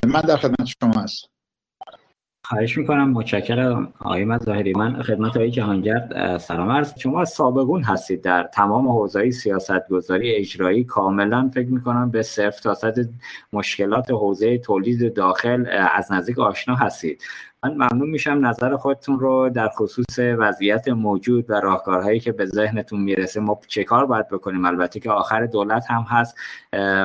[0.08, 1.28] من در خدمت شما هستم.
[2.46, 3.12] خواهش می‌کنم.
[3.12, 3.94] متشکرم.
[4.00, 8.22] آقای مظاهری من خدمت آقای جهانگرد سلام عرض شما سابقون هستید.
[8.22, 12.76] در تمام حوزه سیاست گذاری اجرایی کاملا فکر می‌کنم به صرف تا
[13.54, 17.24] مشکلات حوزه تولید داخل از نزدیک آشنا هستید.
[17.64, 23.02] من ممنون میشم نظر خودتون رو در خصوص وضعیت موجود و راهکارهایی که به ذهنتون
[23.02, 23.40] می‌رسه.
[23.40, 26.38] ما چه کار باید بکنیم؟ البته که آخر دولت هم هست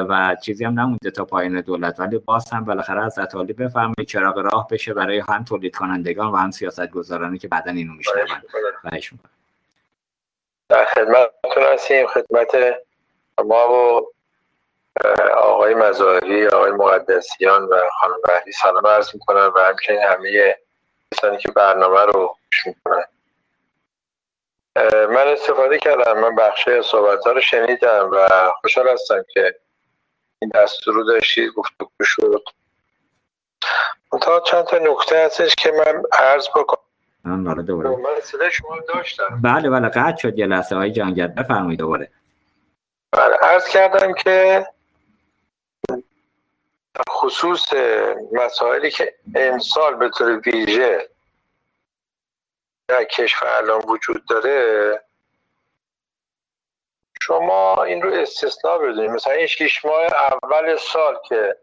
[0.08, 4.38] و چیزی هم نمونده تا پایین دولت ولی باز هم بالاخره از علی بفرمایید چراغ
[4.38, 8.26] راه بشه برای هم تولید کنندگان و هم سیاست گذارانی که بعدا اینو میشنون.
[10.68, 12.56] در خدمتتون هستیم خدمت
[13.44, 14.00] ما و
[15.36, 20.56] آقای مزاری آقای مقدسیان و خانم بحری سلام عرض می‌کنم و همچنین همه
[21.14, 23.04] کسانی که برنامه رو گوش می‌کنن.
[25.14, 28.28] من استفاده کردم من بخشی صحبت ها رو شنیدم و
[28.60, 29.54] خوشحال هستم که
[30.42, 32.42] این دستور رو داشتید گفتگو شد.
[34.22, 36.80] تا چند تا نکته هستش که من عرض بکنم.
[37.24, 37.88] من دوباره.
[37.88, 39.40] من شما داشتم.
[39.42, 40.76] بله بله قطع شد یه لحظه.
[40.76, 40.90] های
[41.36, 42.10] بفرمایید دوباره.
[43.12, 44.66] بله عرض کردم که
[47.10, 47.72] خصوص
[48.32, 51.10] مسائلی که امسال به طور ویژه
[52.88, 55.00] در کشور الان وجود داره
[57.22, 59.10] شما این رو استثناء بدونید.
[59.10, 61.56] مثلا این شیش ماه اول سال که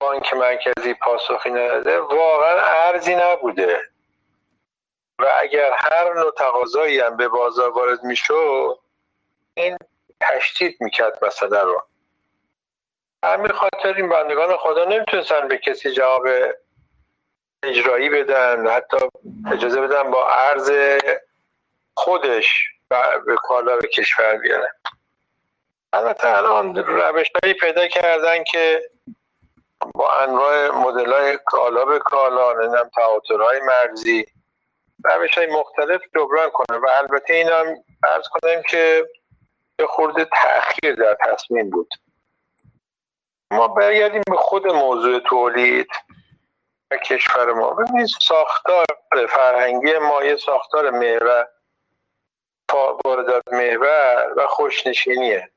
[0.00, 3.80] بانک مرکزی پاسخی نداده واقعا ارزی نبوده.
[5.18, 8.78] و اگر هر نوع تقاضایی هم به بازار وارد می‌شد
[9.54, 9.76] این
[10.20, 11.82] تشدید می‌کرد مسئله رو.
[13.24, 16.26] همین خاطر این بندگان خدا نمی‌تونستن به کسی جواب
[17.62, 18.96] اجرایی بدن حتی
[19.52, 20.72] اجازه بدن با عرض
[21.94, 22.68] خودش
[23.26, 24.74] به کالا به کشور بیاره.
[25.92, 28.82] البته الان روش هایی پیدا کردن که
[29.94, 32.90] با انواع مدل های کالا به کالا نمی‌دونم
[33.40, 34.26] های مرزی
[35.04, 37.66] روش های مختلف جبران کنه و البته این هم
[38.04, 39.08] ارز کنم که
[39.76, 41.88] به خورده تأخیر در تصمیم بود.
[43.52, 45.88] ما برگردیم به خود موضوع تولید
[46.90, 47.70] و کشور ما.
[47.70, 48.84] ببینید ساختار
[49.28, 51.48] فرهنگی ما یه ساختار محور
[53.04, 55.50] واردات محور و خوشنشینیه.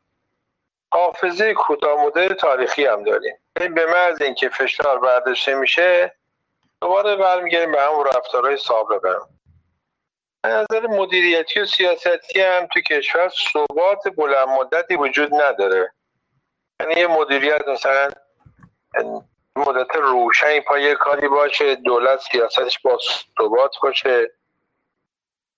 [0.93, 3.37] حافظه کوتاه مدل تاریخی هم داریم.
[3.53, 6.15] به محض اینکه فشار برداشته میشه
[6.81, 9.15] دوباره برمیگردیم به همون رفتارهای سابقه
[10.43, 15.93] به نظر مدیریتی و سیاستی هم تو کشور ثبات بلند مدتی وجود نداره.
[16.79, 18.09] یعنی یه مدیریت مثلا
[19.55, 22.99] مدت روشنی پای کاری باشه دولت سیاستش با
[23.37, 24.31] ثبات باشه.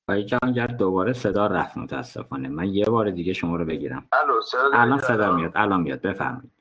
[0.09, 2.47] آقای جانگر دوباره صدا رفت متاسفانه.
[2.47, 4.07] من یه بار دیگه شما رو بگیرم.
[4.45, 5.51] صدا الان صدا میاد.
[5.55, 6.01] الان میاد.
[6.01, 6.51] بفرمایید.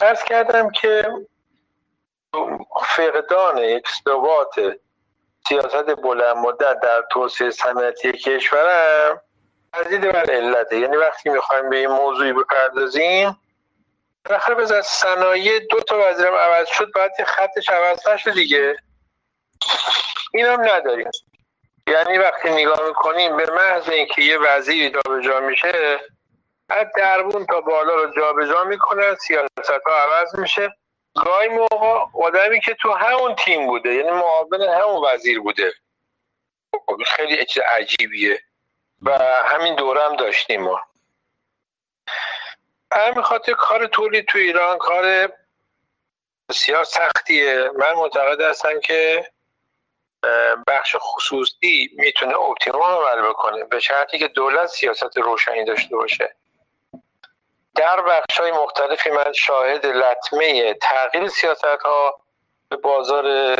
[0.00, 1.04] ارز کردم که
[2.86, 4.78] فقدان یک ثبات
[5.48, 9.20] سیاست بلند مدت در توسعه صنعتی کشورم
[9.80, 13.38] مزید بر علته یعنی وقتی می‌خوایم به این موضوعی بپردازیم
[14.24, 18.76] بالاخره بذار صنایع دو تا وزیرم عوض شد باید خطش عوض نشد دیگه.
[20.34, 21.10] این هم نداریم.
[21.86, 26.00] یعنی وقتی نگاه می‌کنیم به محض اینکه یه وزیری جابجا میشه
[26.68, 30.74] از دربون تا بالا رو جابجا می‌کنن سیاست ها عوض میشه.
[31.24, 35.72] گاهی موقع آدمی که تو همون تیم بوده یعنی معاون همون وزیر بوده.
[36.86, 38.40] خب، خیلی چیز عجیبیه.
[39.04, 40.80] و همین دوره هم داشتیم ما.
[42.92, 45.32] همین خاطر کار تولید تو ایران کار
[46.48, 47.70] بسیار سختیه.
[47.76, 49.30] من معتقد هستم که
[50.66, 53.64] بخش خصوصی می‌تونه اپتیموم عمل بکنه.
[53.64, 56.36] به شرطی که دولت سیاست روشنی داشته باشه.
[57.74, 62.20] در بخش های مختلفی من شاهد لطمه تغییر سیاست ها
[62.68, 63.56] به بازار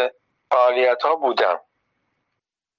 [0.51, 1.61] فعالیت ها بودم.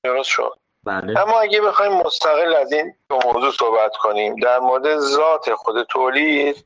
[0.04, 1.20] درست شد؟ بله.
[1.20, 6.66] اما اگه بخوایم مستقل از این دو موضوع صحبت کنیم در مورد ذات خود تولید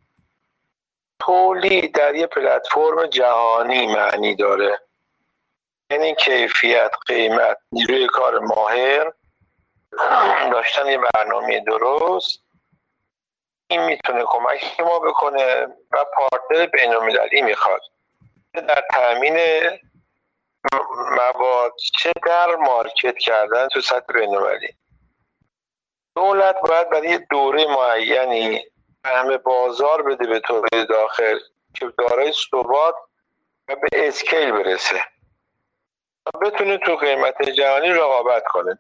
[1.19, 4.79] تولید در یه پلتفرم جهانی معنی داره.
[5.91, 9.13] یعنی کیفیت قیمت نیروی کار ماهر
[10.51, 12.43] داشتن یه برنامه درست.
[13.67, 17.81] این می‌تونه کمک ما بکنه و پارتنر بین المللی می‌خواد.
[18.53, 19.37] در تامین
[21.11, 24.69] مواد چه در مارکت کردن تو سطح بین المللی
[26.15, 28.63] دولت باید برای دوره معینی
[29.05, 31.39] همه بازار بده به تولید داخل
[31.73, 32.95] که دارای ثبات
[33.67, 35.01] و به اسکیل برسه.
[36.41, 38.79] بتونه تو قیمت جهانی رقابت کنه.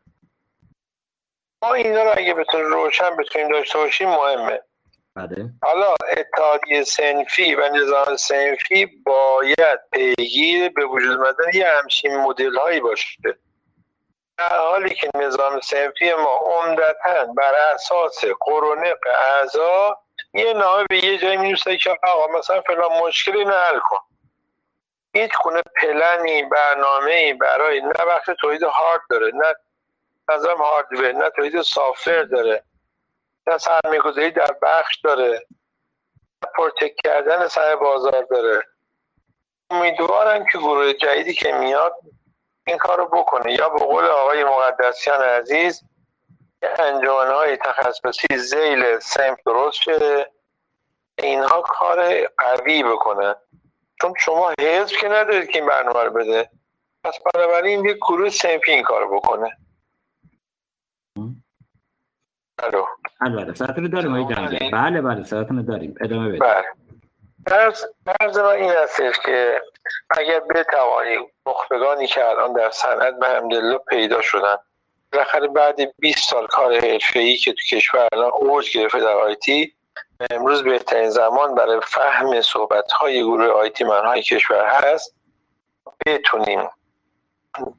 [1.61, 4.61] ما اینا رو اگه بتونه روشن بتونیم داشته باشیم مهمه.
[5.19, 5.49] بله.
[5.63, 12.79] حالا اتحادیه سنفی و نظام سنفی باید پیگیر به وجود آمدن یه همچین مدل هایی
[12.79, 13.17] باشه.
[14.37, 18.97] در حالی که نظام سنفی ما عمدتا بر اساس قرونق
[19.31, 19.97] اعضا
[20.33, 23.97] یه نامه به یه جایی می‌رسه که آقا مثلا فلان مشکلی نه حل کن.
[25.13, 29.55] هیچ کنه پلنی برنامه برای نه وقت تولید هارد داره نه
[30.29, 32.63] نظام هاردور نه تولید سافر داره.
[33.57, 35.47] سرمایه‌گذاری در بخش داره.
[36.55, 38.63] پرتک کردن سر بازار داره.
[39.69, 41.95] امیدوارم که گروه جدیدی که میاد
[42.67, 43.53] این کار رو بکنه.
[43.53, 45.83] یا به قول آقای مقدسیان عزیز
[46.79, 50.31] انجامن های تخصصی زیل سمت درست شده
[51.17, 53.35] اینها کار قوی بکنن
[54.01, 56.49] چون شما حزب که ندارید که این برنامه رو بده.
[57.03, 59.57] پس بنابراین یک گروه سمپی این کار بکنه.
[62.59, 62.85] الو.
[63.21, 65.95] بله ساعتون رو داریم آقای بله بله ساعتون رو داریم.
[66.01, 66.65] ادامه بدیم بله.
[68.21, 69.61] عرض من این هستش که
[70.17, 74.55] اگر بتوانید نخبگانی که الان در صنعت به همدلله پیدا شدن
[75.13, 79.73] بالاخره بعد 20 سال کار حرفه‌ای که تو کشور الان اوج گرفته در آیتی
[80.31, 85.15] امروز بهترین زمان برای فهم صحبت های گروه آیتی منهای کشور هست.
[86.05, 86.69] بتونیم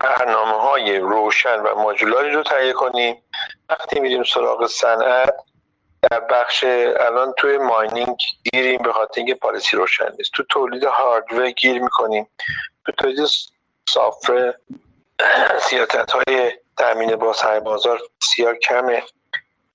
[0.00, 3.22] برنامه های روشن و ماجولاری رو تهیه کنیم.
[3.68, 5.34] وقتی میریم سراغ صنعت
[6.10, 6.64] در بخش
[7.00, 8.16] الان توی ماینینگ
[8.52, 10.30] گیریم به خاطر اینکه پالیسی روشن نیست.
[10.34, 12.28] تو تولید هاردور گیر می‌کنیم.
[12.86, 13.28] تو تولید
[13.88, 14.54] سافر
[15.60, 17.34] سیاست های تامین با
[17.64, 19.02] بازار بسیار کمه.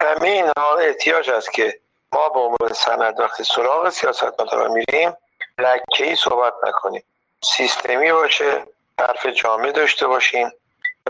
[0.01, 1.80] همه اینها احتیاج است که
[2.11, 5.13] ما به عنوان سند وقتی سراغ سیاست مدار میریم
[5.57, 7.03] لکه ای صحبت نکنیم.
[7.43, 8.63] سیستمی باشه
[8.99, 10.51] حرف جامع داشته باشیم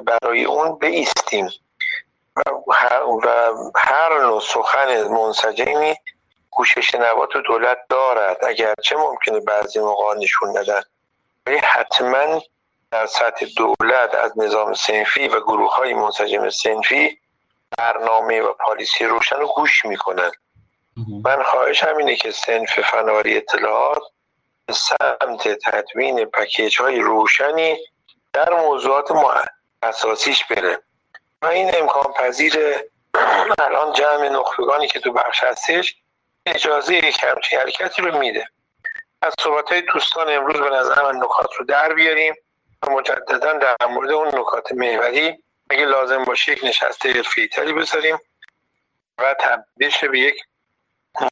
[0.03, 1.49] برای اون بیستیم.
[2.67, 2.73] و
[3.75, 5.95] هر نوع سخن منسجمی
[6.51, 8.45] کوشش نوات و دولت دارد.
[8.45, 10.81] اگرچه ممکنه بعضی موقع نشون ندن
[11.45, 12.41] ولی حتما
[12.91, 17.19] در سطح دولت از نظام سنفی و گروه های منسجم سنفی
[17.77, 20.31] برنامه و پالیسی روشن رو گوش می‌کنن.
[21.25, 24.01] من خواهش همینه که سنف فناوری اطلاعات
[24.71, 27.77] سمت تدوین پکیج های روشنی
[28.33, 29.11] در موضوعات
[29.81, 30.79] اساسیش بره.
[31.41, 32.53] و این امکان پذیر
[33.59, 35.95] الان جمع نخبگانی که تو بخش هستش
[36.45, 38.49] اجازه یک همچین حرکتی رو میده.
[39.21, 42.35] از صحبت های دوستان امروز به نظر من نکات رو در بیاریم
[42.83, 48.17] و مجددا در مورد اون نکات محوری اگه لازم باشه یک نشسته حرفی تری بذاریم
[49.17, 50.35] و تبدیل به یک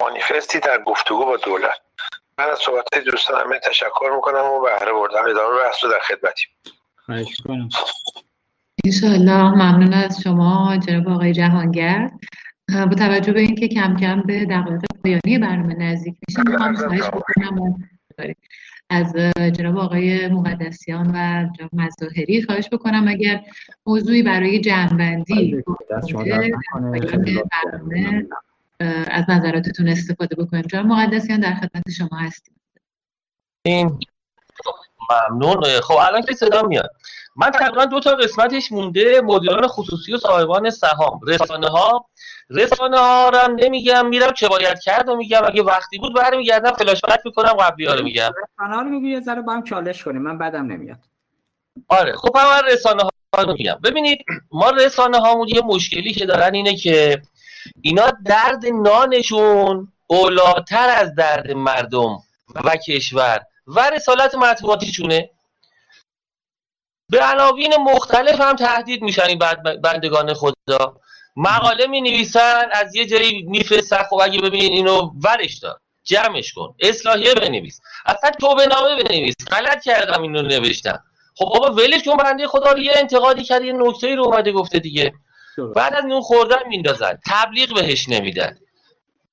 [0.02, 1.80] مانیفستی در گفتگو با دولت.
[2.38, 6.50] من از صحبت دوستان همه تشکر می‌کنم و بهره بردم ادامه بحث رو در خدمتیم.
[6.96, 7.70] خواهش کنم
[8.86, 9.50] انشاءالله.
[9.50, 12.12] ممنون از شما جناب آقای جهانگرد
[12.70, 17.76] با توجه به اینکه کم کم به دقایق پایانی برنامه نزدیک میشیم می‌خوام خواهش بکنم
[18.90, 19.16] از
[19.54, 23.44] جناب آقای مقدسیان و جناب مظاهری خواهش بکنم اگر
[23.86, 25.64] موضوعی برای جمعبندی
[27.64, 28.28] برنامه
[29.08, 30.62] از نظراتتون استفاده بکنیم.
[30.62, 32.60] جناب مقدسیان در خدمت شما هستیم.
[33.66, 34.00] این
[35.12, 35.64] ممنون.
[35.64, 36.90] خب الان که صدا میاد.
[37.36, 39.22] من تقریبا دو تا قسمتش مونده.
[39.22, 41.20] مدیران خصوصی و صاحبان سهام.
[41.28, 42.06] رسانه ها
[42.50, 45.42] رسانه ها رو نمیگم میرم چه باید کرد و میگم.
[45.46, 48.32] اگه وقتی بود برمیگردم فلاش بک می‌کنم قبلی ها رو میگم.
[48.44, 50.22] رسانه ها رو میگم یه ذره با هم چالش کنیم.
[50.22, 51.00] من بعدم نمیاد.
[51.88, 52.16] آره.
[52.16, 53.80] خب هم رسانه ها رو میگم.
[53.84, 57.22] ببینید ما رسانه هامون یه مشکلی که دارن اینه که
[57.82, 62.18] اینا درد نانشون اولاتر از درد مردم
[62.56, 63.42] و کشور.
[63.68, 65.30] و رسالت مطبوعاتیشونه.
[67.10, 69.40] به عناوین مختلف هم تهدید میشن این
[69.84, 70.98] بندگان خدا.
[71.36, 75.80] مقاله می نویسن از یه جایی میفرستن خب اگه ببین اینو ورش دار.
[76.04, 76.76] جمعش کن.
[76.80, 77.82] اصلاحیه بنویس.
[78.06, 79.36] اصلا توبه نامه بنویس.
[79.52, 81.04] غلط کردم اینو نوشتم.
[81.36, 84.80] خب بابا ولش کن بنده خدا رو یه انتقادی کرد یه نکته رو اومده گفته
[84.80, 85.14] دیگه.
[85.76, 87.20] بعد از اون خوردن میندازن.
[87.26, 88.58] تبلیغ بهش نمیدن.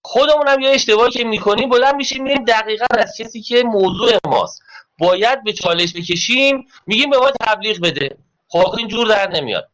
[0.03, 4.63] خودمون هم یه اشتباهی که می‌کنیم بلند میشیم میریم دقیقا از کسی که موضوع ماست.
[4.99, 8.17] باید به چالش بکشیم میگیم به ما تبلیغ بده.
[8.49, 9.69] خب این جور در نمیاد.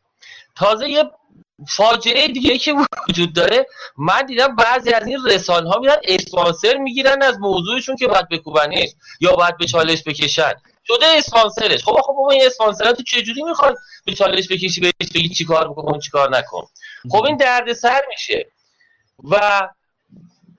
[0.56, 1.04] تازه یه
[1.68, 2.74] فاجعه دیگه که
[3.08, 3.66] وجود داره
[3.98, 8.88] من دیدم بعضی از این رسانه ها میرن اسپانسر می‌گیرن از موضوعشون که باید بکوبنش
[9.20, 10.52] یا باید به چالش بکشن.
[10.86, 11.84] شده اسپانسرش.
[11.84, 15.98] خب خب بابا این اسپانسر تو چجوری می‌خواد به چالش بکشی بهش بگی چیکار بکن
[15.98, 16.66] چیکار نکن؟
[17.10, 18.46] خب این دردسر میشه.
[19.30, 19.68] و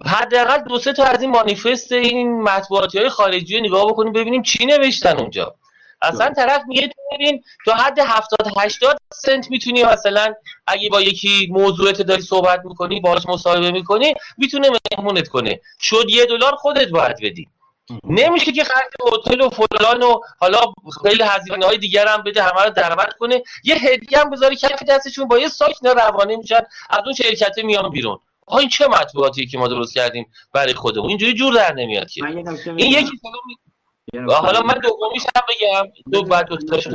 [0.05, 4.41] حداقل دو سه تا از این مانیفست این مطبوعاتی های خارجی رو نگاه بکنیم ببینیم
[4.41, 5.55] چی نوشتن اونجا.
[6.01, 10.33] اصلا طرف میگه تو ببین تو حد 70 80 سنت می‌تونی مثلا
[10.67, 15.61] اگه با یکی موضوعت داری صحبت می‌کنی باهاش مصاحبه می‌کنی می‌تونه مهمونت کنه.
[15.79, 17.47] شد یه دلار خودت باید بدی.
[18.03, 20.59] نمیشه که خرج هتل و فلان و حالا
[21.03, 23.43] خیلی هزینه های دیگر هم بده همه رو دعوت کنه.
[23.63, 27.89] یه هدیه هم بذاری کف دستشون با یه ساک روانه میشن از اون شرکت میان
[27.89, 28.19] بیرون.
[28.47, 32.25] آقا این چه مطبوعاتی که ما درست کردیم برای خودمون؟ اینجوری جور در نمیاد که.
[32.77, 33.19] این یکی
[34.29, 35.91] حالا من دومیش هم بگم.
[36.11, 36.89] دو بعد دو تاشو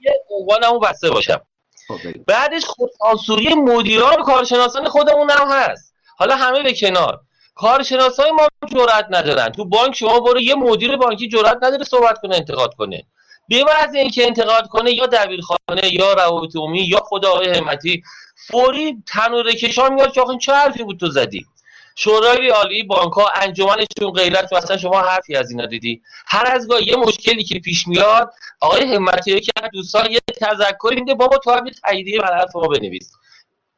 [0.00, 1.40] یه عنوانمو بسته باشم.
[1.88, 5.94] خب، بعدش خودسانسوری مدیران کارشناسان خودمون هم هست.
[6.18, 7.20] حالا همه به کنار.
[7.56, 9.48] کارشناسای ما جرئت ندارن.
[9.48, 13.06] تو بانک شما برو یه مدیر بانکی جرئت نداره صحبت کنه انتقاد کنه.
[13.48, 18.02] به از اینکه انتقاد کنه یا دبیرخانه یا روابط عمومی یا خدا آقای همتی
[18.48, 21.46] فوری تنور کشان میاد که آخه چه حرفی بود تو زدی؟
[21.98, 26.88] شورای عالی بانک ها انجمنشون غیرت اصلا شما حرفی از اینا دیدی؟ هر از گاه
[26.88, 31.70] یه مشکلی که پیش میاد آقای همتی که دوستان یه تذکر میده بابا تو هم
[31.70, 33.12] تاییدیه بر حرف ما بنویس.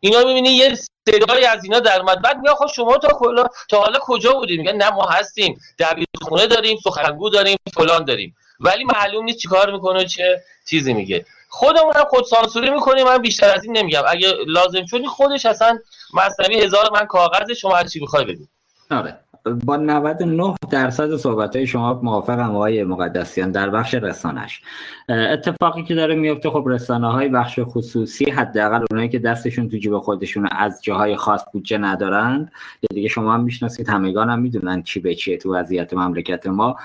[0.01, 2.23] اینا می‌بینی یه صدای از اینا در اومد.
[2.23, 5.61] بعد میگه خب شما تا کلا تا حالا کجا بودیم؟ میگن نه ما هستیم.
[5.79, 8.37] دبیرخونه داریم سخنگو داریم فلان داریم.
[8.61, 11.27] ولی معلوم نیست چیکار می‌کنه چه چیزی میگه.
[11.49, 13.05] خودمون هم خود سانسوری می‌کنیم.
[13.05, 14.03] من بیشتر از این نمیگم.
[14.09, 15.79] اگه لازم شدی خودش اصلا
[16.15, 18.45] مصنوی هزار من کاغذ شما هر چی می‌خوای بگو
[18.91, 19.21] آره.
[19.65, 24.63] با 99 درصد صحبت های شما موافقم آقای مقدسیان در بخش رسانش
[25.09, 29.99] اتفاقی که داره میفته خب رسانه های بخش خصوصی حداقل اونایی که دستشون تو جیب
[29.99, 32.53] خودشون از جاهای خاص بودجه ندارند
[32.95, 36.77] دیگه شما هم می‌شناسید همگان هم می‌دونن چی به چیه تو وضعیت مملکت ما.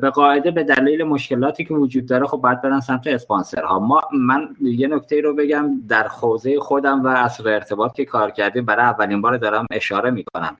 [0.00, 3.78] به قاعده به دلیل مشکلاتی که وجود داره خب باید برن سمت اسپانسرها.
[3.78, 8.64] ما من یه نکته رو بگم در حوزه خودم و اصل ارتباط که کار کردیم
[8.64, 10.56] برای اولین بار دارم اشاره می‌کنم.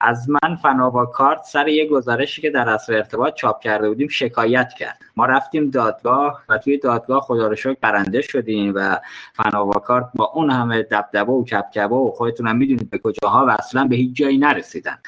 [0.00, 4.72] از من فناوا کارت سر یه گزارشی که در اصل ارتباط چاپ کرده بودیم شکایت
[4.78, 4.98] کرد.
[5.16, 8.96] ما رفتیم دادگاه و توی دادگاه خدا رو شکر برنده شدیم و
[9.34, 13.50] فناوا کارت با اون همه دبدبه و کبکبه و خودتون هم می‌دونید به کجاها و
[13.50, 14.98] اصلا به هیچ جایی نرسیدن.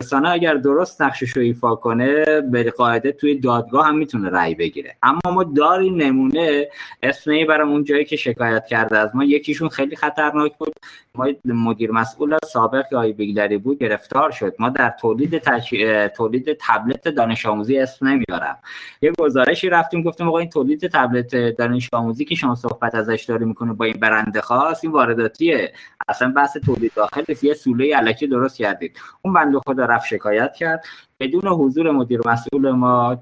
[0.00, 4.96] رسانه اگر درست نقشش رو ایفا کنه به قاعده توی دادگاه هم می‌تونه رأی بگیره.
[5.02, 6.68] اما ما داریم نمونه
[7.02, 10.72] اسم برای اون جایی که شکایت کرده از ما یکیشون خیلی خطرناک بود.
[11.14, 14.54] ما مدیر مسئول سابق آقای بیگلری بود گرفتار شد.
[14.58, 15.70] ما در تولید تش...
[16.16, 18.58] تولید تبلت دانش آموزی اسم نمیارم.
[19.02, 23.44] یه گزارشی رفتیم گفتیم آقا این تولید تبلت دانش آموزی که شما صحبت ازش داری
[23.44, 25.72] می‌کنه با این برنده خاص این وارداتیه.
[26.08, 28.98] اصلا بحث تولید داخل یه سوله علکی درست کردید.
[29.22, 30.84] اون بنده خدا رفت شکایت کرد.
[31.20, 33.14] بدون حضور مدیر مسئول ما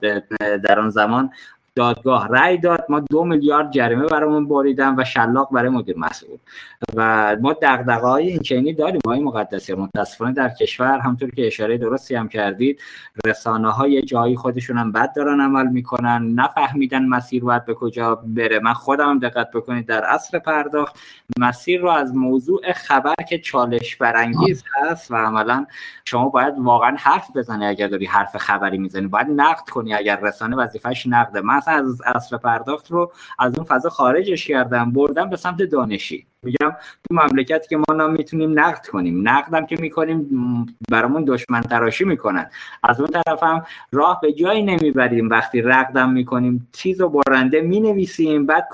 [0.64, 1.30] در آن زمان
[1.78, 2.84] دادگاه رأی داد.
[2.88, 6.38] ما دو میلیارد جریمه برامون بریدن و شلاق برای مدیر مسئول.
[6.94, 9.74] و ما دغدغه های این چنینی داریم های مقدسی.
[9.74, 12.80] متاسفانه در کشور همطور که اشاره درستی هم کردید
[13.26, 16.34] رسانه های جایی خودشون هم بد دارن عمل می‌کنن.
[16.34, 18.58] نفهمیدن مسیر باید به کجا بره.
[18.58, 20.98] من خودم هم دقت بکنید در اصل پرداخت
[21.38, 25.66] مسیر رو از موضوع خبر که چالش برانگیز هست و عملا
[26.04, 29.06] شما باید واقعا حرف بزنی اگر داری حرف خبری می‌زنی.
[29.06, 31.40] باید نقد کنی اگر رسانه وظیفش نقده.
[31.40, 36.26] من از اصل پرداخت رو از اون فضا خارجش کردم بردم به سمت دانشی.
[36.42, 36.70] میگم
[37.08, 39.28] تو مملکتی که ما نام می‌تونیم نقد کنیم.
[39.28, 40.26] نقدم که می‌کنیم
[40.90, 42.50] برامون دشمن تراشی می‌کنن.
[42.82, 45.30] از اون طرف هم راه به جایی نمی‌بریم.
[45.30, 48.46] وقتی رقدم می‌کنیم چیز و برنده می‌نویسیم.
[48.46, 48.68] بعد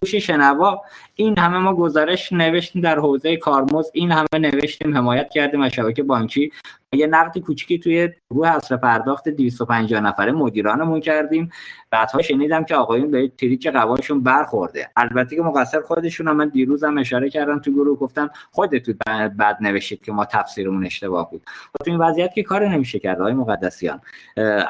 [0.00, 0.82] گوش شنوا
[1.14, 3.90] این همه ما گزارش نوشتیم در حوزه کارمز.
[3.94, 6.52] این همه نوشتیم حمایت کردیم از شبکه بانکی.
[6.94, 11.50] یه نقد کوچیکی توی گروه اصل پرداخت 250 نفره مدیرانمون کردیم.
[11.90, 14.90] بعدها شنیدم که آقایون به تریک قواشون برخورده.
[14.96, 18.98] البته که مقصر خودشون هم من دیروزم اشاره کردم تو گروه گفتم خودتون
[19.36, 21.42] بعد نوشید که ما تفسیرمون اشتباه بود.
[21.84, 24.00] تو این وضعیت که کار نمیشه کرد آقای مقدسیان.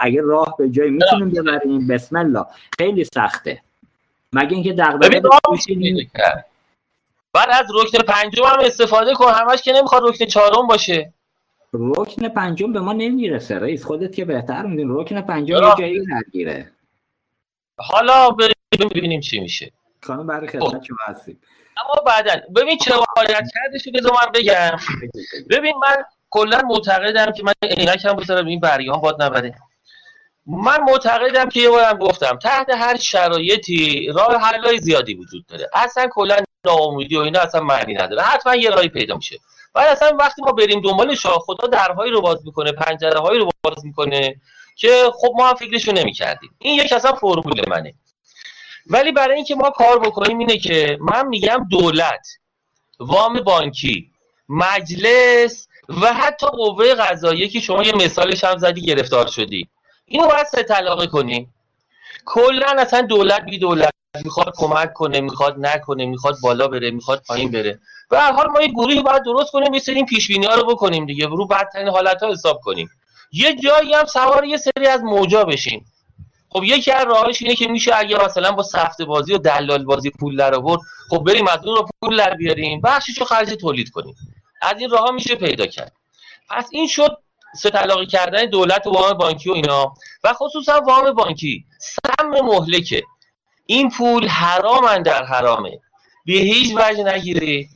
[0.00, 2.44] اگر راه به جای می‌تونیم ببریم بسم الله
[2.78, 3.62] خیلی سخته.
[4.32, 5.20] مگه اینکه دغدغه
[7.32, 11.12] بعد از رکن پنجم هم استفاده کن همش که نمی‌خواد رکن چهارم باشه.
[11.74, 13.58] رکن پنجم به ما نمی‌رسه.
[13.58, 16.72] رئیس خودت که بهتر میدین رکن پنجم یه جایی نگیره
[17.78, 18.30] حالا
[18.80, 19.72] ببینیم چی میشه.
[20.02, 21.40] خانم برای خدمت شما هستیم.
[21.84, 22.32] اما بعدا.
[22.56, 24.76] ببین چرا باید کردش بذار من بگم.
[25.50, 28.46] ببین من کلا معتقدم که من عینکم بذارم.
[28.46, 29.54] این بریان باد نبره.
[30.46, 35.70] من معتقدم که یه بارم گفتم تحت هر شرایطی راه حلای زیادی وجود داره.
[35.74, 38.22] اصلا کلا ناامیدی و اینا اصلا معنی نداره.
[38.22, 39.38] حتما یه راهی پیدا میشه.
[39.74, 43.50] بعد اصلا وقتی ما بریم دنبال شاه خدا درهایی رو باز می‌کنه پنجره هایی رو
[43.62, 44.40] باز می‌کنه
[44.76, 46.50] که خب ما هم فکرشو نمی‌کردیم.
[46.58, 47.94] این یک اصلا فرمول منه.
[48.86, 52.26] ولی برای اینکه ما کار بکنیم اینه که من میگم دولت
[52.98, 54.10] وام بانکی
[54.48, 59.68] مجلس و حتی قوه قضاییه که شما یه مثالش هم زدی گرفتار شدی.
[60.06, 61.53] اینو باید سه طلاقه کنیم
[62.26, 63.90] کلا اصلا دولت بی دولت.
[64.24, 67.78] می‌خواد کمک کنه می‌خواد نکنه می‌خواد بالا بره می‌خواد پایین بره.
[68.10, 71.06] به هر حال ما یه گروهی باید درست کنیم یه سری پیش ها رو بکنیم
[71.06, 71.26] دیگه.
[71.26, 72.90] رو بدترین حالت ها حساب کنیم.
[73.32, 75.86] یه جایی هم سوار یه سری از موجا بشیم.
[76.48, 80.10] خب یکی از راهش اینه که میشه اگه مثلا با سفت بازی و دلال بازی
[80.10, 80.80] پول در آورد
[81.10, 84.14] خب بریم از اون رو پول در بیاریم بخشش رو خرج تولید کنیم.
[84.62, 85.92] از این راه میشه پیدا کرد.
[86.50, 87.18] پس این شد
[87.54, 89.94] سه طلاقی کردن دولت وام بانکی و اینا.
[90.24, 91.64] و خصوصا وام بانکی.
[91.78, 93.02] سم مهلکه.
[93.66, 95.80] این پول حرام در حرامه.
[96.26, 97.68] به هیچ وجه نگیری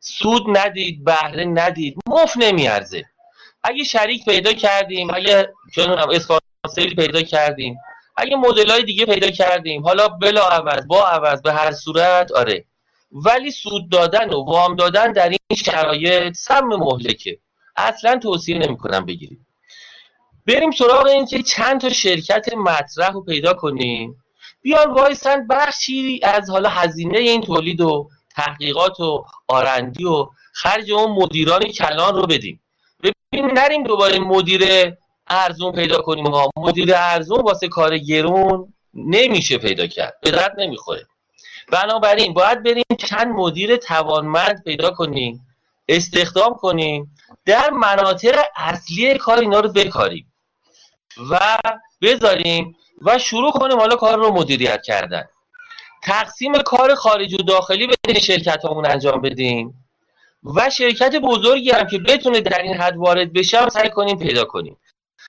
[0.00, 1.96] سود ندید بهره ندید.
[2.06, 3.04] مف نمیارزه.
[3.62, 7.78] اگه شریک پیدا کردیم اگه چنونم اسپانسری پیدا کردیم
[8.16, 12.64] اگه مدل های دیگه پیدا کردیم حالا بلا عوض با عوض به هر صورت آره.
[13.12, 17.38] ولی سود دادن و وام دادن در این شرایط سم مهلکه.
[17.76, 19.46] اصلا توصیه نمی‌کنم بگیریم
[20.46, 24.16] بریم سراغ این که چند تا شرکت مطرح رو پیدا کنیم.
[24.62, 31.10] بیان وایسن بخشی از حالا هزینه این تولید و تحقیقات و آرندی و خرج اون
[31.10, 32.60] مدیران کلان رو بدیم.
[33.02, 34.94] ببین نریم دوباره مدیر
[35.28, 36.50] ارزون پیدا کنیم ها.
[36.56, 40.14] مدیر ارزون واسه کار گرون نمیشه پیدا کرد.
[40.22, 41.06] به درد نمی‌خوره.
[41.72, 45.46] بنابراین باید بریم چند مدیر توانمند پیدا کنیم
[45.88, 47.13] استخدام کنیم
[47.46, 50.32] در مناطق اصلی کار اینا رو بکاریم
[51.30, 51.58] و
[52.02, 55.24] بذاریم و شروع کنیم حالا کار رو مدیریت کردن.
[56.02, 59.84] تقسیم کار خارج و داخلی به شرکت همون انجام بدیم
[60.56, 64.76] و شرکت بزرگی هم که بتونه در این حد وارد بشه سعی کنیم پیدا کنیم.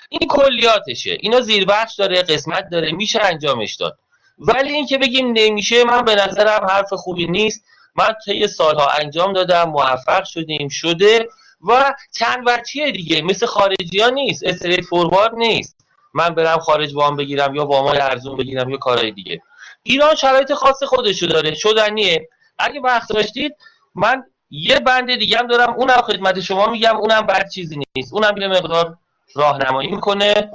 [0.10, 1.18] این کلیاتشه.
[1.20, 3.98] اینا زیربخش داره قسمت داره میشه انجامش داد.
[4.38, 7.66] ولی اینکه بگیم نمیشه من به نظرم حرف خوبی نیست.
[7.96, 11.28] من طی سالها انجام دادم موفق شدیم شده.
[11.66, 15.86] و چند وچیه دیگه؟ مثل خارجی ها نیست استریت فوروارد نیست.
[16.14, 19.42] من برم خارج وام بگیرم یا وام ارزون بگیرم یا کارهای دیگه.
[19.84, 22.30] ایران شرایط خاص خودشو داره شدنیه.
[22.60, 23.56] اگه وقت داشتید
[23.96, 28.14] من یه بند دیگه هم دارم اونم خدمت شما میگم اونم بد چیزی نیست.
[28.14, 28.98] اونم یه مقدار
[29.36, 30.52] راهنمایی می‌کنه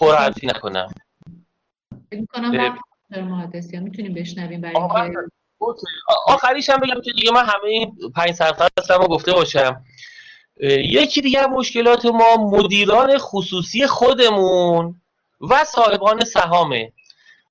[0.00, 0.94] حرفی نکنم.
[2.10, 2.78] می‌کنم
[3.72, 4.76] می‌تونیم بشنویم برای
[6.26, 9.84] آخریش هم بگم که دیگه من همه این پنج صفحه هستم و گفته باشم.
[10.60, 15.00] یکی دیگه مشکلات ما مدیران خصوصی خودمون
[15.40, 16.92] و صاحبان سهامه.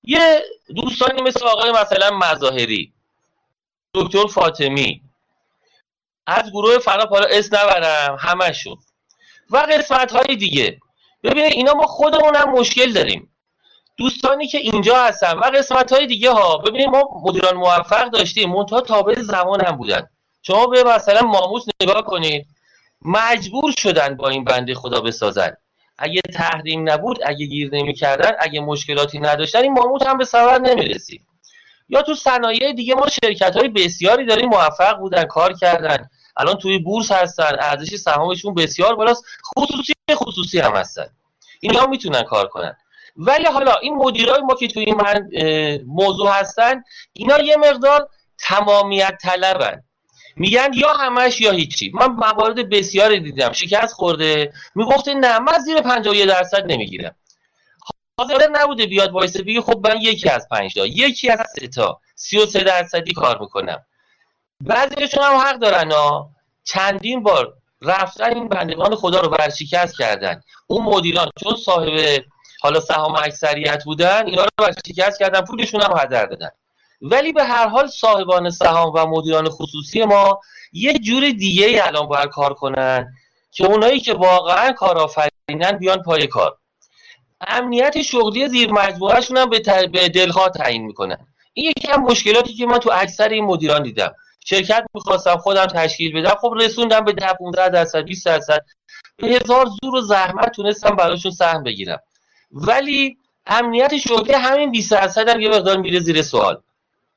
[0.03, 0.41] یه
[0.75, 2.93] دوستانی مثل آقای مثلا مظاهری
[3.93, 5.01] دکتر فاطمی
[6.27, 8.77] از گروه فرا حالا اس نبرم همشون
[9.49, 10.79] و قسمت های دیگه.
[11.23, 13.29] ببینید اینا ما خودمون هم مشکل داریم.
[13.97, 16.57] دوستانی که اینجا هستن و قسمت های دیگه ها.
[16.57, 18.51] ببینید ما مدیران موفق داشتیم.
[18.51, 20.09] منتها تابع زمان هم بودن.
[20.41, 22.47] شما به مثلا ماموس نگاه کنید.
[23.05, 25.57] مجبور شدن با این بنده خدا بسازن.
[25.97, 31.21] اگه تحریم نبود اگه گیر نمی‌کردن اگه مشکلاتی نداشتن این ماموت هم به سفر نمی‌رسید.
[31.89, 36.09] یا تو صنایع دیگه ما شرکت های بسیاری داریم موفق بودن کار کردن.
[36.37, 39.25] الان توی بورس هستن ارزش سهامشون بسیار بالاست
[39.57, 41.07] خصوصی خصوصی هم هستن.
[41.61, 42.77] اینا می‌تونن کار کنن.
[43.15, 45.29] ولی حالا این مدیرای ما که توی من
[45.85, 48.09] موضوع هستن اینا یه مقدار
[48.39, 49.83] تمامیت طلبن.
[50.35, 51.91] میگن یا همش یا هیچی.
[51.93, 53.51] من موارد بسیاری دیدم.
[53.51, 54.53] شکست خورده.
[54.75, 57.15] می‌گفته نه من زیر 51 درصد نمی‌گیرم.
[58.19, 61.99] حاضر نبوده بیاد وایسه بگه خب من یکی از پنج تا یکی از سه تا
[62.15, 63.85] 33 درصدی کار می‌کنم.
[64.61, 66.29] بعضیشون هم حق دارن ها
[66.63, 70.41] چندین بار رفتن این بندگان خدا رو ورشکست کردن.
[70.67, 72.23] اون مدیران چون صاحب
[72.61, 76.49] حالا سهام اکثریت بودن اینا رو ورشکست کردن پولشون هم هدر دادن.
[77.03, 80.39] ولی به هر حال صاحبان سهام و مدیران خصوصی ما
[80.73, 83.13] یه جور دیگه ای الان باید کار کنن
[83.51, 86.57] که اونایی که واقعا کارآفرینن بیان پای کار.
[87.47, 89.59] امنیت شغلی زیر مجموعهشون هم به,
[90.09, 91.27] دلخواه تعیین می‌کنن.
[91.53, 94.13] این یکی از مشکلاتی که من تو اکثر این مدیران دیدم.
[94.45, 96.35] شرکت می‌خواستم خودم تشکیل بدم.
[96.41, 98.65] خب رسوندم به 10 15 درصد 20 درصد.
[99.17, 101.99] به هزار زور و زحمت تونستم براشون سهم بگیرم.
[102.51, 103.17] ولی
[103.47, 106.61] امنیت شغلی همین 20 درصد هم یه مقدار میره زیر سوال.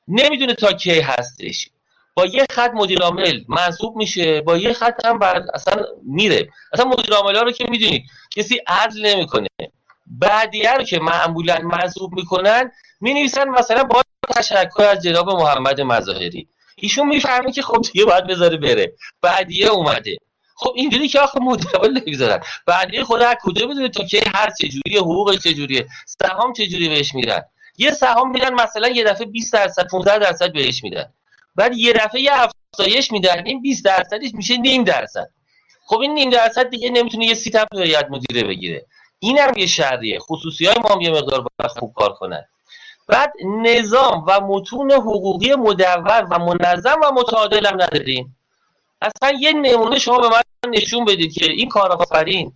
[0.08, 1.68] نمی‌دونه تا کی هستش.
[2.14, 6.48] با یه خط مدیر عامل منصوب میشه با یه خط هم بعد اصلا میره.
[6.72, 8.04] اصلا مدیر عامل ها رو که می‌دونید
[8.36, 9.48] کسی عدل نمی‌کنه.
[10.06, 14.02] بعدیه رو که معمولا منصوب می‌کنن می نویسن مثلا با
[14.36, 16.48] تشکر از جناب محمد مظاهری.
[16.76, 18.92] ایشون می‌فهمه که خب دیگه باید بذاره بره.
[19.22, 20.16] بعدیه اومده.
[20.54, 22.40] خب اینجوری که آخه مدل نمی‌ذارن.
[22.66, 27.42] بعدیه خود از کجا بدونه تا که هر چجوری حقوق چجوریه سهام چجوری بهش میدن.
[27.78, 31.12] یه سهام میدن مثلا یه دفعه 20 درصد 15 درصد بهش میدن.
[31.56, 35.30] بعد یه دفعه یه افزایش میدن این 20 درصدش میشه نیم درصد.
[35.86, 37.66] خب این نیم درصد دیگه نمی‌تونه یه سی تپ
[38.10, 38.86] مدیره بگیره.
[39.18, 40.18] این هم یه شرطیه.
[40.18, 42.44] خصوصی های ما هم یه مقدار باید خوب کار کنن.
[43.08, 48.36] بعد نظام و متون حقوقی مدور و منظم و متعادل هم نداریم.
[49.02, 52.52] اصلا یه نمونه شما به من نشون بدید که این کارآفرین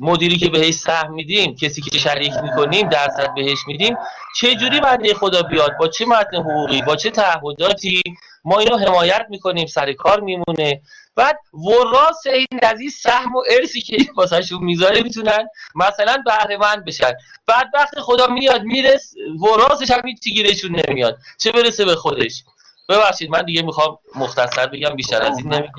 [0.00, 3.96] مدیری که بهش سهم میدیم کسی که شریک می‌کنیم درصد بهش میدیم
[4.36, 8.02] چه جوری بنده خدا بیاد؟ با چه متن حقوقی؟ با چه تعهداتی؟
[8.44, 10.80] ما اینو حمایت می‌کنیم سر کار میمونه.
[11.16, 16.84] بعد وراس این از این سهم و ارسی که واسهشون می‌ذاره می‌تونن مثلا بهره مند
[16.84, 17.12] بشن.
[17.46, 21.18] بعد وقت خدا میاد میرس وراسش هم هیچ گیرشون نمیاد.
[21.38, 22.42] چه برسه به خودش؟
[22.90, 25.72] ببخشید من دیگه می‌خوام مختصر بگم بیشتر از این نمیگم.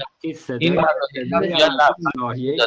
[0.59, 0.81] این
[2.17, 2.57] ناحیه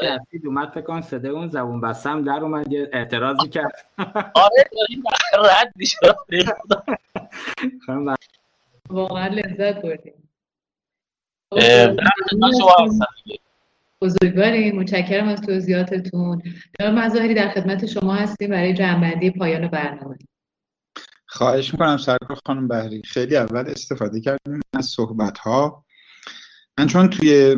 [0.45, 3.87] اومد فکر کنم صدای اون زبون بستم در اومد یه اعتراضی کرد.
[4.35, 5.03] آره داریم
[5.35, 5.97] رد میشه
[8.89, 10.15] واقعا لذت بردیم.
[14.03, 16.43] بزرگواریم متشکرم از توضیحاتتون.
[16.81, 20.17] جناب مظاهری در خدمت شما هستیم برای جنبندی پایان برنامه.
[21.35, 25.85] خواهش می‌کنم سرکار خانم بهری خیلی اول استفاده کردیم از صحبت ها
[26.79, 27.57] من چون توی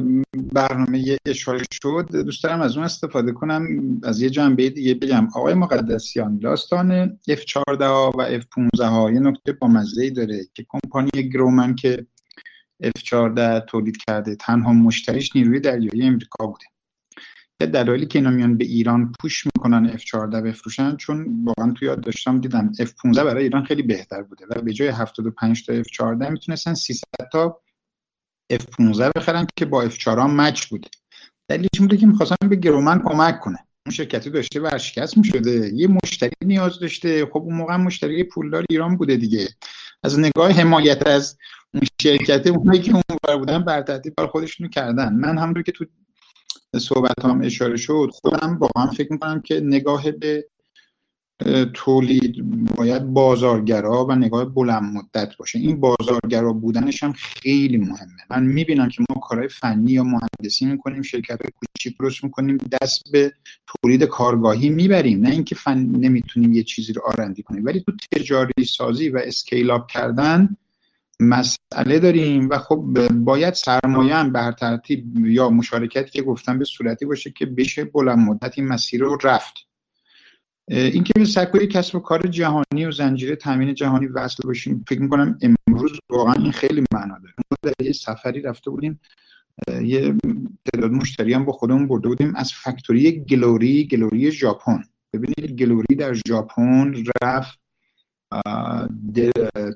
[0.52, 3.66] برنامه اشاره شد دوست دارم از اون استفاده کنم.
[4.02, 5.28] از یه جنبه دیگه بگم.
[5.34, 7.80] آقای مقدسیان داستان F14
[8.18, 12.06] و F15 ها یه نکته با مزه داره که کمپانی گرومن که
[12.84, 16.64] F14 تولید کرده تنها مشتریش نیروی دریایی امریکا بوده.
[17.60, 22.00] یه دلایلی که اینا میان به ایران پوش می‌کنن F14 بفروشن چون واقعا توی یاد
[22.00, 26.74] داشتم دیدم F15 برای ایران خیلی بهتر بوده و به جای 75 تا F14 می‌تونستن
[26.74, 27.02] 300
[27.32, 27.60] تا
[28.52, 30.88] F15 بخرن که با F4 مچ بوده.
[31.48, 35.70] دلیلش بوده که می‌خواستن به گرومن کمک کنه اون شرکتی داشته ورشکست می‌شده.
[35.74, 37.26] یه مشتری نیاز داشته.
[37.26, 39.48] خب اون موقع مشتری پولدار ایران بوده دیگه.
[40.02, 41.38] از نگاه حمایت از
[41.74, 45.14] اون شرکت اونایی که اون بودن بر کار خودشونو کردن.
[45.14, 45.84] من همونطور که تو
[46.76, 50.46] صحبت هم اشاره شد خودم با هم فکر می‌کنم که نگاه به
[51.74, 55.58] تولید باید بازارگرا و نگاه بلند مدت باشه.
[55.58, 58.22] این بازارگرا بودنش هم خیلی مهمه.
[58.30, 63.12] من می‌بینم که ما کارهای فنی یا مهندسی می‌کنیم شرکت های کوچیک درست می‌کنیم دست
[63.12, 63.32] به
[63.66, 65.20] تولید کارگاهی می‌بریم.
[65.20, 67.64] نه اینکه فن نمی‌تونیم یه چیزی رو آرندی کنیم.
[67.64, 70.56] ولی تو تجاری سازی و اسکیل اپ کردن
[71.20, 77.04] مسئله داریم و خب باید سرمایه هم بر ترتیب یا مشارکتی که گفتم به صورتی
[77.04, 79.54] باشه که بشه بلند مدت این مسیر رو رفت.
[80.68, 85.38] اینکه به سکوی کسب و کار جهانی و زنجیره تامین جهانی وصل باشیم فکر می‌کنم
[85.42, 87.34] امروز واقعا این خیلی معنا داره.
[87.50, 89.00] ما در یه سفری رفته بودیم
[89.82, 90.14] یه
[90.72, 94.84] تعداد مشتری هم با خودمون برده بودیم از فکتوری گلوری گلوری ژاپن.
[95.12, 97.58] ببینید گلوری در ژاپن رفت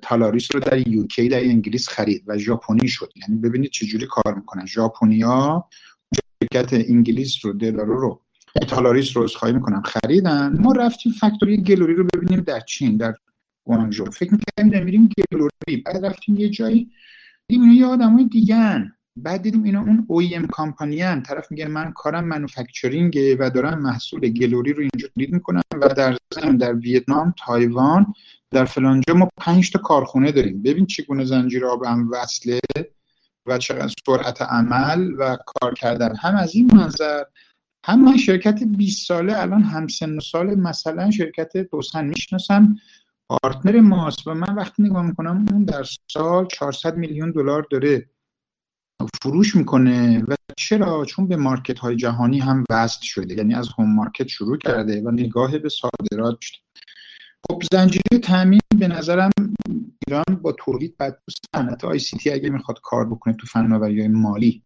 [0.02, 3.10] تالاریس رو در یوکی در انگلیس خرید و ژاپنی شد.
[3.16, 4.66] یعنی ببینید چجوری کار می‌کنن.
[4.66, 5.64] ژاپنیا
[6.42, 8.22] شرکت انگلیس رو دلارو رو
[8.68, 9.82] تالاریس رو خواهی می‌کنن.
[9.82, 10.58] خریدن.
[10.60, 13.14] ما رفتیم فکتوری گلوری رو ببینیم در چین در
[13.66, 14.04] گوانجو.
[14.04, 15.82] فکر می‌کنیم میریم گلوری.
[15.86, 16.90] بعد رفتیم یه جایی.
[17.48, 22.24] دیدیم یه آدمای دیگن بعد دیدیم اینا اون OEM کامپانی هم طرف میگه من کارم
[22.24, 28.14] منوفکچرینگ و دارم محصول گلوری رو اینجا تولید می‌کنم و در زم در ویتنام تایوان
[28.50, 30.62] در فلانجا ما پنج تا کارخونه داریم.
[30.62, 32.60] ببین چگونه زنجیره آب هم وصله
[33.46, 36.16] و چقدر سرعت عمل و کار کردن.
[36.16, 37.24] هم از این منظر
[37.84, 42.76] هم من شرکت 20 ساله الان هم سن و سال مثلا شرکت دوسن می‌شناسم.
[43.28, 48.08] partner ماست و من وقتی نگاه می‌کنم اون در سال 400 میلیون دلار داره.
[49.22, 53.34] فروش می‌کنه و چرا؟ چون به market های جهانی هم وصل شده.
[53.34, 56.58] یعنی از home market شروع کرده و نگاه به صادرات شده.
[57.48, 59.30] خب زنجیره تامین به نظرم
[60.06, 61.22] ایران با تولید بعد
[61.56, 64.62] صنعت ICT اگه می‌خواد کار بکنه تو فناوری مالی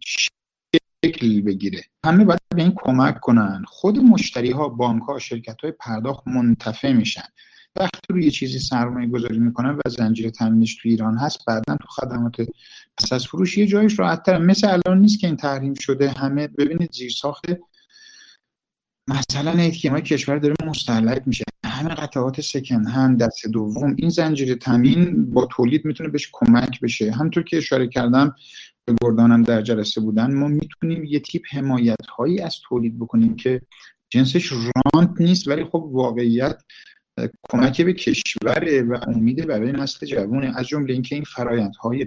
[1.04, 1.84] شکل بگیره.
[2.06, 3.64] همه باید به این کمک کنن.
[3.66, 7.28] خود مشتری ها بانک ها شرکت های پرداخت منتفع میشن.
[7.76, 12.36] وقتی روی چیزی سرمایه گذاری می‌کنن و زنجیره تامینش تو ایران هست بعدا تو خدمات
[12.98, 13.58] پس از فروش.
[13.58, 16.10] یه جایش راحت مثل الان نیست که این تحریم شده.
[16.10, 17.44] همه ببینید زیر ساخت
[19.08, 21.44] مثلا ایتکیما کشور داره مستحلک میشه.
[21.66, 27.12] همه قطعات سکن هند دست دوم این زنجیره تامین با تولید می‌تونه بهش کمک بشه.
[27.12, 28.34] همطور که اشاره کردم
[28.84, 33.60] به گردانم در جلسه بودن ما می‌تونیم یه تیپ حمایت هایی از تولید بکنیم که
[34.10, 36.62] جنسش رانت نیست ولی خب واقعیت
[37.50, 42.06] کمک به کشور و امید برای نسل جوانه از جمله اینکه این فرایندهای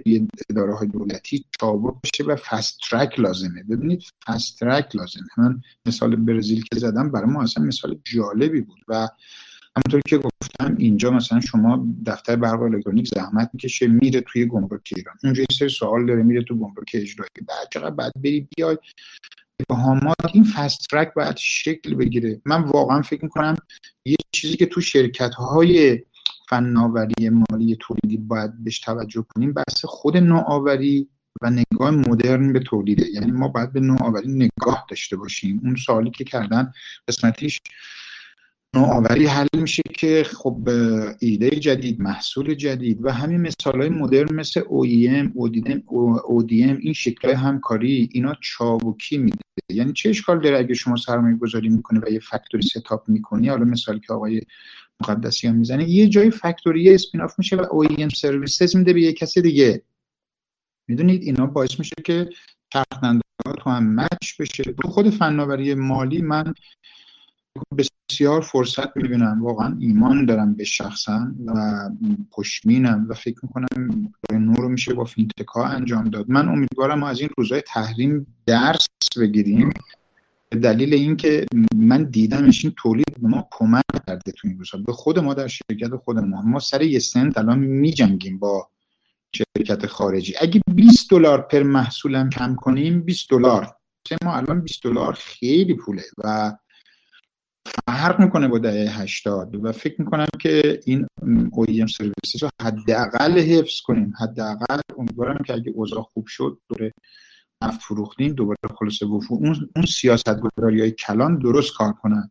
[0.50, 3.62] اداره های دولتی چابک بشه و فست ترک لازمه.
[3.62, 5.26] ببینید فست ترک لازمه.
[5.38, 9.08] من مثال برزیل که زدم برای ما اصلا مثال جالبی بود و
[9.76, 15.14] همونطور که گفتم اینجا مثلا شما دفتر برق الکترونیک زحمت می‌کشه میره توی گمرک ایران.
[15.24, 17.30] اونجا یه سری سوال داره میره تو گمرک اجرایی.
[17.48, 18.78] بعد چقدر بعد بری بیای؟
[19.68, 22.40] بهامات این فست ترک باید شکل بگیره.
[22.44, 23.56] من واقعا فکر می‌کنم
[24.04, 26.02] یه چیزی که تو شرکت های
[26.48, 31.08] فناوری مالی تولیدی باید بهش توجه کنیم بحث خود نوآوری
[31.42, 33.06] و نگاه مدرن به تولیده.
[33.08, 35.60] یعنی ما باید به نوآوری نگاه داشته باشیم.
[35.64, 36.72] اون سوالی که کردن
[37.08, 37.60] قسمتیش
[38.74, 40.68] نوآوری حل میشه که خب
[41.20, 45.32] ایده جدید محصول جدید و همین مثال های مدرن مثل OEM
[46.28, 49.38] ODM این شکل همکاری اینا چابکی میده.
[49.68, 53.64] یعنی چه اشکال داره اگه شما سرمایه گذاری می‌کنه و یه فکتوری ستاپ می‌کنی؟ حالا
[53.64, 54.42] مثالی که آقای
[55.00, 59.42] مقدسیان می‌زنه یه جای فکتوری اسپین آف میشه و OEM سرویسز میده به یه کسی
[59.42, 59.82] دیگه.
[60.88, 62.30] می‌دونید؟ اینا باعث میشه که
[62.72, 63.22] چرخنده
[63.58, 64.62] تو هم مچ بشه.
[64.62, 66.54] تو خود فناوری مالی من
[68.10, 71.90] بسیار فرصت می‌بینم واقعا ایمان دارم به شخصا و
[72.32, 76.30] پشمینم و فکر می‌کنم نور رو میشه با فینتکا انجام داد.
[76.30, 78.86] من امیدوارم از این روزهای تحریم درس
[79.20, 79.70] بگیریم.
[80.50, 81.46] به دلیل اینکه
[81.76, 85.46] من دیدمش این تولید به ما کمک کرده تو این روزها به خود ما در
[85.46, 86.42] شرکت خود ما.
[86.42, 88.68] ما سر یه سنت الان میجنگیم با
[89.34, 90.34] شرکت خارجی.
[90.40, 93.74] اگه 20 دلار پر محصولم کم کنیم 20 دلار.
[94.24, 96.56] ما الان 20 دلار خیلی پوله و
[97.86, 101.06] فرق می‌کنه با دهه 80 و فکر می‌کنم که این
[101.52, 104.12] OEM سرویسز رو حداقل حفظ کنیم.
[104.20, 106.92] حداقل امیدوارم که اگه اوضاع خوب شد دوره
[107.64, 112.30] نفت فروختیم دوباره خلاصه گفت اون اون سیاست گذاری های کلان درست کار کنن.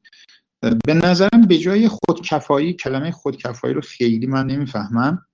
[0.85, 5.25] به نظرم به جای خودکفایی کلمه خودکفایی رو خیلی من نمی‌فهمم.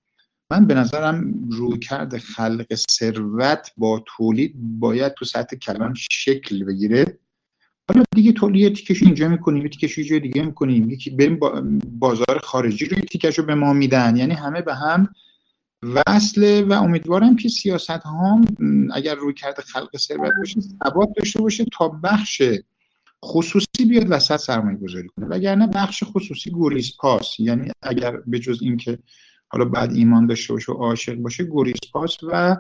[0.51, 7.19] من به نظرم روی کرد خلق ثروت با تولید باید تو سطح کلان شکل بگیره.
[7.89, 10.89] حالا دیگه تولید تیکش اینجا می‌کنیم تیکش یه جای دیگه می‌کنیم.
[10.89, 11.39] یکی بریم
[11.99, 14.15] بازار خارجی رو تیکش رو به ما میدن.
[14.15, 15.07] یعنی همه به هم
[15.83, 18.41] وصله و امیدوارم که سیاست ها
[18.93, 22.41] اگر روی کرده خلق ثروت باشه ثبات داشته باشه تا بخش
[23.25, 25.25] خصوصی بیاد وسط سرمایه گذاری کنه.
[25.25, 27.39] وگرنه بخش خصوصی گریز پاس.
[27.39, 28.99] یعنی اگر به جز اینکه
[29.47, 32.57] حالا بعد ایمان داشته باشه و عاشق باشه گریز پاس و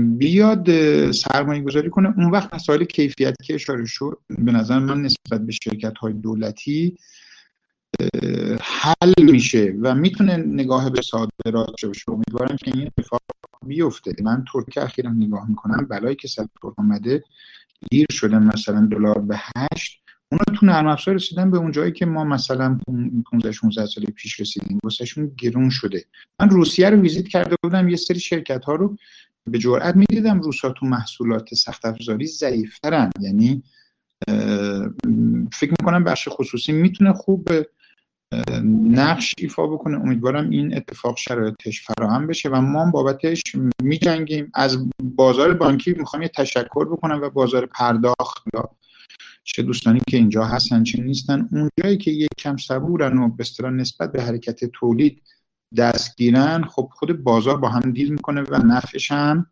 [0.00, 0.66] بیاد
[1.10, 2.14] سرمایه گذاری کنه.
[2.16, 6.96] اون وقت مسائل کیفیتی که اشاره شد به نظر من نسبت به شرکت های دولتی
[8.60, 12.10] حل میشه و می‌تونه نگاه به صادرات باشه.
[12.10, 13.20] امیدوارم که این اتفاق
[13.66, 14.14] بیفته.
[14.22, 15.86] من ترک اخیرا نگاه می‌کنم.
[15.90, 16.46] بلایی که سر
[16.76, 17.24] آمده
[17.90, 20.02] دیر شده مثلا دلار به هشت.
[20.32, 22.78] اونا تو نرم افزار رسیدن به اون جایی که ما مثلا
[23.30, 24.78] 15 16 سال پیش رسیدیم.
[24.84, 26.04] واسهشون گرون شده.
[26.40, 28.96] من روسیه رو ویزیت کرده بودم یه سری شرکت ها رو
[29.50, 33.10] به جرئت می‌دیدم روسا تو محصولات سخت افزاری ضعیفترن.
[33.20, 33.62] یعنی
[35.52, 37.48] فکر می‌کنم بخش خصوصی می‌تونه خوب
[38.84, 40.00] نقش ایفا بکنه.
[40.00, 43.42] امیدوارم این اتفاق شرایطش فراهم بشه و ما بابتش
[43.82, 44.50] میجنگیم.
[44.54, 48.70] از بازار بانکی می‌خوام یه تشکر بکنم و بازار پرداخت یا
[49.44, 54.12] چه دوستانی که اینجا هستن چه نیستن اونجایی که یک کم صبورن و به نسبت
[54.12, 55.22] به حرکت تولید
[55.76, 59.46] دستگیرن خب خود بازار با هم دیل می‌کنه و نفعش هم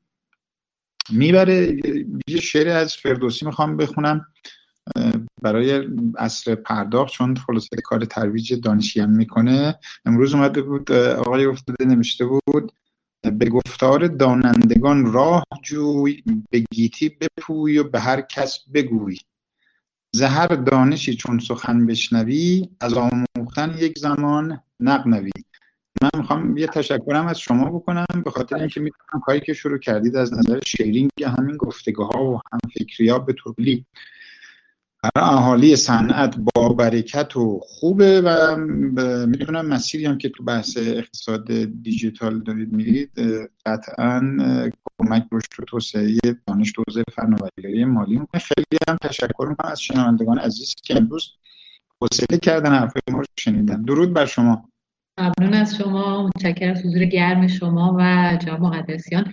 [1.10, 1.76] می‌بره.
[2.28, 4.26] یه شعر از فردوسی می‌خوام بخونم
[5.42, 5.88] برای
[6.18, 9.78] اصر پرداخت چون خلاصه کار ترویج دانشیان می‌کنه.
[10.04, 12.72] امروز اومده بود آقای افتاده نمیشته بود
[13.22, 19.16] به گفتار دانندگان راه جوی به گیتی بپوی و به هر کس بگوی.
[20.14, 25.30] زهر دانشی چون سخن بشنوی از آموختن یک زمان نقنوی
[26.02, 30.16] من می‌خوام یه تشکرم از شما بکنم به خاطر اینکه می‌تونم کاری که شروع کردید
[30.16, 33.86] از نظر شیرینگ همین گفتگاه ها و هم فکری به طولی
[35.02, 38.56] برای اهالی صنعت با برکت و خوبه و
[39.26, 41.52] می‌دونم مسیری هم که تو بحث اقتصاد
[41.82, 43.10] دیجیتال دارید میرید
[43.66, 44.20] قطعا
[44.98, 48.18] کمک رشد و توسعه دانش حوزه فناوری مالی.
[48.18, 51.32] می‌کنه خیلی هم تشکر می‌کنم از شنوندگان عزیز که امروز
[52.00, 53.82] حوصله کردن حرف ما رو شنیدن.
[53.82, 54.69] درود بر شما.
[55.20, 56.26] ممنون از شما.
[56.26, 59.32] متشکرم از حضور گرم شما و جناب مقدسیان.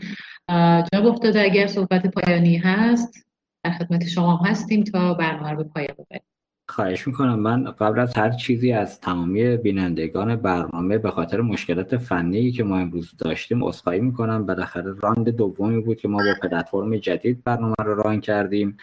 [0.94, 3.14] جناب افتاده اگر صحبت پایانی هست
[3.64, 6.24] در خدمت شما هستیم تا برنامه رو به پایان ببریم.
[6.70, 7.40] خواهش می‌کنم.
[7.40, 12.78] من قبل از هر چیزی از تمامی بینندگان برنامه به خاطر مشکلات فنی که ما
[12.78, 14.46] امروز داشتیم عذرخواهی می‌کنم.
[14.46, 18.78] بالاخره راند دومی بود که ما با پلتفرم جدید برنامه رو ران کردیم.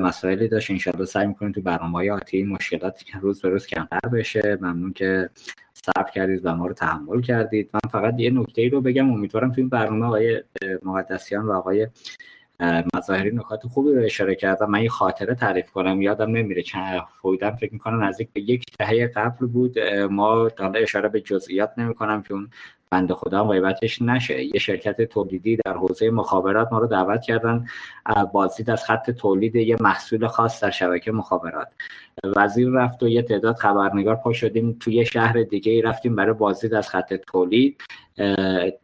[0.00, 0.70] مسائلی داشت.
[0.70, 4.58] انشاءالله سعی می‌کنیم تو برنامه های آتی مشکلات روز به روز کمتر بشه.
[4.60, 5.30] ممنون که
[5.86, 7.70] صبر کردید و ما رو تحمل کردید.
[7.74, 9.10] من فقط یه نکته ای رو بگم.
[9.12, 10.42] امیدوارم تو این برنامه آقای
[10.82, 11.88] مقدسیان و آقای
[12.96, 16.02] مظاهری نکات خوبی رو اشاره کردم من یه خاطره تعریف کنم.
[16.02, 19.78] یادم نمیره چند فویدم فکر می‌کنم نزدیک به یک دهه قبل بود.
[20.10, 22.50] ما حالا اشاره به جزئیات نمی‌کنم چون
[22.90, 24.44] بنده خدا غیبتش نشه.
[24.44, 27.66] یه شرکت تولیدی در حوزه مخابرات ما رو دعوت کردن
[28.32, 31.68] بازدید از خط تولید یه محصول خاص در شبکه مخابرات.
[32.36, 34.76] وزیر رفت و یه تعداد خبرنگار پا شدیم.
[34.80, 37.82] توی شهر دیگه ای رفتیم برای بازدید از خط تولید.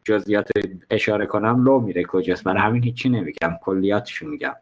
[0.04, 0.48] جزئیات
[0.90, 2.44] اشاره کنم لو میره کجاست.
[2.44, 3.58] برای همین هیچی نمیگم.
[3.62, 4.54] کلیاتشو میگم.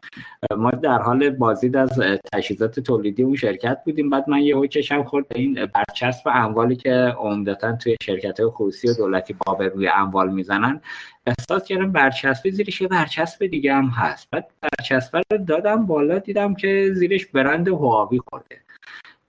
[0.57, 2.01] ما در حال بازدید از
[2.33, 4.09] تجهیزات تولیدی اون شرکت بودیم.
[4.09, 8.93] بعد من یهو چشم خورد به این برچسب اموالی که عمدتا توی شرکت خصوصی و
[8.93, 10.81] دولتی باب روی اموال می‌زنن.
[11.25, 14.27] احساس کردم برچسب زیرش یه برچسب دیگه هم هست.
[14.31, 18.55] بعد برچسب رو دادم بالا دیدم که زیرش برند هواوی خورده.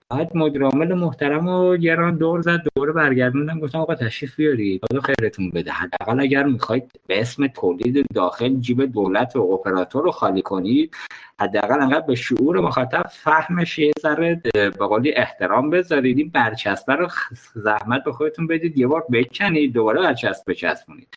[0.09, 4.81] بعد مدیر محترم و گران دور زد دوره برگردوندم گفتم آقا تشریف بیارید.
[4.91, 5.71] خدا خیرتون بده.
[5.71, 10.95] حداقل اگر می‌خواید به اسم تولید داخل جیب دولت و اپراتور رو خالی کنید
[11.39, 16.17] حداقل انقدر به شعور مخاطب فهمش یه ذره به قولی احترام بذارید.
[16.17, 17.07] این برچسبه رو
[17.55, 18.77] زحمت به خودتون بدید.
[18.77, 21.07] یه بار بکنید دوباره برچسب بچسبونید.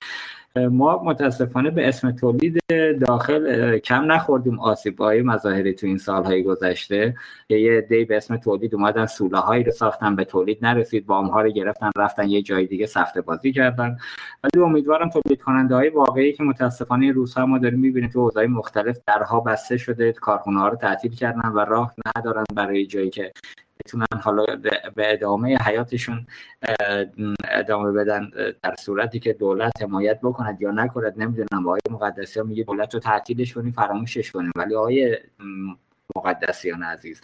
[0.58, 2.58] ما متاسفانه به اسم تولید
[3.00, 7.14] داخل کم نخوردیم آسیب های مظاهری تو این سالهای گذشته.
[7.48, 11.04] یه دی به اسم تولید اومدن سوله هایی رو ساختن به تولید نرسید.
[11.08, 13.96] وام ها رو گرفتن رفتن یه جای دیگه سفته بازی کردن.
[14.44, 18.98] ولی امیدوارم تولید کننده های واقعی که متاسفانه روزها ما داریم می‌بینیم تو حوزه‌های مختلف
[19.06, 23.32] درها بسته شده کارخونه ها رو تعطیل کردن و راه ندارن برای جایی که
[23.84, 24.44] بتونن حالا
[24.94, 26.26] به ادامه حیاتشون
[27.44, 28.30] ادامه بدن
[28.62, 31.66] در صورتی که دولت حمایت بکند یا نکند نمی‌دونم.
[31.68, 34.50] آقای مقدسی میگه دولت رو تعطیلش کنیم فراموشش کنیم.
[34.56, 35.18] ولی آقای
[36.16, 37.20] مقدسیان عزیز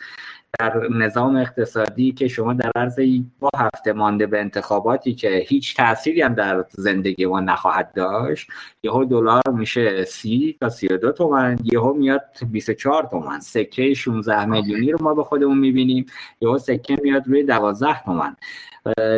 [0.59, 3.01] در نظام اقتصادی که شما در عرض
[3.41, 8.49] با هفته مانده به انتخاباتی که هیچ تأثیری هم در زندگی ما نخواهد داشت
[8.83, 13.41] یهو دلار میشه سی تا سی و دو تومن یهو میاد 24 تومن.
[13.41, 16.07] سکه 16 میلیونی رو ما به خودمون می‌بینیم
[16.41, 18.37] یهو سکه میاد روی 12 تومن.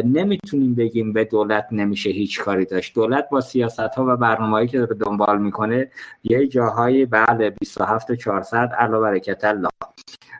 [0.05, 2.95] نمی‌تونیم بگیم به دولت نمیشه هیچ کاری داشت.
[2.95, 5.91] دولت با سیاست ها و برنامه‌ای که داره دنبال می‌کنه
[6.25, 9.69] یه جاهایی بله 27 400 علاوه برکت الله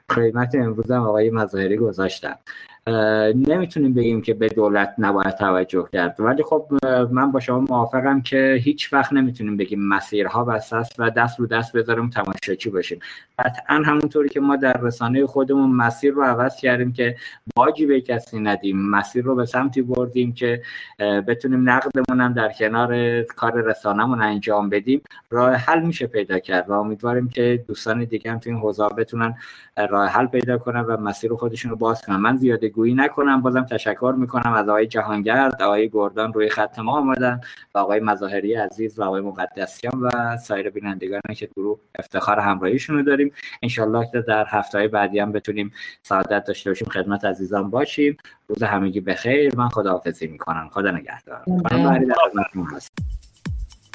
[0.09, 2.35] قیمت امروز هم آقای مظاهری گذاشتن
[3.35, 6.15] نمی‌تونیم بگیم که به دولت نباید توجه کرد.
[6.19, 6.67] ولی خب
[7.11, 11.47] من با شما موافقم که هیچ وقت نمی‌تونیم بگیم مسیرها بسته است و دست رو
[11.47, 12.99] دست بذاریم تماشاچی باشیم.
[13.39, 17.15] قطعا همونطوری که ما در رسانه خودمون مسیر رو عوض کردیم که
[17.55, 18.89] باجی به کسی ندیم.
[18.89, 20.61] مسیر رو به سمتی بردیم که
[20.99, 25.01] بتونیم نقدمون هم در کنار کار رسانهمون انجام بدیم.
[25.29, 29.35] راه حل میشه پیدا کرد و امیدواریم که دوستان دیگه هم تو این حوزه بتونن
[29.89, 32.15] راه حل پیدا کنن و مسیر خودشون رو باز کنن.
[32.15, 36.97] من زیاده گویی نکنم بازم تشکر می‌کنم از آقای جهانگرد آقای گردان روی خط ما
[36.97, 37.41] آمدن
[37.75, 43.03] و آقای مظاهری عزیز و آقای مقدسیان و سایر بینندگانی که گروه افتخار همراهیشون رو
[43.03, 43.24] داریم.
[43.61, 45.71] انشالله که در هفته های بعدی هم بتونیم
[46.03, 48.17] سعادت داشته باشیم خدمت عزیزان باشیم.
[48.47, 49.55] روز همگی بخیر.
[49.55, 50.69] من خداحافظی می‌کنم.
[50.71, 51.43] خدا نگهدار.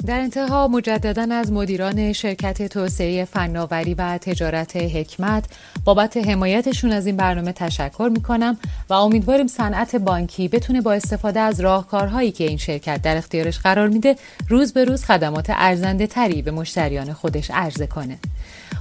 [0.05, 5.45] در انتها مجددا از مدیران شرکت توسعه فناوری و تجارت حکمت
[5.85, 8.57] بابت حمایتشون از این برنامه تشکر می‌کنم
[8.89, 13.87] و امیدواریم صنعت بانکی بتونه با استفاده از راهکارهایی که این شرکت در اختیارش قرار
[13.87, 14.15] میده
[14.49, 18.19] روز به روز خدمات ارزنده تری به مشتریان خودش عرضه کنه.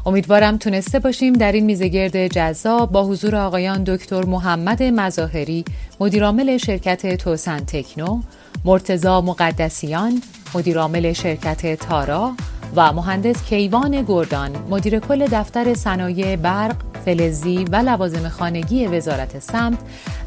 [0.07, 5.65] امیدوارم تونسته باشیم در این میزگرد جذاب با حضور آقایان دکتر محمد مظاهری
[6.01, 8.23] مدیرعامل شرکت توسن تکنو
[8.65, 10.23] مرتزا مقدسیان
[10.55, 12.33] مدیرعامل شرکت تارا
[12.77, 19.79] و مهندس کیوان گردان مدیر کل دفتر صنایع برق فلزی و لوازم خانگی وزارت سمت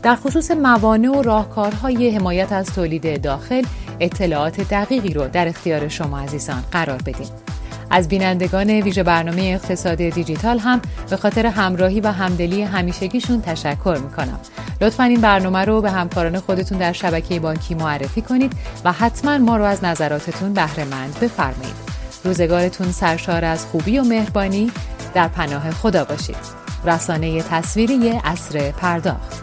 [0.04, 3.64] در خصوص موانع و راهکارهای حمایت از تولید داخل
[4.00, 7.43] اطلاعات دقیقی رو در اختیار شما عزیزان قرار بدیم.
[7.94, 14.40] از بینندگان ویژه برنامه اقتصاد دیجیتال هم به خاطر همراهی و همدلی همیشگیشون تشکر می‌کنم.
[14.82, 18.54] لطفا این برنامه رو به همکاران خودتون در شبکه بانکی معرفی کنید
[18.86, 21.76] و حتما ما رو از نظراتتون بهره مند بفرمایید.
[22.24, 24.72] روزگارتون سرشار از خوبی و مهربانی.
[25.14, 26.64] در پناه خدا باشید.
[26.86, 29.43] رسانه تصویری اصر پرداخت.